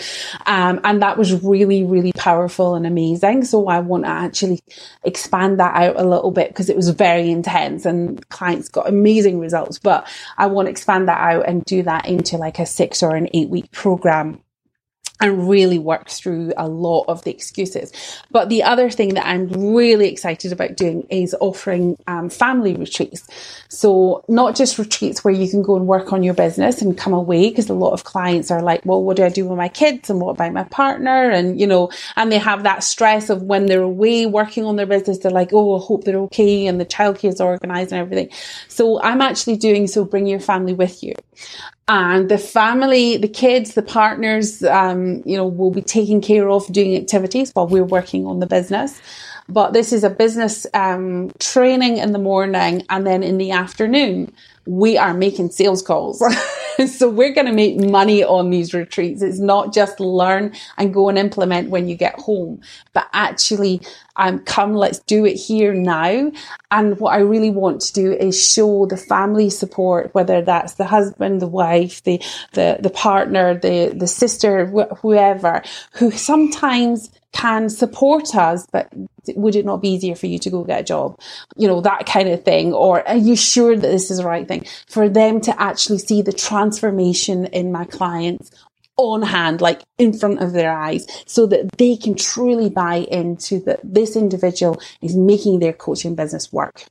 Um, 0.45 0.81
and 0.83 1.01
that 1.01 1.17
was 1.17 1.41
really, 1.43 1.83
really 1.83 2.11
powerful 2.13 2.75
and 2.75 2.85
amazing. 2.85 3.45
So 3.45 3.67
I 3.67 3.79
want 3.79 4.03
to 4.03 4.09
actually 4.09 4.61
expand 5.03 5.59
that 5.59 5.75
out 5.75 5.95
a 5.95 6.07
little 6.07 6.31
bit 6.31 6.49
because 6.49 6.69
it 6.69 6.75
was 6.75 6.89
very 6.89 7.31
intense 7.31 7.85
and 7.85 8.27
clients 8.29 8.67
got 8.67 8.89
amazing 8.89 9.39
results. 9.39 9.79
But 9.79 10.07
I 10.37 10.47
want 10.47 10.65
to 10.65 10.71
expand 10.71 11.07
that 11.07 11.19
out 11.19 11.47
and 11.47 11.63
do 11.63 11.83
that 11.83 12.05
into 12.05 12.37
like 12.37 12.59
a 12.59 12.65
six 12.65 13.01
or 13.01 13.15
an 13.15 13.29
eight 13.33 13.49
week 13.49 13.71
program 13.71 14.41
and 15.23 15.49
really 15.49 15.79
works 15.79 16.19
through 16.19 16.51
a 16.57 16.67
lot 16.67 17.05
of 17.07 17.23
the 17.23 17.31
excuses. 17.31 17.93
But 18.29 18.49
the 18.49 18.63
other 18.63 18.89
thing 18.89 19.13
that 19.13 19.25
I'm 19.25 19.47
really 19.73 20.09
excited 20.09 20.51
about 20.51 20.75
doing 20.75 21.07
is 21.09 21.33
offering 21.39 21.97
um, 22.07 22.29
family 22.29 22.75
retreats. 22.75 23.25
So 23.69 24.25
not 24.27 24.53
just 24.53 24.77
retreats 24.77 25.23
where 25.23 25.33
you 25.33 25.49
can 25.49 25.61
go 25.61 25.77
and 25.77 25.87
work 25.87 26.11
on 26.11 26.23
your 26.23 26.33
business 26.33 26.81
and 26.81 26.97
come 26.97 27.13
away, 27.13 27.49
because 27.49 27.69
a 27.69 27.73
lot 27.73 27.93
of 27.93 28.03
clients 28.03 28.51
are 28.51 28.61
like, 28.61 28.81
well, 28.85 29.01
what 29.01 29.15
do 29.15 29.23
I 29.23 29.29
do 29.29 29.47
with 29.47 29.57
my 29.57 29.69
kids 29.69 30.09
and 30.09 30.19
what 30.19 30.31
about 30.31 30.51
my 30.51 30.65
partner? 30.65 31.29
And, 31.31 31.57
you 31.57 31.67
know, 31.67 31.89
and 32.17 32.29
they 32.29 32.37
have 32.37 32.63
that 32.63 32.83
stress 32.83 33.29
of 33.29 33.43
when 33.43 33.67
they're 33.67 33.81
away 33.81 34.25
working 34.25 34.65
on 34.65 34.75
their 34.75 34.85
business, 34.85 35.19
they're 35.19 35.31
like, 35.31 35.53
oh, 35.53 35.79
I 35.79 35.85
hope 35.85 36.03
they're 36.03 36.17
okay 36.23 36.67
and 36.67 36.81
the 36.81 36.85
childcare 36.85 37.29
is 37.29 37.39
organized 37.39 37.93
and 37.93 38.01
everything. 38.01 38.29
So 38.67 39.01
I'm 39.01 39.21
actually 39.21 39.55
doing 39.55 39.87
so 39.87 40.03
bring 40.03 40.27
your 40.27 40.41
family 40.41 40.73
with 40.73 41.01
you 41.01 41.13
and 41.87 42.29
the 42.29 42.37
family, 42.37 43.17
the 43.17 43.27
kids, 43.27 43.73
the 43.73 43.81
partners, 43.81 44.63
um, 44.63 45.21
you 45.25 45.35
know, 45.35 45.45
will 45.45 45.71
be 45.71 45.81
taken 45.81 46.21
care 46.21 46.49
of 46.49 46.71
doing 46.71 46.95
activities 46.95 47.51
while 47.53 47.67
we're 47.67 47.83
working 47.83 48.25
on 48.25 48.39
the 48.39 48.47
business. 48.47 49.01
But 49.49 49.73
this 49.73 49.91
is 49.91 50.05
a 50.05 50.09
business 50.09 50.65
um, 50.73 51.31
training 51.39 51.97
in 51.97 52.13
the 52.13 52.19
morning, 52.19 52.85
and 52.89 53.05
then 53.05 53.23
in 53.23 53.37
the 53.37 53.51
afternoon, 53.51 54.33
we 54.65 54.97
are 54.97 55.13
making 55.13 55.51
sales 55.51 55.81
calls. 55.81 56.23
so 56.87 57.09
we're 57.09 57.33
going 57.33 57.47
to 57.47 57.53
make 57.53 57.77
money 57.79 58.23
on 58.23 58.49
these 58.49 58.73
retreats. 58.73 59.21
It's 59.21 59.39
not 59.39 59.73
just 59.73 59.99
learn 59.99 60.53
and 60.77 60.93
go 60.93 61.09
and 61.09 61.17
implement 61.17 61.69
when 61.69 61.87
you 61.87 61.95
get 61.95 62.15
home, 62.19 62.61
but 62.93 63.07
actually, 63.13 63.81
um, 64.15 64.39
come, 64.39 64.73
let's 64.73 64.99
do 64.99 65.25
it 65.25 65.35
here 65.35 65.73
now. 65.73 66.31
And 66.71 66.99
what 66.99 67.13
I 67.13 67.19
really 67.19 67.49
want 67.49 67.81
to 67.81 67.93
do 67.93 68.11
is 68.13 68.41
show 68.41 68.85
the 68.85 68.97
family 68.97 69.49
support, 69.49 70.13
whether 70.13 70.41
that's 70.41 70.73
the 70.73 70.85
husband, 70.85 71.41
the 71.41 71.47
wife, 71.47 72.03
the, 72.03 72.21
the, 72.53 72.77
the 72.79 72.89
partner, 72.89 73.57
the, 73.57 73.93
the 73.95 74.07
sister, 74.07 74.67
wh- 74.67 74.95
whoever, 74.97 75.63
who 75.93 76.11
sometimes 76.11 77.09
can 77.33 77.69
support 77.69 78.35
us, 78.35 78.65
but 78.71 78.87
would 79.35 79.55
it 79.55 79.65
not 79.65 79.81
be 79.81 79.89
easier 79.89 80.15
for 80.15 80.27
you 80.27 80.39
to 80.39 80.49
go 80.49 80.63
get 80.63 80.81
a 80.81 80.83
job? 80.83 81.19
You 81.57 81.67
know, 81.67 81.81
that 81.81 82.05
kind 82.05 82.29
of 82.29 82.43
thing. 82.43 82.73
Or 82.73 83.05
are 83.07 83.17
you 83.17 83.35
sure 83.35 83.75
that 83.75 83.81
this 83.81 84.09
is 84.09 84.19
the 84.19 84.25
right 84.25 84.47
thing? 84.47 84.65
For 84.87 85.09
them 85.09 85.41
to 85.41 85.61
actually 85.61 85.99
see 85.99 86.21
the 86.21 86.31
transformation 86.31 87.45
in 87.47 87.71
my 87.71 87.85
clients 87.85 88.51
on 88.97 89.23
hand, 89.23 89.59
like 89.59 89.81
in 89.97 90.13
front 90.13 90.41
of 90.41 90.53
their 90.53 90.71
eyes, 90.71 91.05
so 91.25 91.47
that 91.47 91.77
they 91.77 91.97
can 91.97 92.15
truly 92.15 92.69
buy 92.69 92.97
into 93.11 93.59
that 93.61 93.79
this 93.83 94.15
individual 94.15 94.79
is 95.01 95.15
making 95.15 95.59
their 95.59 95.73
coaching 95.73 96.15
business 96.15 96.53
work. 96.53 96.85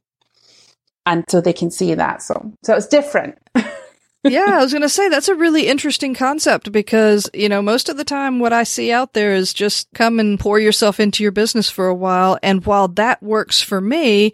And 1.07 1.25
so 1.29 1.41
they 1.41 1.53
can 1.53 1.71
see 1.71 1.95
that. 1.95 2.23
So, 2.23 2.53
so 2.63 2.75
it's 2.75 2.87
different. 2.87 3.39
yeah, 4.25 4.51
I 4.53 4.63
was 4.63 4.73
going 4.73 4.83
to 4.83 4.89
say 4.89 5.09
that's 5.09 5.29
a 5.29 5.35
really 5.35 5.67
interesting 5.67 6.15
concept 6.15 6.71
because, 6.71 7.29
you 7.35 7.49
know, 7.49 7.61
most 7.61 7.89
of 7.89 7.97
the 7.97 8.05
time 8.05 8.39
what 8.39 8.53
I 8.53 8.63
see 8.63 8.93
out 8.93 9.15
there 9.15 9.35
is 9.35 9.53
just 9.53 9.93
come 9.95 10.21
and 10.21 10.39
pour 10.39 10.59
yourself 10.59 11.01
into 11.01 11.23
your 11.23 11.33
business 11.33 11.69
for 11.69 11.89
a 11.89 11.95
while. 11.95 12.39
And 12.43 12.65
while 12.65 12.89
that 12.89 13.23
works 13.23 13.61
for 13.61 13.81
me, 13.81 14.33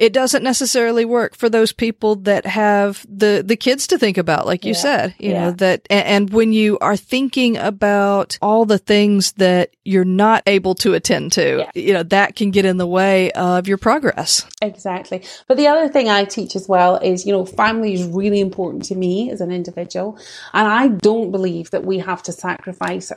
it 0.00 0.14
doesn't 0.14 0.42
necessarily 0.42 1.04
work 1.04 1.36
for 1.36 1.50
those 1.50 1.72
people 1.72 2.16
that 2.16 2.46
have 2.46 3.06
the 3.06 3.44
the 3.46 3.54
kids 3.54 3.86
to 3.86 3.98
think 3.98 4.16
about 4.16 4.46
like 4.46 4.64
you 4.64 4.72
yeah. 4.72 4.78
said 4.78 5.14
you 5.18 5.30
yeah. 5.30 5.40
know 5.40 5.50
that 5.52 5.86
and, 5.90 6.06
and, 6.06 6.30
when 6.30 6.52
you 6.52 6.78
are 6.78 6.96
thinking 6.96 7.56
about 7.56 8.38
all 8.40 8.64
the 8.64 8.78
things 8.78 9.32
that 9.32 9.76
you're 9.84 10.04
not 10.04 10.42
able 10.46 10.74
to 10.74 10.94
attend 10.94 11.32
to 11.32 11.58
yeah. 11.58 11.70
you 11.74 11.92
know 11.92 12.02
that 12.02 12.34
can 12.34 12.50
get 12.50 12.64
in 12.64 12.78
the 12.78 12.86
way 12.86 13.30
of 13.32 13.68
your 13.68 13.76
progress 13.76 14.46
exactly 14.62 15.22
but 15.46 15.56
the 15.56 15.66
other 15.66 15.88
thing 15.88 16.08
i 16.08 16.24
teach 16.24 16.56
as 16.56 16.66
well 16.66 16.96
is 16.96 17.26
you 17.26 17.32
know 17.32 17.44
family 17.44 17.92
is 17.92 18.04
really 18.04 18.40
important 18.40 18.84
to 18.84 18.94
me 18.94 19.30
as 19.30 19.40
an 19.40 19.52
individual 19.52 20.18
and 20.54 20.66
i 20.66 20.88
don't 20.88 21.30
believe 21.30 21.70
that 21.70 21.84
we 21.84 21.98
have 21.98 22.22
to 22.22 22.32
sacrifice 22.32 23.12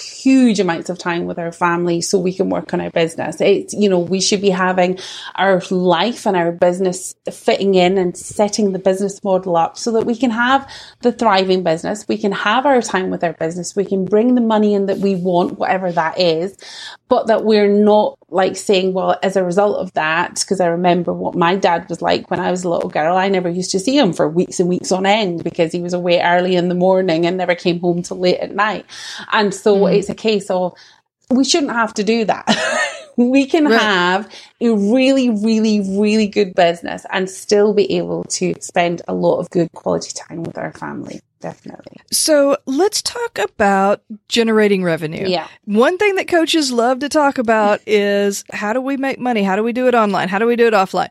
huge 0.00 0.58
amounts 0.58 0.90
of 0.90 0.98
time 0.98 1.26
with 1.26 1.38
our 1.38 1.52
family 1.52 2.00
so 2.00 2.18
we 2.18 2.32
can 2.34 2.50
work 2.50 2.74
on 2.74 2.80
our 2.80 2.90
business. 2.90 3.40
It's, 3.40 3.72
you 3.74 3.88
know, 3.88 4.00
we 4.00 4.20
should 4.20 4.40
be 4.40 4.50
having 4.50 4.98
our 5.36 5.62
life 5.70 6.26
and 6.26 6.36
our 6.36 6.50
business 6.50 7.14
fitting 7.30 7.76
in 7.76 7.96
and 7.96 8.16
setting 8.16 8.72
the 8.72 8.80
business 8.80 9.22
model 9.22 9.56
up 9.56 9.78
so 9.78 9.92
that 9.92 10.04
we 10.04 10.16
can 10.16 10.30
have 10.30 10.68
the 11.00 11.12
thriving 11.12 11.62
business. 11.62 12.06
We 12.08 12.18
can 12.18 12.32
have 12.32 12.66
our 12.66 12.82
time 12.82 13.10
with 13.10 13.22
our 13.22 13.34
business. 13.34 13.76
We 13.76 13.84
can 13.84 14.04
bring 14.04 14.34
the 14.34 14.40
money 14.40 14.74
in 14.74 14.86
that 14.86 14.98
we 14.98 15.14
want, 15.14 15.58
whatever 15.58 15.92
that 15.92 16.18
is, 16.18 16.56
but 17.08 17.28
that 17.28 17.44
we're 17.44 17.68
not 17.68 18.18
like 18.30 18.56
saying, 18.56 18.92
well, 18.92 19.18
as 19.22 19.36
a 19.36 19.44
result 19.44 19.78
of 19.78 19.92
that, 19.94 20.34
because 20.40 20.60
I 20.60 20.66
remember 20.66 21.12
what 21.12 21.34
my 21.34 21.56
dad 21.56 21.88
was 21.88 22.02
like 22.02 22.30
when 22.30 22.40
I 22.40 22.50
was 22.50 22.62
a 22.62 22.68
little 22.68 22.90
girl, 22.90 23.16
I 23.16 23.28
never 23.28 23.48
used 23.48 23.70
to 23.70 23.80
see 23.80 23.96
him 23.96 24.12
for 24.12 24.28
weeks 24.28 24.60
and 24.60 24.68
weeks 24.68 24.92
on 24.92 25.06
end 25.06 25.42
because 25.42 25.72
he 25.72 25.80
was 25.80 25.94
away 25.94 26.20
early 26.20 26.54
in 26.54 26.68
the 26.68 26.74
morning 26.74 27.24
and 27.24 27.36
never 27.36 27.54
came 27.54 27.80
home 27.80 28.02
till 28.02 28.18
late 28.18 28.38
at 28.40 28.54
night. 28.54 28.84
And 29.32 29.54
so 29.54 29.76
mm. 29.76 29.96
it's 29.96 30.10
a 30.10 30.14
case 30.14 30.50
of 30.50 30.74
we 31.30 31.44
shouldn't 31.44 31.72
have 31.72 31.94
to 31.94 32.04
do 32.04 32.26
that. 32.26 32.46
we 33.16 33.46
can 33.46 33.64
right. 33.64 33.80
have 33.80 34.32
a 34.60 34.70
really, 34.70 35.30
really, 35.30 35.80
really 35.98 36.26
good 36.26 36.54
business 36.54 37.06
and 37.10 37.30
still 37.30 37.72
be 37.72 37.96
able 37.96 38.24
to 38.24 38.54
spend 38.60 39.02
a 39.08 39.14
lot 39.14 39.38
of 39.38 39.50
good 39.50 39.72
quality 39.72 40.12
time 40.12 40.42
with 40.42 40.58
our 40.58 40.72
family. 40.72 41.20
Definitely. 41.40 41.96
So 42.10 42.56
let's 42.66 43.02
talk 43.02 43.38
about 43.38 44.02
generating 44.28 44.82
revenue. 44.82 45.28
Yeah. 45.28 45.46
One 45.64 45.98
thing 45.98 46.16
that 46.16 46.28
coaches 46.28 46.72
love 46.72 47.00
to 47.00 47.08
talk 47.08 47.38
about 47.38 47.80
is 47.86 48.44
how 48.52 48.72
do 48.72 48.80
we 48.80 48.96
make 48.96 49.18
money? 49.18 49.42
How 49.42 49.56
do 49.56 49.62
we 49.62 49.72
do 49.72 49.86
it 49.88 49.94
online? 49.94 50.28
How 50.28 50.38
do 50.38 50.46
we 50.46 50.56
do 50.56 50.66
it 50.66 50.74
offline? 50.74 51.10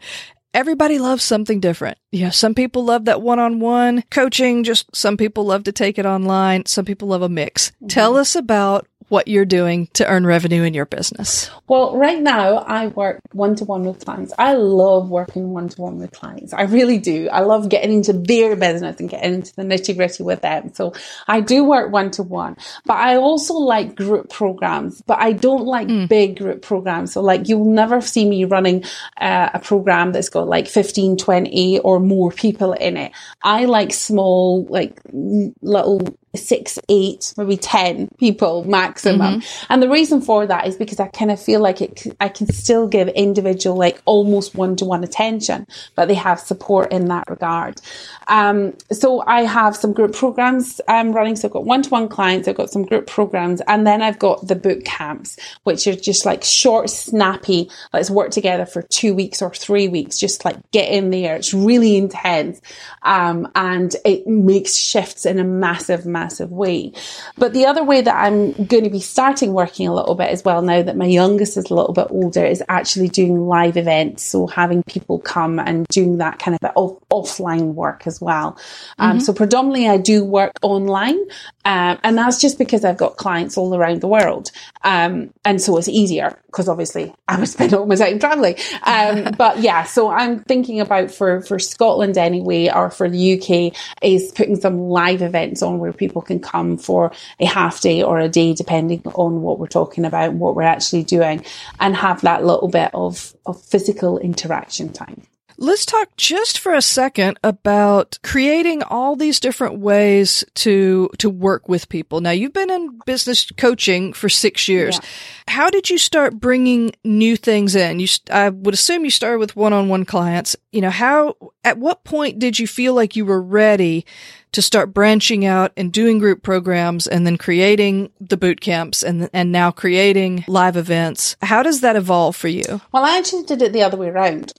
everybody 0.54 0.98
loves 0.98 1.24
something 1.24 1.60
different. 1.60 2.00
Yeah, 2.12 2.32
some 2.32 2.56
people 2.56 2.84
love 2.84 3.06
that 3.06 3.22
one-on-one 3.22 4.04
coaching. 4.10 4.64
Just 4.64 4.94
some 4.96 5.16
people 5.16 5.46
love 5.46 5.66
to 5.66 5.72
take 5.72 6.00
it 6.00 6.06
online. 6.06 6.66
Some 6.66 6.84
people 6.84 7.10
love 7.10 7.22
a 7.22 7.30
mix. 7.30 7.70
Mm-hmm. 7.70 7.88
Tell 7.88 8.18
us 8.18 8.36
about 8.36 8.88
what 9.10 9.28
you're 9.28 9.46
doing 9.46 9.88
to 9.94 10.06
earn 10.08 10.26
revenue 10.26 10.64
in 10.64 10.74
your 10.74 10.86
business? 10.86 11.50
Well, 11.68 11.96
right 11.98 12.22
now 12.22 12.58
I 12.58 12.88
work 12.88 13.22
one 13.32 13.56
to 13.56 13.66
one 13.66 13.84
with 13.86 14.04
clients. 14.04 14.34
I 14.38 14.54
love 14.54 15.10
working 15.10 15.52
one 15.52 15.70
to 15.70 15.82
one 15.82 15.98
with 15.98 16.12
clients. 16.12 16.54
I 16.54 16.64
really 16.64 16.98
do. 16.98 17.30
I 17.30 17.42
love 17.42 17.70
getting 17.70 17.94
into 17.94 18.14
their 18.14 18.56
business 18.56 19.00
and 19.00 19.10
getting 19.10 19.36
into 19.36 19.56
the 19.56 19.64
nitty 19.64 19.96
gritty 19.96 20.24
with 20.24 20.42
them. 20.42 20.74
So 20.74 20.94
I 21.28 21.40
do 21.40 21.64
work 21.64 21.92
one 21.92 22.12
to 22.12 22.24
one, 22.24 22.58
but 22.86 22.98
I 22.98 23.16
also 23.16 23.54
like 23.54 23.96
group 23.96 24.30
programs, 24.30 25.02
but 25.02 25.20
I 25.20 25.32
don't 25.32 25.66
like 25.66 25.88
mm. 25.88 26.10
big 26.10 26.38
group 26.38 26.62
programs. 26.62 27.14
So 27.14 27.22
like 27.22 27.48
you'll 27.48 27.66
never 27.66 28.02
see 28.02 28.28
me 28.28 28.44
running 28.46 28.84
uh, 29.20 29.50
a 29.54 29.60
program 29.60 30.12
that's 30.12 30.30
got 30.30 30.48
like 30.48 30.68
15, 30.68 31.18
20 31.18 31.80
or 31.80 32.00
more 32.00 32.32
people 32.32 32.74
in 32.74 32.98
it. 32.98 33.14
I 33.42 33.66
like 33.66 33.94
small, 33.94 34.66
like 34.66 35.00
little 35.14 36.18
six, 36.36 36.78
eight, 36.90 37.34
maybe 37.38 37.58
10 37.58 38.10
people 38.18 38.64
maximum. 38.66 39.42
Mm-hmm. 39.42 39.66
And 39.70 39.82
the 39.82 39.90
reason 39.90 40.22
for 40.22 40.46
that 40.46 40.68
is 40.68 40.76
because 40.76 41.00
I 41.00 41.08
kind 41.08 41.32
of 41.32 41.42
feel 41.42 41.60
like 41.60 41.82
it, 41.82 42.04
I 42.20 42.30
can 42.30 42.48
still 42.52 42.88
give 42.88 43.08
individual, 43.10 43.78
like 43.78 44.02
almost 44.06 44.56
one 44.56 44.76
to 44.78 44.86
one 44.86 45.04
attention, 45.04 45.66
but 45.96 46.08
they 46.08 46.14
have 46.16 46.40
support 46.40 46.92
in 46.92 47.08
that 47.08 47.30
regard. 47.30 47.82
Um, 48.28 48.74
so 48.92 49.24
I 49.26 49.44
have 49.44 49.76
some 49.76 49.94
group 49.94 50.14
programs 50.14 50.82
um, 50.88 51.14
running. 51.14 51.36
So 51.36 51.48
I've 51.48 51.54
got 51.54 51.66
one 51.66 51.82
to 51.84 51.90
one 51.90 52.10
clients, 52.10 52.48
I've 52.48 52.56
got 52.58 52.70
some 52.70 52.84
group 52.84 53.08
programs, 53.08 53.62
and 53.68 53.88
then 53.88 54.02
I've 54.02 54.20
got 54.20 54.48
the 54.48 54.56
boot 54.56 54.86
camps, 54.86 55.38
which 55.64 55.88
are 55.88 55.96
just 55.96 56.26
like 56.26 56.44
short, 56.44 56.90
snappy, 56.90 57.70
let's 57.94 58.10
work 58.10 58.32
together 58.32 58.66
for 58.66 58.82
two 58.82 59.14
weeks 59.16 59.42
or 59.42 59.54
three 59.54 59.88
weeks, 59.88 60.20
just 60.20 60.46
like 60.46 60.58
get 60.72 60.92
in 60.92 61.10
there. 61.10 61.36
It's 61.36 61.54
really 61.54 61.98
intense. 61.98 62.62
Um, 63.04 63.50
and 63.56 63.96
it 64.06 64.28
makes 64.28 64.76
shifts 64.76 65.26
in 65.26 65.40
a 65.40 65.44
massive, 65.44 66.06
massive 66.06 66.17
massive 66.18 66.52
way. 66.52 66.92
But 67.38 67.54
the 67.54 67.66
other 67.66 67.84
way 67.84 68.02
that 68.02 68.16
I'm 68.16 68.52
going 68.66 68.84
to 68.84 68.90
be 68.90 69.00
starting 69.00 69.54
working 69.54 69.88
a 69.88 69.94
little 69.94 70.16
bit 70.16 70.30
as 70.30 70.44
well 70.44 70.62
now 70.62 70.82
that 70.82 70.98
my 70.98 71.06
youngest 71.06 71.58
is 71.58 71.70
a 71.70 71.74
little 71.74 71.94
bit 71.94 72.08
older 72.10 72.46
is 72.46 72.64
actually 72.70 73.10
doing 73.10 73.48
live 73.48 73.78
events. 73.78 74.24
So 74.24 74.48
having 74.48 74.84
people 74.84 75.20
come 75.20 75.60
and 75.60 75.88
doing 75.88 76.18
that 76.18 76.40
kind 76.40 76.58
of 76.60 76.72
off- 76.76 77.00
offline 77.10 77.74
work 77.74 78.08
as 78.08 78.20
well. 78.20 78.58
Um, 78.98 79.12
mm-hmm. 79.12 79.20
So 79.20 79.34
predominantly 79.34 79.88
I 79.88 79.98
do 79.98 80.24
work 80.24 80.54
online. 80.62 81.20
Um, 81.66 82.00
and 82.04 82.18
that's 82.18 82.40
just 82.40 82.58
because 82.58 82.86
I've 82.86 82.98
got 82.98 83.18
clients 83.18 83.58
all 83.58 83.76
around 83.76 84.00
the 84.00 84.08
world. 84.08 84.52
Um, 84.88 85.34
and 85.44 85.62
so 85.62 85.76
it's 85.76 85.90
easier 85.90 86.40
because 86.46 86.70
obviously 86.70 87.14
I 87.28 87.38
would 87.38 87.50
spend 87.56 87.74
all 87.74 87.86
my 87.86 87.96
time 87.96 88.20
traveling. 88.20 88.56
Um, 88.84 89.34
but 89.38 89.60
yeah, 89.60 89.84
so 89.84 90.10
I'm 90.10 90.40
thinking 90.46 90.80
about 90.80 91.12
for, 91.12 91.42
for 91.42 91.60
Scotland 91.60 92.18
anyway, 92.18 92.72
or 92.74 92.90
for 92.90 93.10
the 93.10 93.34
UK 93.34 93.78
is 94.02 94.32
putting 94.32 94.56
some 94.56 94.80
live 94.80 95.22
events 95.22 95.62
on 95.62 95.80
where 95.80 95.92
people 95.92 96.22
can 96.22 96.40
come 96.40 96.78
for 96.78 97.12
a 97.42 97.46
half 97.46 97.82
day 97.82 98.02
or 98.02 98.18
a 98.20 98.30
day, 98.30 98.54
depending 98.54 99.02
on 99.16 99.42
what 99.42 99.60
we're 99.60 99.68
talking 99.68 100.06
about 100.06 100.34
what 100.34 100.56
we're 100.56 100.62
actually 100.62 101.04
doing, 101.04 101.44
and 101.82 101.94
have 101.94 102.22
that 102.22 102.46
little 102.46 102.70
bit 102.70 102.90
of, 102.94 103.36
of 103.46 103.62
physical 103.62 104.18
interaction 104.20 104.94
time. 104.94 105.22
Let's 105.60 105.88
talk 105.88 106.16
just 106.18 106.60
for 106.60 106.76
a 106.76 106.82
second 106.84 107.40
about 107.44 108.20
creating 108.24 108.84
all 108.84 109.16
these 109.16 109.40
different 109.40 109.80
ways 109.80 110.46
to 110.56 111.10
to 111.18 111.30
work 111.30 111.68
with 111.68 111.90
people. 111.90 112.22
Now, 112.22 112.32
you've 112.32 112.54
been 112.54 112.70
in 112.70 113.00
business 113.06 113.50
coaching 113.52 114.14
for 114.14 114.30
6 114.30 114.68
years. 114.68 114.96
Yeah. 114.96 115.08
How 115.48 115.70
did 115.70 115.90
you 115.90 115.98
start 115.98 116.40
bringing 116.40 116.92
new 117.04 117.36
things 117.36 117.76
in? 117.76 118.00
You 118.00 118.08
I 118.30 118.50
would 118.50 118.76
assume 118.76 119.04
you 119.04 119.10
started 119.10 119.40
with 119.40 119.56
one-on-one 119.56 120.06
clients. 120.06 120.56
You 120.78 120.82
know, 120.82 120.92
how 120.92 121.36
at 121.64 121.80
what 121.80 122.04
point 122.04 122.38
did 122.38 122.60
you 122.60 122.68
feel 122.68 122.94
like 122.94 123.16
you 123.16 123.26
were 123.26 123.42
ready 123.42 124.06
to 124.52 124.62
start 124.62 124.94
branching 124.94 125.44
out 125.44 125.72
and 125.76 125.92
doing 125.92 126.20
group 126.20 126.44
programs 126.44 127.08
and 127.08 127.26
then 127.26 127.36
creating 127.36 128.12
the 128.22 128.38
boot 128.38 128.62
camps 128.62 129.02
and 129.02 129.28
and 129.34 129.52
now 129.52 129.72
creating 129.72 130.46
live 130.48 130.78
events. 130.78 131.36
How 131.42 131.64
does 131.64 131.82
that 131.82 131.96
evolve 131.96 132.36
for 132.36 132.48
you? 132.48 132.80
Well, 132.92 133.04
I 133.04 133.18
actually 133.18 133.46
did 133.46 133.64
it 133.64 133.74
the 133.74 133.82
other 133.82 133.98
way 133.98 134.10
around. 134.10 134.54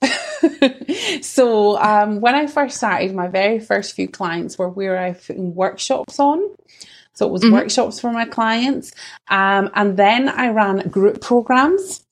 so 1.23 1.79
um, 1.79 2.21
when 2.21 2.35
I 2.35 2.49
first 2.49 2.79
started, 2.79 3.15
my 3.15 3.29
very 3.29 3.61
first 3.61 3.95
few 3.95 4.09
clients 4.09 4.59
were 4.59 4.69
where 4.69 4.99
I 4.99 5.13
put 5.13 5.39
workshops 5.39 6.19
on. 6.19 6.43
So 7.13 7.29
it 7.29 7.33
was 7.33 7.45
mm-hmm. 7.45 7.53
workshops 7.53 8.01
for 8.01 8.11
my 8.11 8.25
clients. 8.25 8.91
Um, 9.29 9.71
and 9.73 9.97
then 9.97 10.29
I 10.29 10.49
ran 10.49 10.89
group 10.89 11.21
programs 11.21 12.05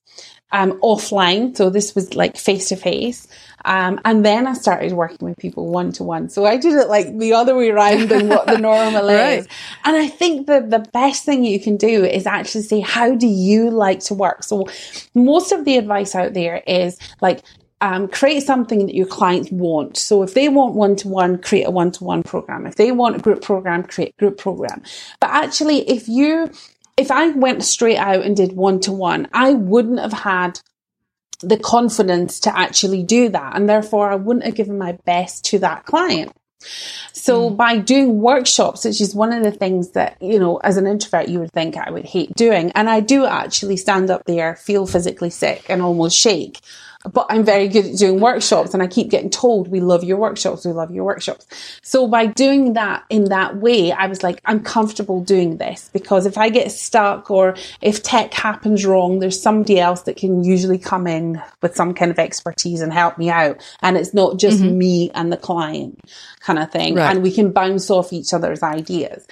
um, 0.53 0.81
offline. 0.81 1.57
So 1.57 1.71
this 1.71 1.95
was 1.95 2.15
like 2.15 2.37
face 2.37 2.69
to 2.69 2.77
face. 2.77 3.27
Um, 3.67 4.01
and 4.05 4.25
then 4.25 4.47
I 4.47 4.55
started 4.55 4.93
working 4.93 5.29
with 5.29 5.37
people 5.39 5.67
one 5.67 5.91
to 5.93 6.05
one. 6.05 6.29
So 6.29 6.47
I 6.47 6.57
did 6.57 6.75
it 6.75 6.89
like 6.89 7.19
the 7.19 7.35
other 7.35 7.57
way 7.57 7.71
around 7.71 8.09
than 8.09 8.29
what 8.29 8.47
the 8.47 8.59
normal 8.59 9.09
right. 9.09 9.41
is. 9.41 9.49
And 9.85 9.97
I 9.97 10.07
think 10.07 10.47
that 10.47 10.71
the 10.71 10.79
best 10.93 11.25
thing 11.25 11.45
you 11.45 11.61
can 11.61 11.77
do 11.77 12.05
is 12.05 12.27
actually 12.27 12.63
say, 12.63 12.81
how 12.81 13.17
do 13.17 13.27
you 13.27 13.71
like 13.71 14.01
to 14.05 14.15
work? 14.15 14.45
So 14.45 14.69
most 15.15 15.51
of 15.51 15.65
the 15.65 15.77
advice 15.77 16.15
out 16.15 16.33
there 16.33 16.63
is 16.67 16.97
like, 17.21 17.43
um, 17.81 18.09
create 18.09 18.45
something 18.45 18.87
that 18.87 18.95
your 18.95 19.07
clients 19.07 19.51
want. 19.51 19.97
So 19.97 20.23
if 20.23 20.33
they 20.33 20.49
want 20.49 20.75
one 20.75 20.97
to 20.97 21.09
one, 21.09 21.37
create 21.37 21.65
a 21.65 21.71
one 21.71 21.91
to 21.93 22.05
one 22.05 22.23
program. 22.23 22.67
If 22.67 22.77
they 22.77 22.93
want 22.93 23.17
a 23.17 23.19
group 23.19 23.43
program, 23.43 23.83
create 23.83 24.15
a 24.17 24.21
group 24.21 24.39
program. 24.39 24.83
But 25.21 25.31
actually, 25.31 25.89
if 25.91 26.09
you 26.09 26.51
if 26.97 27.11
I 27.11 27.29
went 27.29 27.63
straight 27.63 27.99
out 27.99 28.25
and 28.25 28.35
did 28.35 28.55
one 28.55 28.81
to 28.81 28.93
one, 28.93 29.29
I 29.35 29.53
wouldn't 29.53 30.01
have 30.01 30.15
had 30.15 30.61
the 31.41 31.59
confidence 31.59 32.41
to 32.41 32.57
actually 32.57 33.03
do 33.03 33.29
that. 33.31 33.57
And 33.57 33.69
therefore, 33.69 34.11
I 34.11 34.17
wouldn't 34.17 34.47
have 34.47 34.55
given 34.55 34.79
my 34.79 34.93
best 35.05 35.45
to 35.47 35.59
that 35.61 35.85
client. 35.85 36.33
So 37.13 37.51
mm. 37.51 37.57
by 37.57 37.79
doing 37.79 38.21
workshops, 38.21 38.85
which 38.85 39.01
is 39.01 39.15
one 39.15 39.33
of 39.33 39.45
the 39.45 39.53
things 39.53 39.91
that, 39.91 40.17
you 40.21 40.39
know, 40.39 40.57
as 40.59 40.77
an 40.77 40.87
introvert, 40.87 41.29
you 41.29 41.39
would 41.41 41.53
think 41.53 41.77
I 41.77 41.91
would 41.91 42.05
hate 42.05 42.35
doing. 42.35 42.73
And 42.73 42.89
I 42.89 43.01
do 43.01 43.27
actually 43.27 43.77
stand 43.77 44.11
up 44.11 44.25
there, 44.25 44.57
feel 44.57 44.87
physically 44.87 45.31
sick 45.31 45.67
and 45.69 45.83
almost 45.83 46.19
shake 46.19 46.61
but 47.13 47.27
I'm 47.29 47.45
very 47.45 47.69
good 47.69 47.87
at 47.87 47.97
doing 47.97 48.21
workshops 48.21 48.75
and 48.75 48.83
I 48.83 48.87
keep 48.87 49.09
getting 49.11 49.31
told, 49.31 49.69
we 49.69 49.81
love 49.81 50.05
your 50.05 50.17
workshops, 50.17 50.65
we 50.65 50.73
love 50.73 50.91
your 50.91 51.05
workshops. 51.05 51.47
So 51.83 52.07
by 52.09 52.27
doing 52.27 52.75
that 52.75 53.05
in 53.11 53.25
that 53.25 53.57
way, 53.57 53.93
I 53.93 54.07
was 54.07 54.23
like, 54.23 54.41
I'm 54.45 54.61
comfortable 54.61 55.23
doing 55.23 55.59
this 55.59 55.91
because 55.93 56.27
if 56.27 56.39
I 56.39 56.49
get 56.49 56.71
stuck 56.73 57.31
or 57.31 57.57
if 57.81 58.03
tech 58.03 58.35
happens 58.35 58.85
wrong, 58.85 59.19
there's 59.19 59.41
somebody 59.41 59.79
else 59.79 60.03
that 60.03 60.17
can 60.17 60.45
usually 60.45 60.79
come 60.79 61.07
in 61.07 61.41
with 61.63 61.77
some 61.77 61.95
kind 61.95 62.11
of 62.11 62.19
expertise 62.19 62.81
and 62.81 62.93
help 62.93 63.19
me 63.19 63.31
out. 63.31 63.63
And 63.83 63.97
it's 63.97 64.15
not 64.15 64.39
just 64.39 64.61
mm-hmm. 64.61 64.79
me 64.79 65.11
and 65.15 65.33
the 65.33 65.37
client 65.37 66.01
kind 66.41 66.59
of 66.59 66.71
thing. 66.71 66.95
Right. 66.95 67.11
And 67.11 67.23
we 67.23 67.33
can 67.33 67.53
bounce 67.53 67.91
off 67.91 68.13
each 68.13 68.33
other's 68.33 68.63
ideas. 68.63 69.27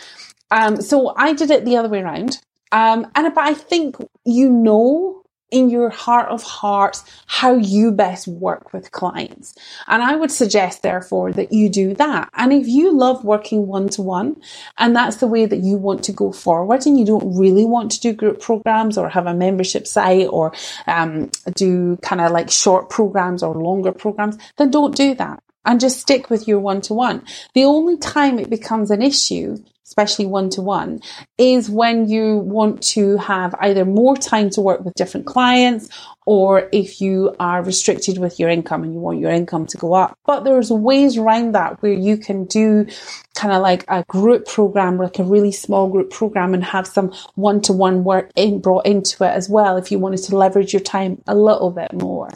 Um, 0.50 0.80
so 0.80 1.14
I 1.16 1.32
did 1.32 1.50
it 1.50 1.64
the 1.64 1.76
other 1.76 1.88
way 1.88 2.02
around. 2.02 2.40
Um, 2.72 3.06
and 3.14 3.32
but 3.34 3.44
I 3.44 3.54
think 3.54 3.96
you 4.24 4.50
know 4.50 5.23
in 5.54 5.70
your 5.70 5.88
heart 5.88 6.28
of 6.28 6.42
hearts 6.42 7.04
how 7.26 7.54
you 7.54 7.92
best 7.92 8.26
work 8.26 8.72
with 8.72 8.90
clients. 8.90 9.54
And 9.86 10.02
I 10.02 10.16
would 10.16 10.32
suggest, 10.32 10.82
therefore, 10.82 11.32
that 11.32 11.52
you 11.52 11.68
do 11.68 11.94
that. 11.94 12.28
And 12.34 12.52
if 12.52 12.66
you 12.66 12.92
love 12.92 13.24
working 13.24 13.68
one 13.68 13.88
to 13.90 14.02
one 14.02 14.36
and 14.78 14.96
that's 14.96 15.18
the 15.18 15.28
way 15.28 15.46
that 15.46 15.58
you 15.58 15.76
want 15.76 16.02
to 16.04 16.12
go 16.12 16.32
forward 16.32 16.84
and 16.86 16.98
you 16.98 17.06
don't 17.06 17.38
really 17.38 17.64
want 17.64 17.92
to 17.92 18.00
do 18.00 18.12
group 18.12 18.40
programs 18.40 18.98
or 18.98 19.08
have 19.08 19.26
a 19.26 19.34
membership 19.34 19.86
site 19.86 20.26
or 20.28 20.52
um, 20.88 21.30
do 21.54 21.96
kind 21.98 22.20
of 22.20 22.32
like 22.32 22.50
short 22.50 22.90
programs 22.90 23.42
or 23.44 23.54
longer 23.54 23.92
programs, 23.92 24.36
then 24.56 24.72
don't 24.72 24.96
do 24.96 25.14
that 25.14 25.40
and 25.64 25.80
just 25.80 26.00
stick 26.00 26.30
with 26.30 26.46
your 26.48 26.60
one 26.60 26.80
to 26.82 26.94
one. 26.94 27.24
The 27.54 27.64
only 27.64 27.96
time 27.96 28.38
it 28.38 28.50
becomes 28.50 28.90
an 28.90 29.02
issue 29.02 29.58
especially 29.84 30.26
one 30.26 30.48
to 30.50 30.62
one, 30.62 31.00
is 31.36 31.68
when 31.68 32.08
you 32.08 32.38
want 32.38 32.82
to 32.82 33.16
have 33.18 33.54
either 33.60 33.84
more 33.84 34.16
time 34.16 34.48
to 34.50 34.60
work 34.60 34.84
with 34.84 34.94
different 34.94 35.26
clients 35.26 35.88
or 36.26 36.70
if 36.72 37.02
you 37.02 37.36
are 37.38 37.62
restricted 37.62 38.16
with 38.16 38.40
your 38.40 38.48
income 38.48 38.82
and 38.82 38.94
you 38.94 38.98
want 38.98 39.20
your 39.20 39.30
income 39.30 39.66
to 39.66 39.76
go 39.76 39.92
up. 39.92 40.18
But 40.24 40.40
there's 40.40 40.70
ways 40.70 41.18
around 41.18 41.52
that 41.52 41.82
where 41.82 41.92
you 41.92 42.16
can 42.16 42.46
do 42.46 42.86
kind 43.34 43.52
of 43.52 43.60
like 43.60 43.84
a 43.88 44.02
group 44.04 44.46
program, 44.46 44.96
like 44.96 45.18
a 45.18 45.24
really 45.24 45.52
small 45.52 45.88
group 45.88 46.10
program 46.10 46.54
and 46.54 46.64
have 46.64 46.86
some 46.86 47.12
one 47.34 47.60
to 47.62 47.74
one 47.74 48.04
work 48.04 48.30
in 48.36 48.60
brought 48.60 48.86
into 48.86 49.22
it 49.22 49.28
as 49.28 49.50
well 49.50 49.76
if 49.76 49.92
you 49.92 49.98
wanted 49.98 50.22
to 50.24 50.36
leverage 50.36 50.72
your 50.72 50.80
time 50.80 51.22
a 51.26 51.34
little 51.34 51.70
bit 51.70 51.92
more. 51.92 52.30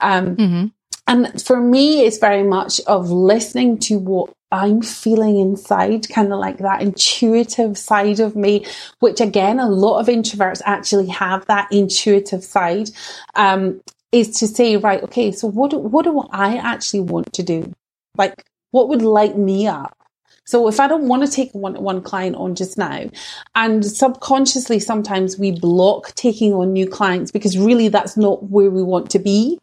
Um, 0.00 0.36
mm-hmm. 0.36 0.66
And 1.06 1.40
for 1.42 1.60
me, 1.60 2.04
it's 2.04 2.18
very 2.18 2.42
much 2.42 2.80
of 2.86 3.10
listening 3.10 3.78
to 3.80 3.98
what 3.98 4.32
I'm 4.50 4.82
feeling 4.82 5.38
inside, 5.38 6.08
kind 6.08 6.32
of 6.32 6.38
like 6.38 6.58
that 6.58 6.82
intuitive 6.82 7.78
side 7.78 8.20
of 8.20 8.36
me, 8.36 8.66
which 9.00 9.20
again, 9.20 9.58
a 9.58 9.68
lot 9.68 10.00
of 10.00 10.06
introverts 10.06 10.62
actually 10.64 11.08
have 11.08 11.46
that 11.46 11.68
intuitive 11.72 12.44
side, 12.44 12.90
um, 13.34 13.80
is 14.12 14.38
to 14.38 14.46
say, 14.46 14.76
right, 14.76 15.02
okay, 15.02 15.32
so 15.32 15.48
what, 15.48 15.72
what 15.74 16.04
do 16.04 16.20
I 16.30 16.56
actually 16.56 17.00
want 17.00 17.32
to 17.34 17.42
do? 17.42 17.72
Like, 18.16 18.44
what 18.70 18.88
would 18.88 19.02
light 19.02 19.36
me 19.36 19.66
up? 19.66 19.95
So 20.46 20.68
if 20.68 20.78
I 20.78 20.86
don't 20.86 21.08
want 21.08 21.26
to 21.26 21.30
take 21.30 21.52
one 21.52 21.74
one 21.82 22.00
client 22.02 22.36
on 22.36 22.54
just 22.54 22.78
now, 22.78 23.10
and 23.54 23.84
subconsciously 23.84 24.78
sometimes 24.78 25.38
we 25.38 25.50
block 25.50 26.14
taking 26.14 26.54
on 26.54 26.72
new 26.72 26.86
clients 26.86 27.32
because 27.32 27.58
really 27.58 27.88
that's 27.88 28.16
not 28.16 28.44
where 28.44 28.70
we 28.70 28.82
want 28.82 29.10
to 29.10 29.18
be. 29.18 29.58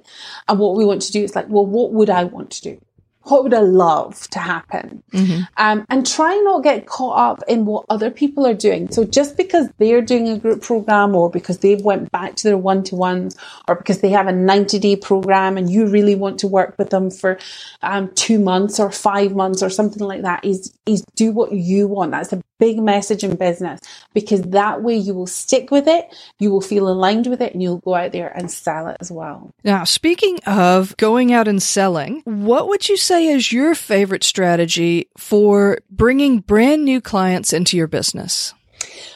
And 0.48 0.60
what 0.60 0.76
we 0.76 0.86
want 0.86 1.02
to 1.04 1.12
do 1.12 1.24
is 1.24 1.36
like, 1.36 1.48
well, 1.48 1.66
what 1.66 1.94
would 1.94 2.10
I 2.10 2.26
want 2.26 2.52
to 2.52 2.62
do? 2.62 2.82
What 3.24 3.44
would 3.44 3.54
I 3.54 3.62
love 3.62 4.28
to 4.30 4.40
happen? 4.40 5.02
Mm-hmm. 5.12 5.44
Um, 5.58 5.86
and 5.90 6.06
try 6.06 6.36
not 6.44 6.64
get 6.64 6.86
caught 6.86 7.18
up 7.18 7.44
in 7.48 7.66
what 7.66 7.86
other 7.90 8.12
people 8.12 8.46
are 8.46 8.54
doing. 8.54 8.92
So 8.92 9.06
just 9.06 9.38
because 9.38 9.70
they're 9.78 10.02
doing 10.02 10.28
a 10.28 10.38
group 10.38 10.62
program 10.62 11.16
or 11.16 11.30
because 11.30 11.60
they've 11.60 11.82
went 11.82 12.12
back 12.12 12.36
to 12.38 12.44
their 12.44 12.58
one-to-ones 12.58 13.38
or 13.68 13.76
because 13.76 14.02
they 14.02 14.10
have 14.10 14.28
a 14.28 14.32
90 14.32 14.80
day 14.80 14.96
program 14.96 15.58
and 15.58 15.70
you 15.70 15.88
really 15.88 16.16
want 16.16 16.40
to 16.40 16.48
work 16.48 16.76
with 16.78 16.90
them 16.90 17.10
for 17.10 17.40
um, 17.82 18.12
two 18.16 18.40
months 18.40 18.80
or 18.80 18.92
five 18.92 19.34
months 19.36 19.64
or 19.64 19.70
something 19.70 20.04
like 20.04 20.24
that 20.24 20.44
is, 20.44 20.74
is 20.86 21.06
do 21.16 21.32
what 21.32 21.54
you 21.54 21.88
want. 21.88 22.12
That's 22.12 22.34
a 22.34 22.42
big 22.60 22.80
message 22.82 23.26
in 23.26 23.36
business 23.36 23.82
because 24.14 24.42
that 24.42 24.82
way 24.82 24.96
you 24.96 25.14
will 25.14 25.28
stick 25.28 25.70
with 25.70 25.86
it. 25.86 26.06
You 26.40 26.50
will 26.50 26.62
feel 26.62 26.88
aligned 26.88 27.28
with 27.28 27.42
it 27.42 27.54
and 27.54 27.62
you'll 27.62 27.80
go 27.80 27.96
out 27.96 28.14
there 28.14 28.30
and 28.30 28.50
sell 28.50 28.88
it 28.88 28.98
as 29.02 29.12
well. 29.12 29.52
Now, 29.66 29.84
speaking 29.84 30.40
of 30.46 30.96
going 30.96 31.34
out 31.34 31.48
and 31.48 31.62
selling, 31.62 32.22
what 32.24 32.70
would 32.70 32.88
you 32.88 32.96
say 32.96 33.13
say 33.14 33.28
is 33.28 33.52
your 33.52 33.76
favorite 33.76 34.24
strategy 34.24 35.08
for 35.18 35.78
bringing 35.92 36.40
brand 36.40 36.84
new 36.84 37.00
clients 37.00 37.54
into 37.54 37.78
your 37.78 37.86
business? 37.86 38.56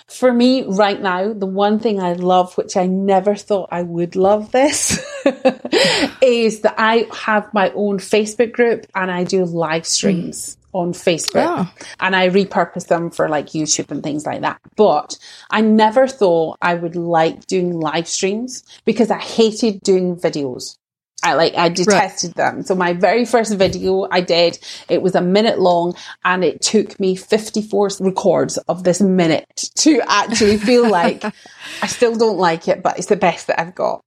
For 0.07 0.31
me, 0.31 0.63
right 0.63 1.01
now, 1.01 1.33
the 1.33 1.47
one 1.47 1.79
thing 1.79 1.99
I 1.99 2.13
love, 2.13 2.55
which 2.57 2.77
I 2.77 2.85
never 2.85 3.33
thought 3.33 3.69
I 3.71 3.81
would 3.81 4.15
love 4.15 4.51
this, 4.51 4.99
is 6.21 6.61
that 6.61 6.75
I 6.77 7.07
have 7.11 7.51
my 7.55 7.71
own 7.71 7.97
Facebook 7.97 8.51
group 8.51 8.85
and 8.93 9.09
I 9.09 9.23
do 9.23 9.43
live 9.45 9.85
streams. 9.85 10.55
Mm. 10.55 10.57
On 10.73 10.93
Facebook 10.93 11.47
oh. 11.47 11.73
and 12.01 12.15
I 12.15 12.29
repurpose 12.29 12.87
them 12.87 13.09
for 13.09 13.27
like 13.29 13.47
YouTube 13.47 13.89
and 13.89 14.03
things 14.03 14.27
like 14.27 14.41
that. 14.41 14.59
But 14.75 15.17
I 15.49 15.61
never 15.61 16.07
thought 16.07 16.59
I 16.61 16.75
would 16.75 16.95
like 16.95 17.47
doing 17.47 17.79
live 17.79 18.07
streams 18.07 18.63
because 18.85 19.09
I 19.09 19.17
hated 19.17 19.81
doing 19.81 20.17
videos. 20.17 20.77
I 21.23 21.33
like 21.33 21.55
I 21.55 21.69
detested 21.69 22.37
right. 22.37 22.53
them. 22.53 22.63
So 22.63 22.75
my 22.75 22.93
very 22.93 23.25
first 23.25 23.53
video 23.55 24.07
I 24.11 24.21
did, 24.21 24.59
it 24.87 25.01
was 25.01 25.15
a 25.15 25.21
minute 25.21 25.59
long 25.59 25.95
and 26.23 26.43
it 26.43 26.61
took 26.61 26.99
me 26.99 27.15
54 27.15 27.89
records 27.99 28.57
of 28.69 28.83
this 28.83 29.01
minute 29.01 29.71
to 29.77 30.01
actually 30.07 30.57
feel 30.57 30.87
like 30.89 31.23
I 31.81 31.87
still 31.87 32.15
don't 32.15 32.37
like 32.37 32.67
it, 32.67 32.81
but 32.83 32.97
it's 32.97 33.07
the 33.07 33.15
best 33.15 33.47
that 33.47 33.59
I've 33.59 33.75
got. 33.75 34.03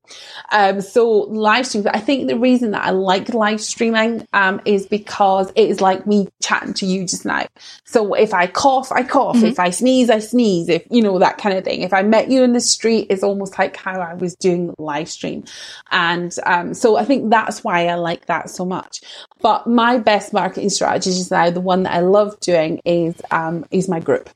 Um, 0.52 0.80
so 0.80 1.10
live 1.10 1.66
streams, 1.66 1.86
I 1.86 2.00
think 2.00 2.28
the 2.28 2.38
reason 2.38 2.72
that 2.72 2.84
I 2.84 2.90
like 2.90 3.28
live 3.30 3.60
streaming, 3.60 4.26
um, 4.32 4.60
is 4.64 4.86
because 4.86 5.50
it 5.54 5.68
is 5.68 5.80
like 5.80 6.06
me 6.06 6.28
chatting 6.42 6.74
to 6.74 6.86
you 6.86 7.06
just 7.06 7.24
now. 7.24 7.46
So 7.84 8.14
if 8.14 8.34
I 8.34 8.46
cough, 8.46 8.90
I 8.92 9.02
cough. 9.02 9.36
Mm-hmm. 9.36 9.46
If 9.46 9.60
I 9.60 9.70
sneeze, 9.70 10.10
I 10.10 10.18
sneeze. 10.18 10.68
If, 10.68 10.86
you 10.90 11.02
know, 11.02 11.18
that 11.18 11.38
kind 11.38 11.56
of 11.56 11.64
thing. 11.64 11.82
If 11.82 11.92
I 11.92 12.02
met 12.02 12.30
you 12.30 12.42
in 12.42 12.52
the 12.52 12.60
street, 12.60 13.06
it's 13.10 13.22
almost 13.22 13.58
like 13.58 13.76
how 13.76 14.00
I 14.00 14.14
was 14.14 14.34
doing 14.34 14.74
live 14.78 15.08
stream. 15.08 15.44
And, 15.90 16.34
um, 16.44 16.74
so 16.74 16.96
I 16.96 17.04
think 17.04 17.30
that's 17.30 17.62
why 17.62 17.86
I 17.86 17.94
like 17.94 18.26
that 18.26 18.50
so 18.50 18.64
much. 18.64 19.00
But 19.40 19.66
my 19.66 19.98
best 19.98 20.32
marketing 20.32 20.70
strategy 20.70 21.10
is 21.10 21.30
now, 21.30 21.50
the 21.50 21.60
one 21.60 21.84
that 21.84 21.94
I 21.94 22.00
love 22.00 22.38
doing 22.40 22.80
is, 22.84 23.14
um, 23.30 23.64
is 23.70 23.88
my 23.88 24.00
group 24.00 24.30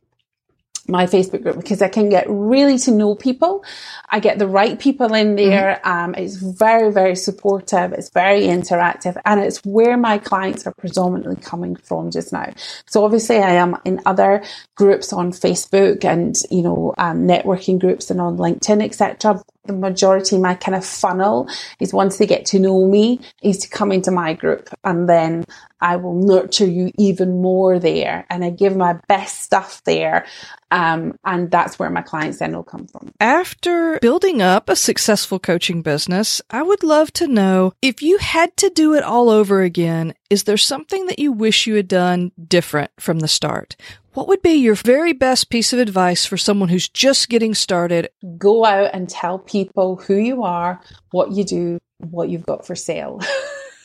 my 0.89 1.07
Facebook 1.07 1.43
group 1.43 1.57
because 1.57 1.83
I 1.83 1.89
can 1.89 2.09
get 2.09 2.27
really 2.29 2.79
to 2.79 2.91
know 2.91 3.15
people. 3.15 3.65
I 4.11 4.21
get 4.21 4.39
the 4.39 4.47
right 4.47 4.79
people 4.79 5.15
in 5.15 5.37
there. 5.37 5.81
Mm-hmm. 5.85 5.89
Um, 5.91 6.15
it's 6.15 6.37
very, 6.37 6.93
very 6.93 7.17
supportive. 7.17 7.93
It's 7.93 8.11
very 8.11 8.43
interactive 8.43 9.21
and 9.25 9.41
it's 9.41 9.65
where 9.65 9.97
my 9.97 10.19
clients 10.19 10.67
are 10.67 10.75
predominantly 10.75 11.37
coming 11.37 11.77
from 11.77 12.11
just 12.11 12.33
now. 12.33 12.53
So 12.87 13.05
obviously 13.05 13.39
I 13.39 13.55
am 13.55 13.79
in 13.85 14.01
other 14.07 14.43
groups 14.75 15.13
on 15.13 15.33
Facebook 15.33 16.05
and, 16.05 16.37
you 16.51 16.63
know, 16.63 16.95
um, 16.99 17.27
networking 17.27 17.79
groups 17.81 18.11
and 18.11 18.21
on 18.21 18.37
LinkedIn, 18.37 18.83
etc 18.83 19.43
the 19.65 19.73
majority, 19.73 20.39
my 20.39 20.55
kind 20.55 20.75
of 20.75 20.85
funnel 20.85 21.49
is 21.81 21.93
once 21.93 22.19
they 22.19 22.27
get 22.27 22.45
to 22.47 22.59
know 22.59 22.87
me, 22.87 23.21
is 23.43 23.59
to 23.59 23.69
come 23.69 23.93
into 23.93 24.11
my 24.11 24.35
group 24.35 24.69
and 24.85 25.09
then 25.09 25.45
I 25.81 25.97
will 25.97 26.15
nurture 26.15 26.67
you 26.67 26.91
even 26.97 27.43
more 27.43 27.79
there. 27.79 28.27
And 28.31 28.43
I 28.43 28.49
give 28.49 28.75
my 28.75 28.95
best 29.07 29.43
stuff 29.43 29.83
there. 29.85 30.25
Um, 30.71 31.19
and 31.25 31.51
that's 31.51 31.79
where 31.79 31.91
my 31.91 32.01
clients 32.01 32.39
then 32.39 32.55
will 32.55 32.63
come 32.63 32.87
from. 32.87 33.13
After 33.21 33.99
building 34.01 34.41
up 34.41 34.71
a 34.71 34.77
successful 34.77 35.39
coaching 35.39 35.83
business, 35.83 36.41
I 36.49 36.63
would 36.63 36.83
love 36.83 37.13
to 37.15 37.27
know 37.27 37.75
if 37.83 38.03
you 38.03 38.17
had 38.17 38.57
to 38.59 38.71
do 38.71 38.95
it 38.95 39.03
all 39.03 39.29
over 39.29 39.61
again, 39.61 40.15
is 40.31 40.45
there 40.45 40.57
something 40.57 41.07
that 41.07 41.19
you 41.19 41.33
wish 41.33 41.67
you 41.67 41.75
had 41.75 41.89
done 41.89 42.33
different 42.49 42.91
from 42.99 43.21
the 43.21 43.29
start? 43.29 43.77
What 44.15 44.29
would 44.29 44.43
be 44.43 44.53
your 44.53 44.77
very 44.77 45.13
best 45.13 45.51
piece 45.51 45.73
of 45.73 45.81
advice 45.81 46.25
for 46.25 46.37
someone 46.37 46.69
who's 46.69 46.89
just 46.89 47.29
getting 47.29 47.53
started? 47.53 48.11
Go 48.39 48.65
out 48.65 48.91
and 48.95 49.09
tell 49.09 49.41
people 49.41 49.97
who 49.97 50.15
you 50.15 50.45
are, 50.45 50.81
what 51.11 51.33
you 51.33 51.43
do, 51.43 51.81
what 51.99 52.29
you've 52.29 52.47
got 52.47 52.65
for 52.65 52.77
sale. 52.77 53.21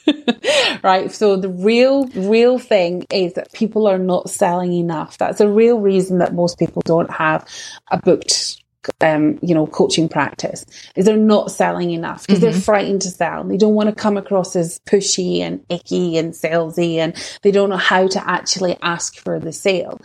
right? 0.83 1.11
So 1.11 1.35
the 1.35 1.49
real, 1.49 2.05
real 2.09 2.59
thing 2.59 3.07
is 3.11 3.33
that 3.33 3.53
people 3.53 3.87
are 3.87 3.97
not 3.97 4.29
selling 4.29 4.73
enough. 4.73 5.17
That's 5.17 5.41
a 5.41 5.49
real 5.49 5.79
reason 5.79 6.19
that 6.19 6.35
most 6.35 6.59
people 6.59 6.83
don't 6.85 7.09
have 7.09 7.47
a 7.89 7.97
booked 7.97 8.58
um, 9.01 9.39
you 9.41 9.53
know, 9.53 9.67
coaching 9.67 10.09
practice 10.09 10.65
is 10.95 11.05
they're 11.05 11.17
not 11.17 11.51
selling 11.51 11.91
enough 11.91 12.25
because 12.25 12.41
mm-hmm. 12.41 12.51
they're 12.51 12.61
frightened 12.61 13.01
to 13.03 13.09
sell. 13.09 13.43
They 13.43 13.57
don't 13.57 13.75
want 13.75 13.89
to 13.89 13.95
come 13.95 14.17
across 14.17 14.55
as 14.55 14.79
pushy 14.85 15.39
and 15.39 15.63
icky 15.69 16.17
and 16.17 16.33
salesy 16.33 16.95
and 16.95 17.15
they 17.41 17.51
don't 17.51 17.69
know 17.69 17.77
how 17.77 18.07
to 18.07 18.29
actually 18.29 18.77
ask 18.81 19.17
for 19.17 19.39
the 19.39 19.53
sale. 19.53 19.99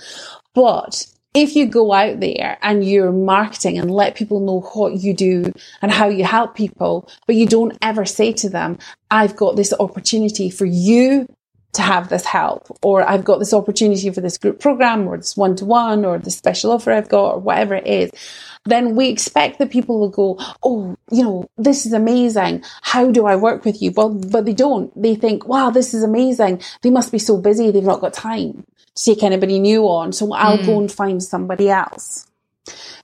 But 0.55 1.07
if 1.35 1.57
you 1.57 1.67
go 1.67 1.93
out 1.93 2.21
there 2.21 2.59
and 2.63 2.85
you're 2.85 3.11
marketing 3.11 3.79
and 3.79 3.91
let 3.91 4.15
people 4.15 4.41
know 4.41 4.61
what 4.61 4.95
you 4.95 5.15
do 5.15 5.53
and 5.83 5.91
how 5.91 6.09
you 6.09 6.25
help 6.25 6.55
people, 6.55 7.09
but 7.27 7.35
you 7.35 7.47
don't 7.47 7.77
ever 7.83 8.05
say 8.05 8.33
to 8.35 8.49
them, 8.49 8.79
I've 9.11 9.35
got 9.35 9.57
this 9.57 9.75
opportunity 9.79 10.49
for 10.49 10.65
you 10.65 11.27
to 11.75 11.83
have 11.83 12.09
this 12.09 12.25
help, 12.25 12.77
or 12.83 13.09
I've 13.09 13.25
got 13.25 13.39
this 13.39 13.55
opportunity 13.55 14.11
for 14.11 14.21
this 14.21 14.39
group 14.39 14.61
program, 14.61 15.07
or 15.07 15.17
this 15.17 15.37
one 15.37 15.57
to 15.57 15.65
one, 15.65 16.05
or 16.05 16.19
the 16.19 16.31
special 16.31 16.73
offer 16.73 16.93
I've 16.93 17.09
got, 17.09 17.35
or 17.35 17.39
whatever 17.41 17.75
it 17.75 17.87
is 17.87 18.11
then 18.67 18.95
we 18.97 19.09
expect 19.09 19.59
that 19.59 19.71
people 19.71 20.01
will 20.01 20.09
go, 20.09 20.37
Oh, 20.63 20.97
you 21.11 21.23
know, 21.23 21.51
this 21.59 21.87
is 21.87 21.93
amazing. 21.93 22.65
How 22.83 23.11
do 23.11 23.27
I 23.27 23.37
work 23.37 23.65
with 23.65 23.83
you? 23.83 23.93
Well, 23.93 24.11
but 24.11 24.47
they 24.47 24.55
don't. 24.55 24.91
They 25.01 25.15
think, 25.15 25.47
wow, 25.47 25.71
this 25.71 25.93
is 25.93 26.03
amazing. 26.03 26.63
They 26.83 26.91
must 26.91 27.13
be 27.13 27.19
so 27.19 27.37
busy. 27.37 27.71
They've 27.71 27.83
not 27.83 28.01
got 28.01 28.15
time 28.15 28.65
to 28.95 29.05
take 29.05 29.23
anybody 29.23 29.59
new 29.59 29.83
on. 29.83 30.13
So 30.13 30.33
I'll 30.33 30.59
mm. 30.59 30.67
go 30.67 30.81
and 30.81 30.91
find 30.91 31.23
somebody 31.23 31.69
else. 31.69 32.27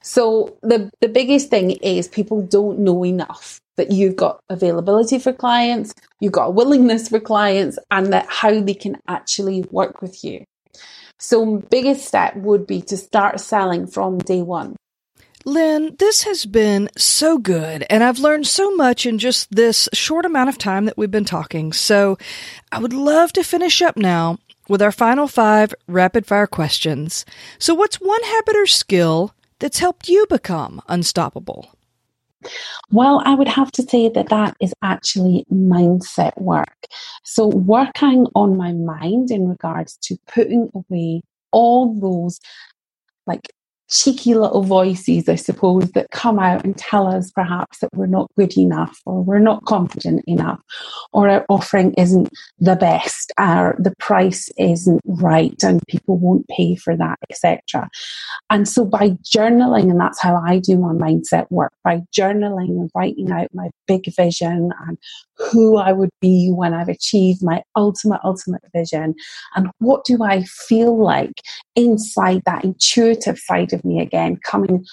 So 0.02 0.56
the, 0.62 0.90
the 1.00 1.08
biggest 1.08 1.50
thing 1.50 1.72
is 1.72 2.08
people 2.08 2.42
don't 2.42 2.78
know 2.78 3.04
enough 3.04 3.60
that 3.76 3.90
you've 3.90 4.16
got 4.16 4.42
availability 4.48 5.18
for 5.18 5.32
clients, 5.32 5.94
you've 6.20 6.32
got 6.32 6.48
a 6.48 6.50
willingness 6.50 7.08
for 7.08 7.20
clients 7.20 7.78
and 7.90 8.12
that 8.12 8.26
how 8.28 8.60
they 8.60 8.74
can 8.74 8.96
actually 9.08 9.62
work 9.70 10.00
with 10.00 10.22
you. 10.24 10.44
So 11.18 11.58
biggest 11.70 12.06
step 12.06 12.36
would 12.36 12.66
be 12.66 12.80
to 12.82 12.96
start 12.96 13.40
selling 13.40 13.86
from 13.86 14.18
day 14.18 14.42
one. 14.42 14.76
Lynn, 15.46 15.96
this 15.98 16.24
has 16.24 16.44
been 16.44 16.90
so 16.98 17.38
good, 17.38 17.86
and 17.88 18.04
I've 18.04 18.18
learned 18.18 18.46
so 18.46 18.74
much 18.76 19.06
in 19.06 19.18
just 19.18 19.50
this 19.50 19.88
short 19.94 20.26
amount 20.26 20.50
of 20.50 20.58
time 20.58 20.84
that 20.84 20.98
we've 20.98 21.10
been 21.10 21.24
talking. 21.24 21.72
So 21.72 22.18
I 22.70 22.78
would 22.78 22.92
love 22.92 23.32
to 23.32 23.42
finish 23.42 23.80
up 23.80 23.96
now 23.96 24.38
with 24.68 24.82
our 24.82 24.92
final 24.92 25.26
five 25.26 25.74
rapid 25.88 26.26
fire 26.26 26.46
questions. 26.46 27.24
So, 27.58 27.74
what's 27.74 27.96
one 27.96 28.22
habit 28.22 28.54
or 28.54 28.66
skill 28.66 29.34
that's 29.58 29.78
helped 29.78 30.08
you 30.08 30.26
become 30.28 30.82
unstoppable? 30.88 31.74
Well, 32.90 33.22
I 33.24 33.34
would 33.34 33.48
have 33.48 33.70
to 33.72 33.82
say 33.82 34.08
that 34.08 34.28
that 34.30 34.56
is 34.60 34.74
actually 34.82 35.44
mindset 35.52 36.40
work. 36.40 36.86
So, 37.24 37.48
working 37.48 38.26
on 38.34 38.56
my 38.56 38.72
mind 38.72 39.30
in 39.30 39.48
regards 39.48 39.96
to 40.04 40.16
putting 40.26 40.70
away 40.74 41.22
all 41.52 41.98
those 42.00 42.40
like 43.26 43.52
cheeky 43.90 44.34
little 44.34 44.62
voices, 44.62 45.28
I 45.28 45.34
suppose, 45.34 45.90
that 45.92 46.10
come 46.10 46.38
out 46.38 46.64
and 46.64 46.76
tell 46.76 47.06
us 47.06 47.30
perhaps 47.30 47.78
that 47.78 47.90
we're 47.94 48.06
not 48.06 48.30
good 48.36 48.56
enough 48.56 49.00
or 49.04 49.22
we're 49.22 49.38
not 49.38 49.64
confident 49.64 50.24
enough 50.26 50.60
or 51.12 51.28
our 51.28 51.44
offering 51.48 51.92
isn't 51.94 52.30
the 52.58 52.76
best 52.76 53.32
or 53.38 53.76
the 53.78 53.94
price 53.98 54.48
isn't 54.56 55.00
right 55.04 55.60
and 55.62 55.82
people 55.88 56.16
won't 56.16 56.46
pay 56.48 56.76
for 56.76 56.96
that, 56.96 57.18
etc. 57.30 57.88
And 58.48 58.68
so 58.68 58.84
by 58.84 59.10
journaling, 59.34 59.90
and 59.90 60.00
that's 60.00 60.20
how 60.20 60.36
I 60.36 60.58
do 60.58 60.78
my 60.78 60.92
mindset 60.92 61.50
work, 61.50 61.72
by 61.82 62.02
journaling 62.16 62.70
and 62.70 62.90
writing 62.94 63.32
out 63.32 63.48
my 63.52 63.70
big 63.86 64.04
vision 64.16 64.72
and 64.86 64.98
who 65.36 65.78
I 65.78 65.92
would 65.92 66.10
be 66.20 66.50
when 66.54 66.74
I've 66.74 66.88
achieved 66.88 67.42
my 67.42 67.62
ultimate, 67.74 68.20
ultimate 68.22 68.62
vision 68.74 69.14
and 69.56 69.70
what 69.78 70.04
do 70.04 70.22
I 70.22 70.44
feel 70.44 70.96
like 70.96 71.40
inside 71.74 72.42
that 72.44 72.64
intuitive 72.64 73.38
side 73.38 73.72
of 73.72 73.79
me 73.84 74.00
again, 74.00 74.38
coming 74.44 74.84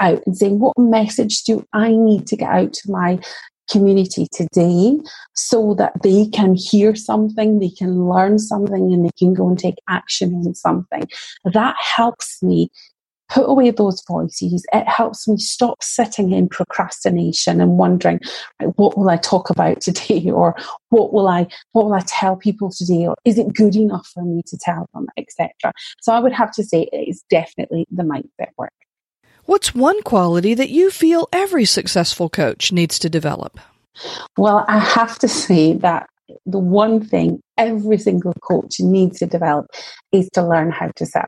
out 0.00 0.22
and 0.26 0.36
saying, 0.36 0.58
what 0.58 0.76
message 0.78 1.44
do 1.44 1.64
I 1.72 1.90
need 1.90 2.26
to 2.28 2.36
get 2.36 2.50
out 2.50 2.72
to 2.72 2.90
my 2.90 3.18
community 3.70 4.26
today 4.32 4.98
so 5.34 5.74
that 5.74 5.92
they 6.02 6.26
can 6.28 6.54
hear 6.54 6.94
something, 6.94 7.58
they 7.58 7.70
can 7.70 8.08
learn 8.08 8.38
something, 8.38 8.92
and 8.92 9.04
they 9.04 9.10
can 9.18 9.34
go 9.34 9.48
and 9.48 9.58
take 9.58 9.76
action 9.88 10.34
on 10.34 10.54
something. 10.54 11.04
That 11.44 11.76
helps 11.78 12.42
me 12.42 12.70
put 13.28 13.48
away 13.48 13.70
those 13.70 14.02
voices. 14.06 14.64
It 14.72 14.88
helps 14.88 15.28
me 15.28 15.36
stop 15.36 15.82
sitting 15.82 16.32
in 16.32 16.48
procrastination 16.48 17.60
and 17.60 17.78
wondering, 17.78 18.20
what 18.76 18.96
will 18.96 19.10
I 19.10 19.16
talk 19.16 19.50
about 19.50 19.80
today? 19.82 20.30
Or 20.30 20.56
what 20.90 21.12
will 21.12 21.28
I, 21.28 21.46
what 21.72 21.86
will 21.86 21.94
I 21.94 22.02
tell 22.06 22.36
people 22.36 22.70
today? 22.70 23.06
Or 23.06 23.16
is 23.24 23.38
it 23.38 23.54
good 23.54 23.76
enough 23.76 24.08
for 24.08 24.22
me 24.22 24.42
to 24.46 24.58
tell 24.58 24.88
them, 24.94 25.06
etc. 25.16 25.72
So 26.00 26.12
I 26.12 26.20
would 26.20 26.32
have 26.32 26.52
to 26.52 26.64
say 26.64 26.88
it 26.92 27.08
is 27.08 27.22
definitely 27.30 27.86
the 27.90 28.02
mindset 28.02 28.50
work. 28.56 28.72
What's 29.44 29.74
one 29.74 30.02
quality 30.02 30.52
that 30.54 30.68
you 30.68 30.90
feel 30.90 31.26
every 31.32 31.64
successful 31.64 32.28
coach 32.28 32.70
needs 32.70 32.98
to 32.98 33.08
develop? 33.08 33.58
Well, 34.36 34.64
I 34.68 34.78
have 34.78 35.18
to 35.20 35.28
say 35.28 35.72
that 35.74 36.06
the 36.44 36.58
one 36.58 37.04
thing 37.04 37.40
every 37.56 37.98
single 37.98 38.34
coach 38.42 38.80
needs 38.80 39.18
to 39.20 39.26
develop 39.26 39.66
is 40.12 40.28
to 40.34 40.46
learn 40.46 40.70
how 40.70 40.90
to 40.96 41.06
sell. 41.06 41.26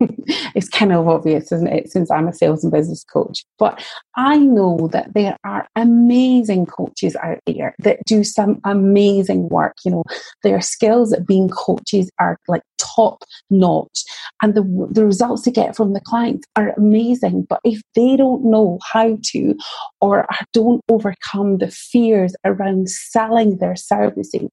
it's 0.54 0.68
kind 0.68 0.92
of 0.92 1.08
obvious, 1.08 1.50
isn't 1.50 1.68
it? 1.68 1.90
Since 1.90 2.10
I'm 2.10 2.28
a 2.28 2.32
sales 2.32 2.62
and 2.62 2.72
business 2.72 3.04
coach. 3.04 3.44
But 3.58 3.84
I 4.16 4.38
know 4.38 4.88
that 4.92 5.14
there 5.14 5.36
are 5.44 5.66
amazing 5.76 6.66
coaches 6.66 7.16
out 7.16 7.38
there 7.46 7.74
that 7.80 8.04
do 8.04 8.22
some 8.24 8.60
amazing 8.64 9.48
work. 9.48 9.76
You 9.84 9.90
know, 9.92 10.04
their 10.42 10.60
skills 10.60 11.12
at 11.12 11.26
being 11.26 11.48
coaches 11.48 12.10
are 12.20 12.38
like 12.46 12.62
top 12.78 13.22
notch 13.50 14.04
and 14.42 14.54
the, 14.54 14.62
the 14.90 15.04
results 15.04 15.42
they 15.42 15.50
get 15.50 15.76
from 15.76 15.92
the 15.92 16.00
clients 16.00 16.46
are 16.56 16.72
amazing. 16.76 17.46
But 17.48 17.60
if 17.64 17.80
they 17.94 18.16
don't 18.16 18.44
know 18.44 18.78
how 18.92 19.18
to 19.26 19.54
or 20.00 20.26
don't 20.52 20.82
overcome 20.88 21.58
the 21.58 21.70
fears 21.70 22.34
around 22.44 22.88
selling 22.88 23.58
their 23.58 23.76
services, 23.76 24.48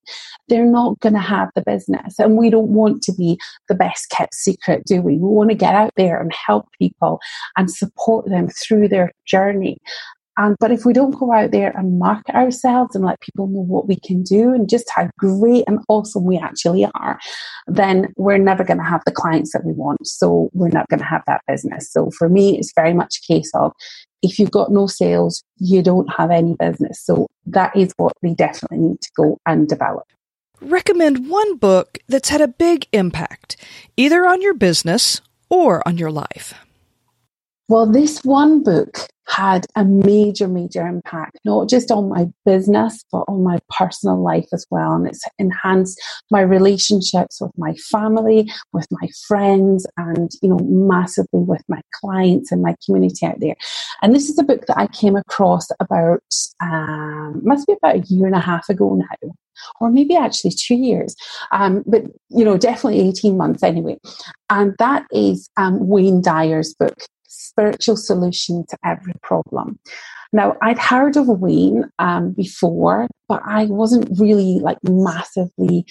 they're 0.48 0.66
not 0.66 1.00
going 1.00 1.14
to 1.14 1.20
have 1.20 1.50
the 1.56 1.62
business. 1.62 2.20
And 2.20 2.38
we 2.38 2.50
don't 2.50 2.70
want 2.70 3.02
to 3.04 3.14
be 3.14 3.38
the 3.68 3.76
best 3.76 4.10
kept 4.10 4.34
secret, 4.34 4.84
do 4.86 5.02
we? 5.02 5.14
We 5.14 5.28
want 5.28 5.50
to 5.50 5.56
get 5.56 5.76
out 5.76 5.92
there 5.96 6.20
and 6.20 6.32
help 6.34 6.68
people 6.80 7.20
and 7.58 7.70
support 7.70 8.30
them 8.30 8.50
through 8.50 8.90
their 8.90 9.12
journey. 9.26 9.78
And 10.38 10.56
but 10.60 10.72
if 10.72 10.86
we 10.86 10.94
don't 10.94 11.18
go 11.18 11.34
out 11.34 11.52
there 11.52 11.76
and 11.78 12.00
market 12.00 12.36
ourselves 12.36 12.96
and 12.96 13.06
let 13.06 13.22
people 13.22 13.48
know 13.48 13.62
what 13.62 13.88
we 13.88 13.98
can 14.00 14.24
do 14.24 14.54
and 14.54 14.70
just 14.70 14.90
how 14.94 15.10
great 15.18 15.64
and 15.68 15.80
awesome 15.88 16.26
we 16.26 16.38
actually 16.38 16.86
are, 16.94 17.20
then 17.68 18.14
we're 18.18 18.38
never 18.38 18.64
going 18.64 18.78
to 18.78 18.84
have 18.84 19.02
the 19.06 19.12
clients 19.12 19.54
that 19.54 19.66
we 19.66 19.74
want. 19.74 20.06
So 20.06 20.50
we're 20.54 20.70
not 20.70 20.88
going 20.90 21.00
to 21.00 21.06
have 21.06 21.24
that 21.28 21.42
business. 21.48 21.92
So 21.92 22.12
for 22.12 22.30
me, 22.30 22.58
it's 22.58 22.74
very 22.76 22.94
much 22.94 23.18
a 23.18 23.34
case 23.34 23.52
of 23.54 23.72
if 24.22 24.40
you've 24.40 24.52
got 24.52 24.72
no 24.72 24.88
sales, 24.88 25.44
you 25.58 25.82
don't 25.82 26.12
have 26.18 26.32
any 26.32 26.56
business. 26.56 27.00
So 27.04 27.28
that 27.46 27.76
is 27.76 27.94
what 27.98 28.14
we 28.22 28.34
definitely 28.34 28.80
need 28.80 29.02
to 29.02 29.12
go 29.16 29.38
and 29.46 29.68
develop. 29.68 30.06
Recommend 30.62 31.30
one 31.30 31.58
book 31.58 32.00
that's 32.08 32.30
had 32.30 32.42
a 32.42 32.48
big 32.48 32.88
impact, 32.92 33.58
either 33.98 34.26
on 34.26 34.42
your 34.42 34.54
business 34.54 35.22
or 35.50 35.88
on 35.88 35.98
your 35.98 36.12
life? 36.12 36.54
Well, 37.68 37.86
this 37.86 38.24
one 38.24 38.64
book 38.64 39.08
had 39.28 39.66
a 39.76 39.84
major, 39.84 40.48
major 40.48 40.86
impact, 40.86 41.40
not 41.46 41.70
just 41.70 41.92
on 41.92 42.10
my 42.10 42.28
business, 42.46 43.04
but 43.12 43.24
on 43.28 43.44
my 43.44 43.60
personal 43.70 44.22
life 44.22 44.48
as 44.54 44.66
well. 44.70 44.94
And 44.94 45.08
it's 45.08 45.24
enhanced 45.40 46.02
my 46.32 46.42
relationships 46.42 47.42
with 47.42 47.52
my 47.58 47.74
family, 47.76 48.52
with 48.74 48.88
my 48.92 49.08
friends, 49.28 49.88
and, 49.98 50.32
you 50.42 50.50
know, 50.50 50.60
massively 50.60 51.40
with 51.40 51.64
my 51.68 51.82
clients 51.94 52.52
and 52.52 52.62
my 52.62 52.76
community 52.86 53.26
out 53.26 53.40
there. 53.40 53.56
And 54.02 54.14
this 54.14 54.30
is 54.30 54.38
a 54.38 54.44
book 54.44 54.66
that 54.68 54.78
I 54.78 54.88
came 54.88 55.16
across 55.16 55.68
about, 55.80 56.24
um, 56.62 57.42
must 57.44 57.68
be 57.68 57.74
about 57.74 57.96
a 57.96 58.14
year 58.14 58.28
and 58.28 58.36
a 58.36 58.40
half 58.40 58.70
ago 58.70 58.96
now 58.96 59.32
or 59.80 59.90
maybe 59.90 60.16
actually 60.16 60.52
two 60.52 60.76
years, 60.76 61.16
um, 61.52 61.84
but 61.86 62.04
you 62.30 62.44
know, 62.44 62.58
definitely 62.58 63.08
18 63.08 63.38
months 63.38 63.64
anyway. 63.64 63.98
And 64.50 64.76
that 64.80 65.06
is 65.12 65.50
um, 65.58 65.88
Wayne 65.88 66.22
Dyer's 66.22 66.74
book, 66.74 66.98
Spiritual 67.36 67.98
Solution 67.98 68.66
to 68.70 68.78
Every 68.84 69.14
Problem. 69.22 69.80
Now, 70.34 70.58
I'd 70.62 70.80
heard 70.80 71.16
of 71.18 71.28
Wayne 71.28 71.86
um, 72.00 72.32
before, 72.32 73.08
but 73.28 73.42
I 73.46 73.66
wasn't 73.66 74.20
really 74.20 74.60
like 74.60 74.80
massively 74.84 75.86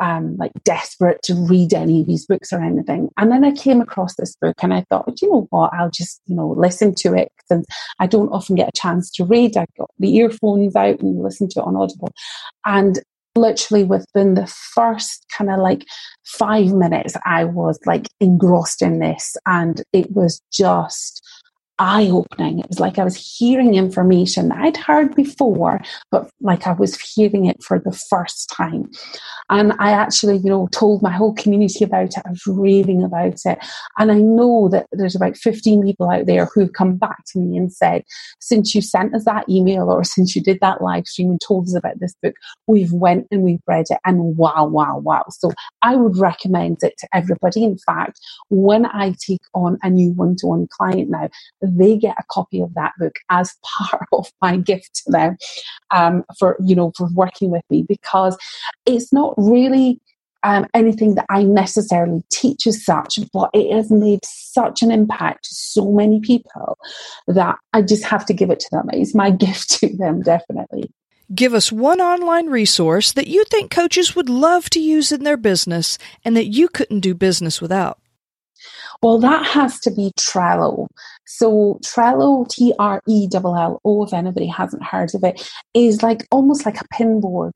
um, 0.00 0.36
like 0.36 0.52
desperate 0.64 1.20
to 1.24 1.34
read 1.34 1.74
any 1.74 2.00
of 2.00 2.06
these 2.06 2.26
books 2.26 2.52
or 2.52 2.62
anything. 2.62 3.10
And 3.16 3.30
then 3.30 3.44
I 3.44 3.52
came 3.52 3.80
across 3.80 4.14
this 4.14 4.36
book 4.40 4.56
and 4.62 4.72
I 4.72 4.84
thought, 4.88 5.20
you 5.20 5.30
know 5.30 5.46
what, 5.50 5.72
I'll 5.74 5.90
just, 5.90 6.20
you 6.26 6.36
know, 6.36 6.50
listen 6.50 6.94
to 6.96 7.14
it 7.14 7.32
since 7.46 7.66
I 7.98 8.06
don't 8.06 8.30
often 8.30 8.56
get 8.56 8.68
a 8.68 8.80
chance 8.80 9.10
to 9.12 9.24
read. 9.24 9.56
I 9.56 9.66
got 9.76 9.90
the 9.98 10.14
earphones 10.16 10.76
out 10.76 11.00
and 11.00 11.22
listen 11.22 11.48
to 11.50 11.60
it 11.60 11.66
on 11.66 11.76
Audible. 11.76 12.12
And 12.64 13.00
literally 13.36 13.84
within 13.84 14.34
the 14.34 14.46
first 14.46 15.24
kind 15.36 15.50
of 15.50 15.60
like 15.60 15.84
five 16.24 16.72
minutes, 16.72 17.14
I 17.24 17.44
was 17.44 17.78
like 17.86 18.08
engrossed 18.20 18.82
in 18.82 18.98
this 18.98 19.36
and 19.46 19.82
it 19.92 20.10
was 20.12 20.40
just 20.52 21.22
eye 21.78 22.08
opening. 22.10 22.58
It 22.58 22.68
was 22.68 22.80
like 22.80 22.98
I 22.98 23.04
was 23.04 23.16
hearing 23.16 23.74
information 23.74 24.48
that 24.48 24.58
I'd 24.58 24.76
heard 24.76 25.14
before, 25.14 25.80
but 26.10 26.30
like 26.40 26.66
I 26.66 26.72
was 26.72 27.00
hearing 27.00 27.46
it 27.46 27.62
for 27.62 27.78
the 27.78 27.92
first 27.92 28.50
time. 28.50 28.90
And 29.50 29.72
I 29.78 29.92
actually, 29.92 30.38
you 30.38 30.50
know, 30.50 30.68
told 30.72 31.02
my 31.02 31.12
whole 31.12 31.34
community 31.34 31.84
about 31.84 32.16
it. 32.16 32.22
I 32.26 32.30
was 32.30 32.46
raving 32.46 33.02
about 33.02 33.38
it. 33.44 33.58
And 33.98 34.12
I 34.12 34.18
know 34.18 34.68
that 34.70 34.86
there's 34.92 35.14
about 35.14 35.36
15 35.36 35.82
people 35.82 36.10
out 36.10 36.26
there 36.26 36.46
who've 36.46 36.72
come 36.72 36.96
back 36.96 37.24
to 37.28 37.38
me 37.38 37.56
and 37.56 37.72
said, 37.72 38.02
since 38.40 38.74
you 38.74 38.82
sent 38.82 39.14
us 39.14 39.24
that 39.24 39.48
email 39.48 39.90
or 39.90 40.04
since 40.04 40.36
you 40.36 40.42
did 40.42 40.58
that 40.60 40.82
live 40.82 41.06
stream 41.06 41.30
and 41.30 41.40
told 41.40 41.66
us 41.66 41.74
about 41.74 41.98
this 42.00 42.14
book, 42.22 42.34
we've 42.66 42.92
went 42.92 43.26
and 43.30 43.42
we've 43.42 43.62
read 43.66 43.86
it 43.88 43.98
and 44.04 44.36
wow, 44.36 44.66
wow, 44.66 44.98
wow. 44.98 45.24
So 45.30 45.52
I 45.82 45.96
would 45.96 46.16
recommend 46.16 46.78
it 46.82 46.94
to 46.98 47.08
everybody. 47.14 47.64
In 47.64 47.78
fact, 47.78 48.20
when 48.50 48.86
I 48.86 49.14
take 49.26 49.42
on 49.54 49.78
a 49.82 49.90
new 49.90 50.12
one-to-one 50.12 50.68
client 50.70 51.10
now, 51.10 51.28
they 51.76 51.96
get 51.96 52.16
a 52.18 52.24
copy 52.30 52.60
of 52.60 52.74
that 52.74 52.92
book 52.98 53.16
as 53.30 53.54
part 53.64 54.06
of 54.12 54.30
my 54.40 54.56
gift 54.56 55.02
to 55.04 55.12
them 55.12 55.36
um, 55.90 56.24
for 56.38 56.56
you 56.64 56.74
know 56.74 56.92
for 56.96 57.08
working 57.14 57.50
with 57.50 57.64
me 57.70 57.84
because 57.86 58.36
it's 58.86 59.12
not 59.12 59.34
really 59.36 60.00
um, 60.42 60.66
anything 60.74 61.14
that 61.16 61.26
I 61.28 61.42
necessarily 61.42 62.22
teach 62.30 62.66
as 62.66 62.84
such, 62.84 63.18
but 63.32 63.50
it 63.52 63.74
has 63.74 63.90
made 63.90 64.20
such 64.24 64.82
an 64.82 64.90
impact 64.90 65.44
to 65.44 65.54
so 65.54 65.90
many 65.90 66.20
people 66.20 66.78
that 67.26 67.56
I 67.72 67.82
just 67.82 68.04
have 68.04 68.24
to 68.26 68.34
give 68.34 68.50
it 68.50 68.60
to 68.60 68.68
them. 68.70 68.88
It's 68.92 69.14
my 69.14 69.30
gift 69.46 69.70
to 69.80 69.96
them, 69.96 70.22
definitely. 70.22 70.92
Give 71.34 71.52
us 71.52 71.70
one 71.70 72.00
online 72.00 72.46
resource 72.46 73.12
that 73.12 73.26
you 73.26 73.44
think 73.44 73.70
coaches 73.70 74.16
would 74.16 74.30
love 74.30 74.70
to 74.70 74.80
use 74.80 75.12
in 75.12 75.24
their 75.24 75.36
business 75.36 75.98
and 76.24 76.34
that 76.36 76.46
you 76.46 76.68
couldn't 76.68 77.00
do 77.00 77.14
business 77.14 77.60
without. 77.60 77.98
Well, 79.02 79.18
that 79.18 79.46
has 79.46 79.80
to 79.80 79.90
be 79.90 80.12
Trello. 80.18 80.88
So 81.26 81.78
Trello, 81.84 82.48
T 82.48 82.74
R 82.78 83.02
E 83.08 83.28
L 83.32 83.56
L 83.56 83.80
O, 83.84 84.04
if 84.04 84.12
anybody 84.12 84.46
hasn't 84.46 84.82
heard 84.82 85.14
of 85.14 85.24
it, 85.24 85.50
is 85.74 86.02
like 86.02 86.26
almost 86.30 86.66
like 86.66 86.80
a 86.80 86.88
pinboard 86.88 87.52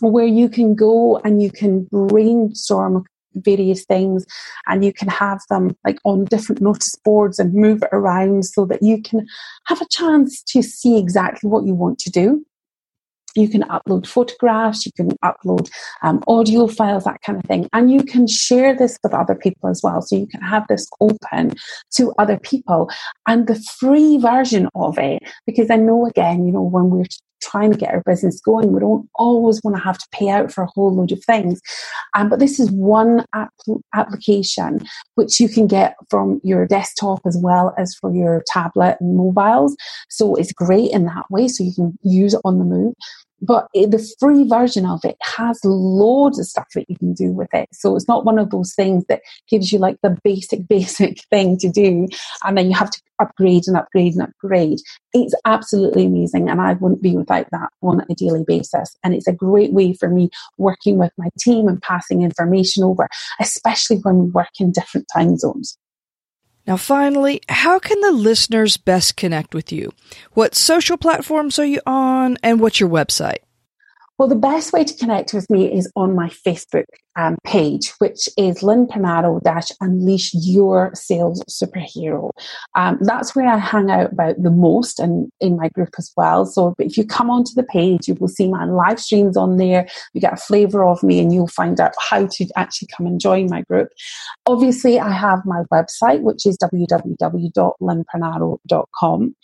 where 0.00 0.26
you 0.26 0.48
can 0.48 0.74
go 0.74 1.18
and 1.18 1.42
you 1.42 1.50
can 1.50 1.84
brainstorm 1.90 3.04
various 3.36 3.84
things 3.84 4.24
and 4.66 4.84
you 4.84 4.92
can 4.92 5.08
have 5.08 5.40
them 5.50 5.76
like 5.84 5.98
on 6.04 6.24
different 6.24 6.60
notice 6.60 6.94
boards 7.04 7.38
and 7.38 7.52
move 7.54 7.82
it 7.82 7.88
around 7.92 8.44
so 8.44 8.64
that 8.64 8.82
you 8.82 9.02
can 9.02 9.26
have 9.66 9.80
a 9.80 9.88
chance 9.90 10.42
to 10.42 10.62
see 10.62 10.98
exactly 10.98 11.48
what 11.48 11.64
you 11.64 11.74
want 11.74 11.98
to 11.98 12.10
do 12.10 12.44
you 13.36 13.48
can 13.48 13.62
upload 13.62 14.06
photographs, 14.06 14.86
you 14.86 14.92
can 14.92 15.10
upload 15.24 15.70
um, 16.02 16.22
audio 16.28 16.66
files, 16.66 17.04
that 17.04 17.20
kind 17.22 17.38
of 17.38 17.44
thing. 17.44 17.68
And 17.72 17.90
you 17.90 18.02
can 18.02 18.26
share 18.26 18.76
this 18.76 18.98
with 19.02 19.14
other 19.14 19.34
people 19.34 19.68
as 19.68 19.80
well. 19.82 20.02
So 20.02 20.16
you 20.16 20.26
can 20.26 20.40
have 20.40 20.66
this 20.68 20.88
open 21.00 21.52
to 21.96 22.12
other 22.18 22.38
people. 22.38 22.90
And 23.26 23.46
the 23.46 23.62
free 23.78 24.18
version 24.18 24.68
of 24.74 24.98
it, 24.98 25.22
because 25.46 25.70
I 25.70 25.76
know 25.76 26.06
again, 26.06 26.46
you 26.46 26.52
know, 26.52 26.62
when 26.62 26.90
we're 26.90 27.06
trying 27.44 27.70
to 27.70 27.78
get 27.78 27.92
our 27.92 28.02
business 28.06 28.40
going, 28.40 28.72
we 28.72 28.80
don't 28.80 29.08
always 29.16 29.60
want 29.62 29.76
to 29.76 29.82
have 29.82 29.98
to 29.98 30.06
pay 30.12 30.28
out 30.30 30.50
for 30.50 30.64
a 30.64 30.68
whole 30.74 30.94
load 30.94 31.12
of 31.12 31.22
things. 31.24 31.60
Um, 32.14 32.28
but 32.28 32.38
this 32.38 32.58
is 32.58 32.70
one 32.70 33.24
app- 33.34 33.52
application 33.94 34.80
which 35.14 35.38
you 35.40 35.48
can 35.48 35.66
get 35.66 35.94
from 36.10 36.40
your 36.42 36.66
desktop 36.66 37.20
as 37.26 37.36
well 37.36 37.74
as 37.78 37.94
for 37.94 38.14
your 38.14 38.42
tablet 38.46 38.96
and 39.00 39.16
mobiles. 39.16 39.76
So 40.08 40.34
it's 40.34 40.52
great 40.52 40.90
in 40.90 41.04
that 41.06 41.30
way. 41.30 41.48
So 41.48 41.62
you 41.62 41.74
can 41.74 41.98
use 42.02 42.34
it 42.34 42.40
on 42.44 42.58
the 42.58 42.64
move 42.64 42.94
but 43.44 43.68
the 43.74 44.14
free 44.18 44.44
version 44.48 44.86
of 44.86 45.04
it 45.04 45.16
has 45.22 45.60
loads 45.64 46.38
of 46.38 46.46
stuff 46.46 46.68
that 46.74 46.88
you 46.88 46.96
can 46.96 47.12
do 47.12 47.30
with 47.30 47.52
it. 47.52 47.68
So 47.72 47.94
it's 47.94 48.08
not 48.08 48.24
one 48.24 48.38
of 48.38 48.50
those 48.50 48.74
things 48.74 49.04
that 49.08 49.20
gives 49.48 49.72
you 49.72 49.78
like 49.78 49.98
the 50.02 50.16
basic, 50.24 50.66
basic 50.68 51.22
thing 51.30 51.58
to 51.58 51.68
do, 51.68 52.08
and 52.44 52.56
then 52.56 52.70
you 52.70 52.76
have 52.76 52.90
to 52.90 53.00
upgrade 53.20 53.64
and 53.66 53.76
upgrade 53.76 54.14
and 54.14 54.22
upgrade. 54.22 54.78
It's 55.12 55.34
absolutely 55.44 56.06
amazing, 56.06 56.48
and 56.48 56.60
I 56.60 56.74
wouldn't 56.74 57.02
be 57.02 57.16
without 57.16 57.46
that 57.52 57.70
on 57.82 58.02
a 58.10 58.14
daily 58.14 58.44
basis. 58.46 58.96
And 59.04 59.14
it's 59.14 59.28
a 59.28 59.32
great 59.32 59.72
way 59.72 59.92
for 59.92 60.08
me 60.08 60.30
working 60.58 60.98
with 60.98 61.12
my 61.16 61.28
team 61.38 61.68
and 61.68 61.80
passing 61.82 62.22
information 62.22 62.82
over, 62.82 63.08
especially 63.40 63.98
when 63.98 64.18
we 64.18 64.30
work 64.30 64.48
in 64.58 64.72
different 64.72 65.06
time 65.14 65.36
zones. 65.36 65.78
Now, 66.66 66.76
finally, 66.78 67.42
how 67.48 67.78
can 67.78 68.00
the 68.00 68.12
listeners 68.12 68.76
best 68.76 69.16
connect 69.16 69.54
with 69.54 69.70
you? 69.70 69.92
What 70.32 70.54
social 70.54 70.96
platforms 70.96 71.58
are 71.58 71.64
you 71.64 71.80
on, 71.86 72.38
and 72.42 72.58
what's 72.58 72.80
your 72.80 72.88
website? 72.88 73.40
Well, 74.16 74.28
the 74.28 74.36
best 74.36 74.72
way 74.72 74.84
to 74.84 74.94
connect 74.94 75.34
with 75.34 75.50
me 75.50 75.72
is 75.72 75.90
on 75.94 76.14
my 76.14 76.28
Facebook 76.28 76.84
um, 77.16 77.36
page, 77.44 77.90
which 77.98 78.28
is 78.36 78.62
Lynn 78.62 78.86
Panaro 78.86 79.42
dash 79.42 79.68
Unleash 79.80 80.32
Your 80.34 80.90
Sales 80.94 81.42
Superhero. 81.48 82.30
Um, 82.74 82.98
that's 83.00 83.36
where 83.36 83.48
I 83.48 83.56
hang 83.58 83.90
out 83.90 84.12
about 84.12 84.42
the 84.42 84.50
most 84.50 85.00
and 85.00 85.30
in 85.40 85.56
my 85.56 85.68
group 85.68 85.94
as 85.98 86.12
well. 86.16 86.46
So 86.46 86.74
if 86.78 86.96
you 86.96 87.04
come 87.06 87.30
onto 87.30 87.52
the 87.54 87.62
page, 87.62 88.08
you 88.08 88.14
will 88.14 88.26
see 88.28 88.48
my 88.48 88.64
live 88.64 88.98
streams 89.00 89.36
on 89.36 89.56
there. 89.56 89.86
You 90.12 90.20
get 90.20 90.32
a 90.32 90.36
flavor 90.36 90.84
of 90.84 91.02
me 91.02 91.18
and 91.20 91.32
you'll 91.32 91.48
find 91.48 91.80
out 91.80 91.94
how 91.98 92.26
to 92.26 92.46
actually 92.56 92.88
come 92.96 93.06
and 93.06 93.20
join 93.20 93.48
my 93.48 93.62
group. 93.62 93.88
Obviously, 94.46 94.98
I 94.98 95.12
have 95.12 95.44
my 95.44 95.62
website, 95.72 96.22
which 96.22 96.46
is 96.46 96.56
www.lynnpanaro.com. 96.58 99.36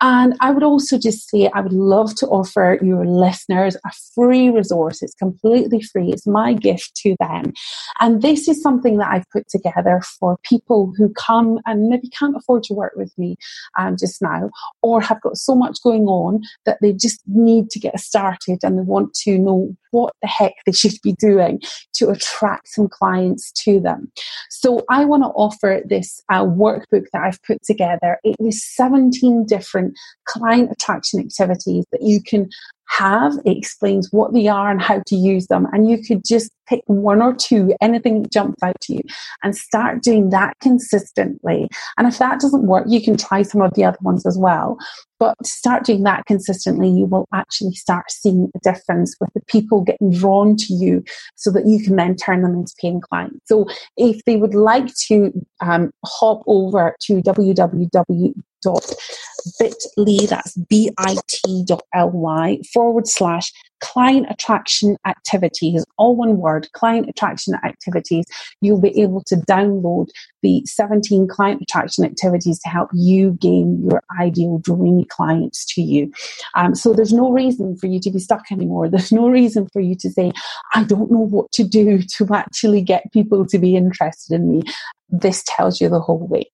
And 0.00 0.36
I 0.40 0.52
would 0.52 0.62
also 0.62 0.96
just 0.98 1.28
say 1.28 1.50
I 1.52 1.60
would 1.60 1.72
love 1.72 2.14
to 2.16 2.26
offer 2.28 2.78
your 2.82 3.04
listeners 3.04 3.76
a 3.84 3.90
free 4.14 4.50
resource. 4.50 5.02
It's 5.02 5.14
completely 5.14 5.82
free. 5.82 6.12
It's 6.12 6.26
my 6.26 6.54
gift 6.54 6.94
to 7.02 7.07
them. 7.20 7.52
And 8.00 8.22
this 8.22 8.48
is 8.48 8.62
something 8.62 8.98
that 8.98 9.10
I've 9.10 9.30
put 9.30 9.48
together 9.48 10.00
for 10.18 10.38
people 10.42 10.92
who 10.96 11.12
come 11.14 11.58
and 11.66 11.88
maybe 11.88 12.08
can't 12.08 12.36
afford 12.36 12.62
to 12.64 12.74
work 12.74 12.92
with 12.96 13.16
me 13.18 13.36
um, 13.78 13.96
just 13.98 14.22
now 14.22 14.50
or 14.82 15.00
have 15.00 15.20
got 15.20 15.36
so 15.36 15.54
much 15.54 15.78
going 15.82 16.06
on 16.06 16.42
that 16.66 16.78
they 16.80 16.92
just 16.92 17.20
need 17.26 17.70
to 17.70 17.78
get 17.78 17.98
started 18.00 18.58
and 18.62 18.78
they 18.78 18.82
want 18.82 19.14
to 19.14 19.38
know 19.38 19.76
what 19.90 20.14
the 20.20 20.28
heck 20.28 20.52
they 20.66 20.72
should 20.72 20.94
be 21.02 21.14
doing 21.14 21.60
to 21.94 22.10
attract 22.10 22.68
some 22.68 22.88
clients 22.88 23.50
to 23.52 23.80
them. 23.80 24.10
So 24.50 24.84
I 24.90 25.04
want 25.04 25.22
to 25.22 25.28
offer 25.28 25.80
this 25.84 26.20
uh, 26.30 26.44
workbook 26.44 27.06
that 27.12 27.22
I've 27.22 27.42
put 27.42 27.62
together. 27.62 28.18
It 28.24 28.36
is 28.40 28.64
17 28.74 29.46
different 29.46 29.94
client 30.26 30.70
attraction 30.70 31.20
activities 31.20 31.84
that 31.92 32.02
you 32.02 32.22
can 32.22 32.48
have. 32.88 33.34
It 33.44 33.56
explains 33.56 34.08
what 34.12 34.32
they 34.32 34.48
are 34.48 34.70
and 34.70 34.80
how 34.80 35.02
to 35.06 35.16
use 35.16 35.46
them. 35.46 35.66
And 35.72 35.88
you 35.88 36.02
could 36.02 36.22
just 36.24 36.50
pick 36.68 36.82
one 36.86 37.22
or 37.22 37.34
two, 37.34 37.74
anything 37.80 38.22
that 38.22 38.32
jumps 38.32 38.62
out 38.62 38.78
to 38.82 38.94
you, 38.94 39.00
and 39.42 39.56
start 39.56 40.02
doing 40.02 40.30
that 40.30 40.54
consistently. 40.60 41.68
And 41.96 42.06
if 42.06 42.18
that 42.18 42.40
doesn't 42.40 42.66
work, 42.66 42.84
you 42.88 43.02
can 43.02 43.16
try 43.16 43.42
some 43.42 43.62
of 43.62 43.74
the 43.74 43.84
other 43.84 43.98
ones 44.02 44.26
as 44.26 44.36
well. 44.36 44.78
But 45.18 45.34
start 45.44 45.84
doing 45.84 46.04
that 46.04 46.26
consistently, 46.26 46.88
you 46.88 47.06
will 47.06 47.26
actually 47.32 47.72
start 47.72 48.10
seeing 48.10 48.50
a 48.54 48.58
difference 48.60 49.16
with 49.20 49.30
the 49.34 49.40
people 49.48 49.80
getting 49.80 50.12
drawn 50.12 50.56
to 50.56 50.74
you 50.74 51.02
so 51.34 51.50
that 51.50 51.66
you 51.66 51.82
can 51.82 51.96
then 51.96 52.14
turn 52.14 52.42
them 52.42 52.54
into 52.54 52.72
paying 52.80 53.00
clients. 53.00 53.40
So 53.46 53.66
if 53.96 54.24
they 54.26 54.36
would 54.36 54.54
like 54.54 54.94
to 55.08 55.32
um, 55.60 55.90
hop 56.04 56.42
over 56.46 56.94
to 57.06 57.22
www 57.22 58.34
bit.ly, 58.64 60.26
that's 60.26 60.56
bit.ly 60.56 62.58
forward 62.72 63.06
slash 63.06 63.52
client 63.80 64.26
attraction 64.28 64.96
activities, 65.06 65.84
all 65.98 66.16
one 66.16 66.38
word, 66.38 66.68
client 66.72 67.08
attraction 67.08 67.54
activities. 67.64 68.24
You'll 68.60 68.80
be 68.80 69.00
able 69.00 69.22
to 69.26 69.36
download 69.36 70.08
the 70.42 70.62
17 70.66 71.28
client 71.28 71.62
attraction 71.62 72.04
activities 72.04 72.58
to 72.60 72.68
help 72.68 72.90
you 72.92 73.32
gain 73.40 73.86
your 73.88 74.02
ideal 74.20 74.58
dreamy 74.58 75.04
clients 75.04 75.64
to 75.74 75.82
you. 75.82 76.12
Um, 76.54 76.74
so 76.74 76.92
there's 76.92 77.12
no 77.12 77.30
reason 77.30 77.76
for 77.76 77.86
you 77.86 78.00
to 78.00 78.10
be 78.10 78.18
stuck 78.18 78.50
anymore. 78.50 78.88
There's 78.98 79.12
no 79.12 79.28
reason 79.28 79.68
for 79.72 79.80
you 79.80 79.94
to 79.96 80.10
say, 80.10 80.32
I 80.74 80.84
don't 80.84 81.10
know 81.10 81.26
what 81.26 81.50
to 81.52 81.64
do 81.64 82.00
to 82.16 82.34
actually 82.34 82.82
get 82.82 83.12
people 83.12 83.46
to 83.46 83.58
be 83.58 83.76
interested 83.76 84.34
in 84.34 84.50
me. 84.50 84.62
This 85.08 85.42
tells 85.46 85.80
you 85.80 85.88
the 85.88 86.00
whole 86.00 86.26
way. 86.26 86.50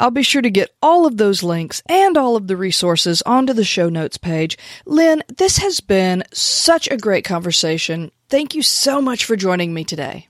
I'll 0.00 0.10
be 0.10 0.22
sure 0.22 0.40
to 0.40 0.50
get 0.50 0.74
all 0.80 1.04
of 1.04 1.18
those 1.18 1.42
links 1.42 1.82
and 1.86 2.16
all 2.16 2.34
of 2.34 2.46
the 2.46 2.56
resources 2.56 3.20
onto 3.26 3.52
the 3.52 3.64
show 3.64 3.90
notes 3.90 4.16
page. 4.16 4.56
Lynn, 4.86 5.22
this 5.28 5.58
has 5.58 5.80
been 5.80 6.24
such 6.32 6.88
a 6.90 6.96
great 6.96 7.22
conversation. 7.22 8.10
Thank 8.30 8.54
you 8.54 8.62
so 8.62 9.02
much 9.02 9.26
for 9.26 9.36
joining 9.36 9.74
me 9.74 9.84
today. 9.84 10.29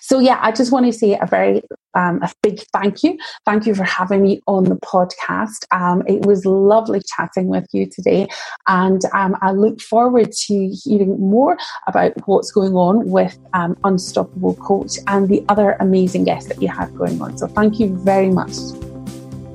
So 0.00 0.18
yeah, 0.18 0.38
I 0.40 0.52
just 0.52 0.72
want 0.72 0.86
to 0.86 0.92
say 0.92 1.18
a 1.20 1.26
very 1.26 1.62
um, 1.94 2.22
a 2.22 2.30
big 2.42 2.60
thank 2.72 3.02
you. 3.02 3.18
Thank 3.44 3.66
you 3.66 3.74
for 3.74 3.84
having 3.84 4.22
me 4.22 4.40
on 4.46 4.64
the 4.64 4.76
podcast. 4.76 5.64
Um, 5.72 6.02
it 6.06 6.26
was 6.26 6.44
lovely 6.44 7.00
chatting 7.16 7.48
with 7.48 7.66
you 7.72 7.86
today, 7.86 8.28
and 8.66 9.02
um, 9.14 9.36
I 9.42 9.52
look 9.52 9.80
forward 9.80 10.32
to 10.32 10.68
hearing 10.84 11.18
more 11.18 11.56
about 11.86 12.12
what's 12.26 12.52
going 12.52 12.74
on 12.74 13.10
with 13.10 13.38
um, 13.54 13.76
Unstoppable 13.84 14.54
Coach 14.56 14.98
and 15.06 15.28
the 15.28 15.44
other 15.48 15.76
amazing 15.80 16.24
guests 16.24 16.48
that 16.48 16.62
you 16.62 16.68
have 16.68 16.94
going 16.94 17.20
on. 17.20 17.36
So 17.38 17.46
thank 17.46 17.80
you 17.80 17.96
very 17.96 18.30
much. 18.30 18.52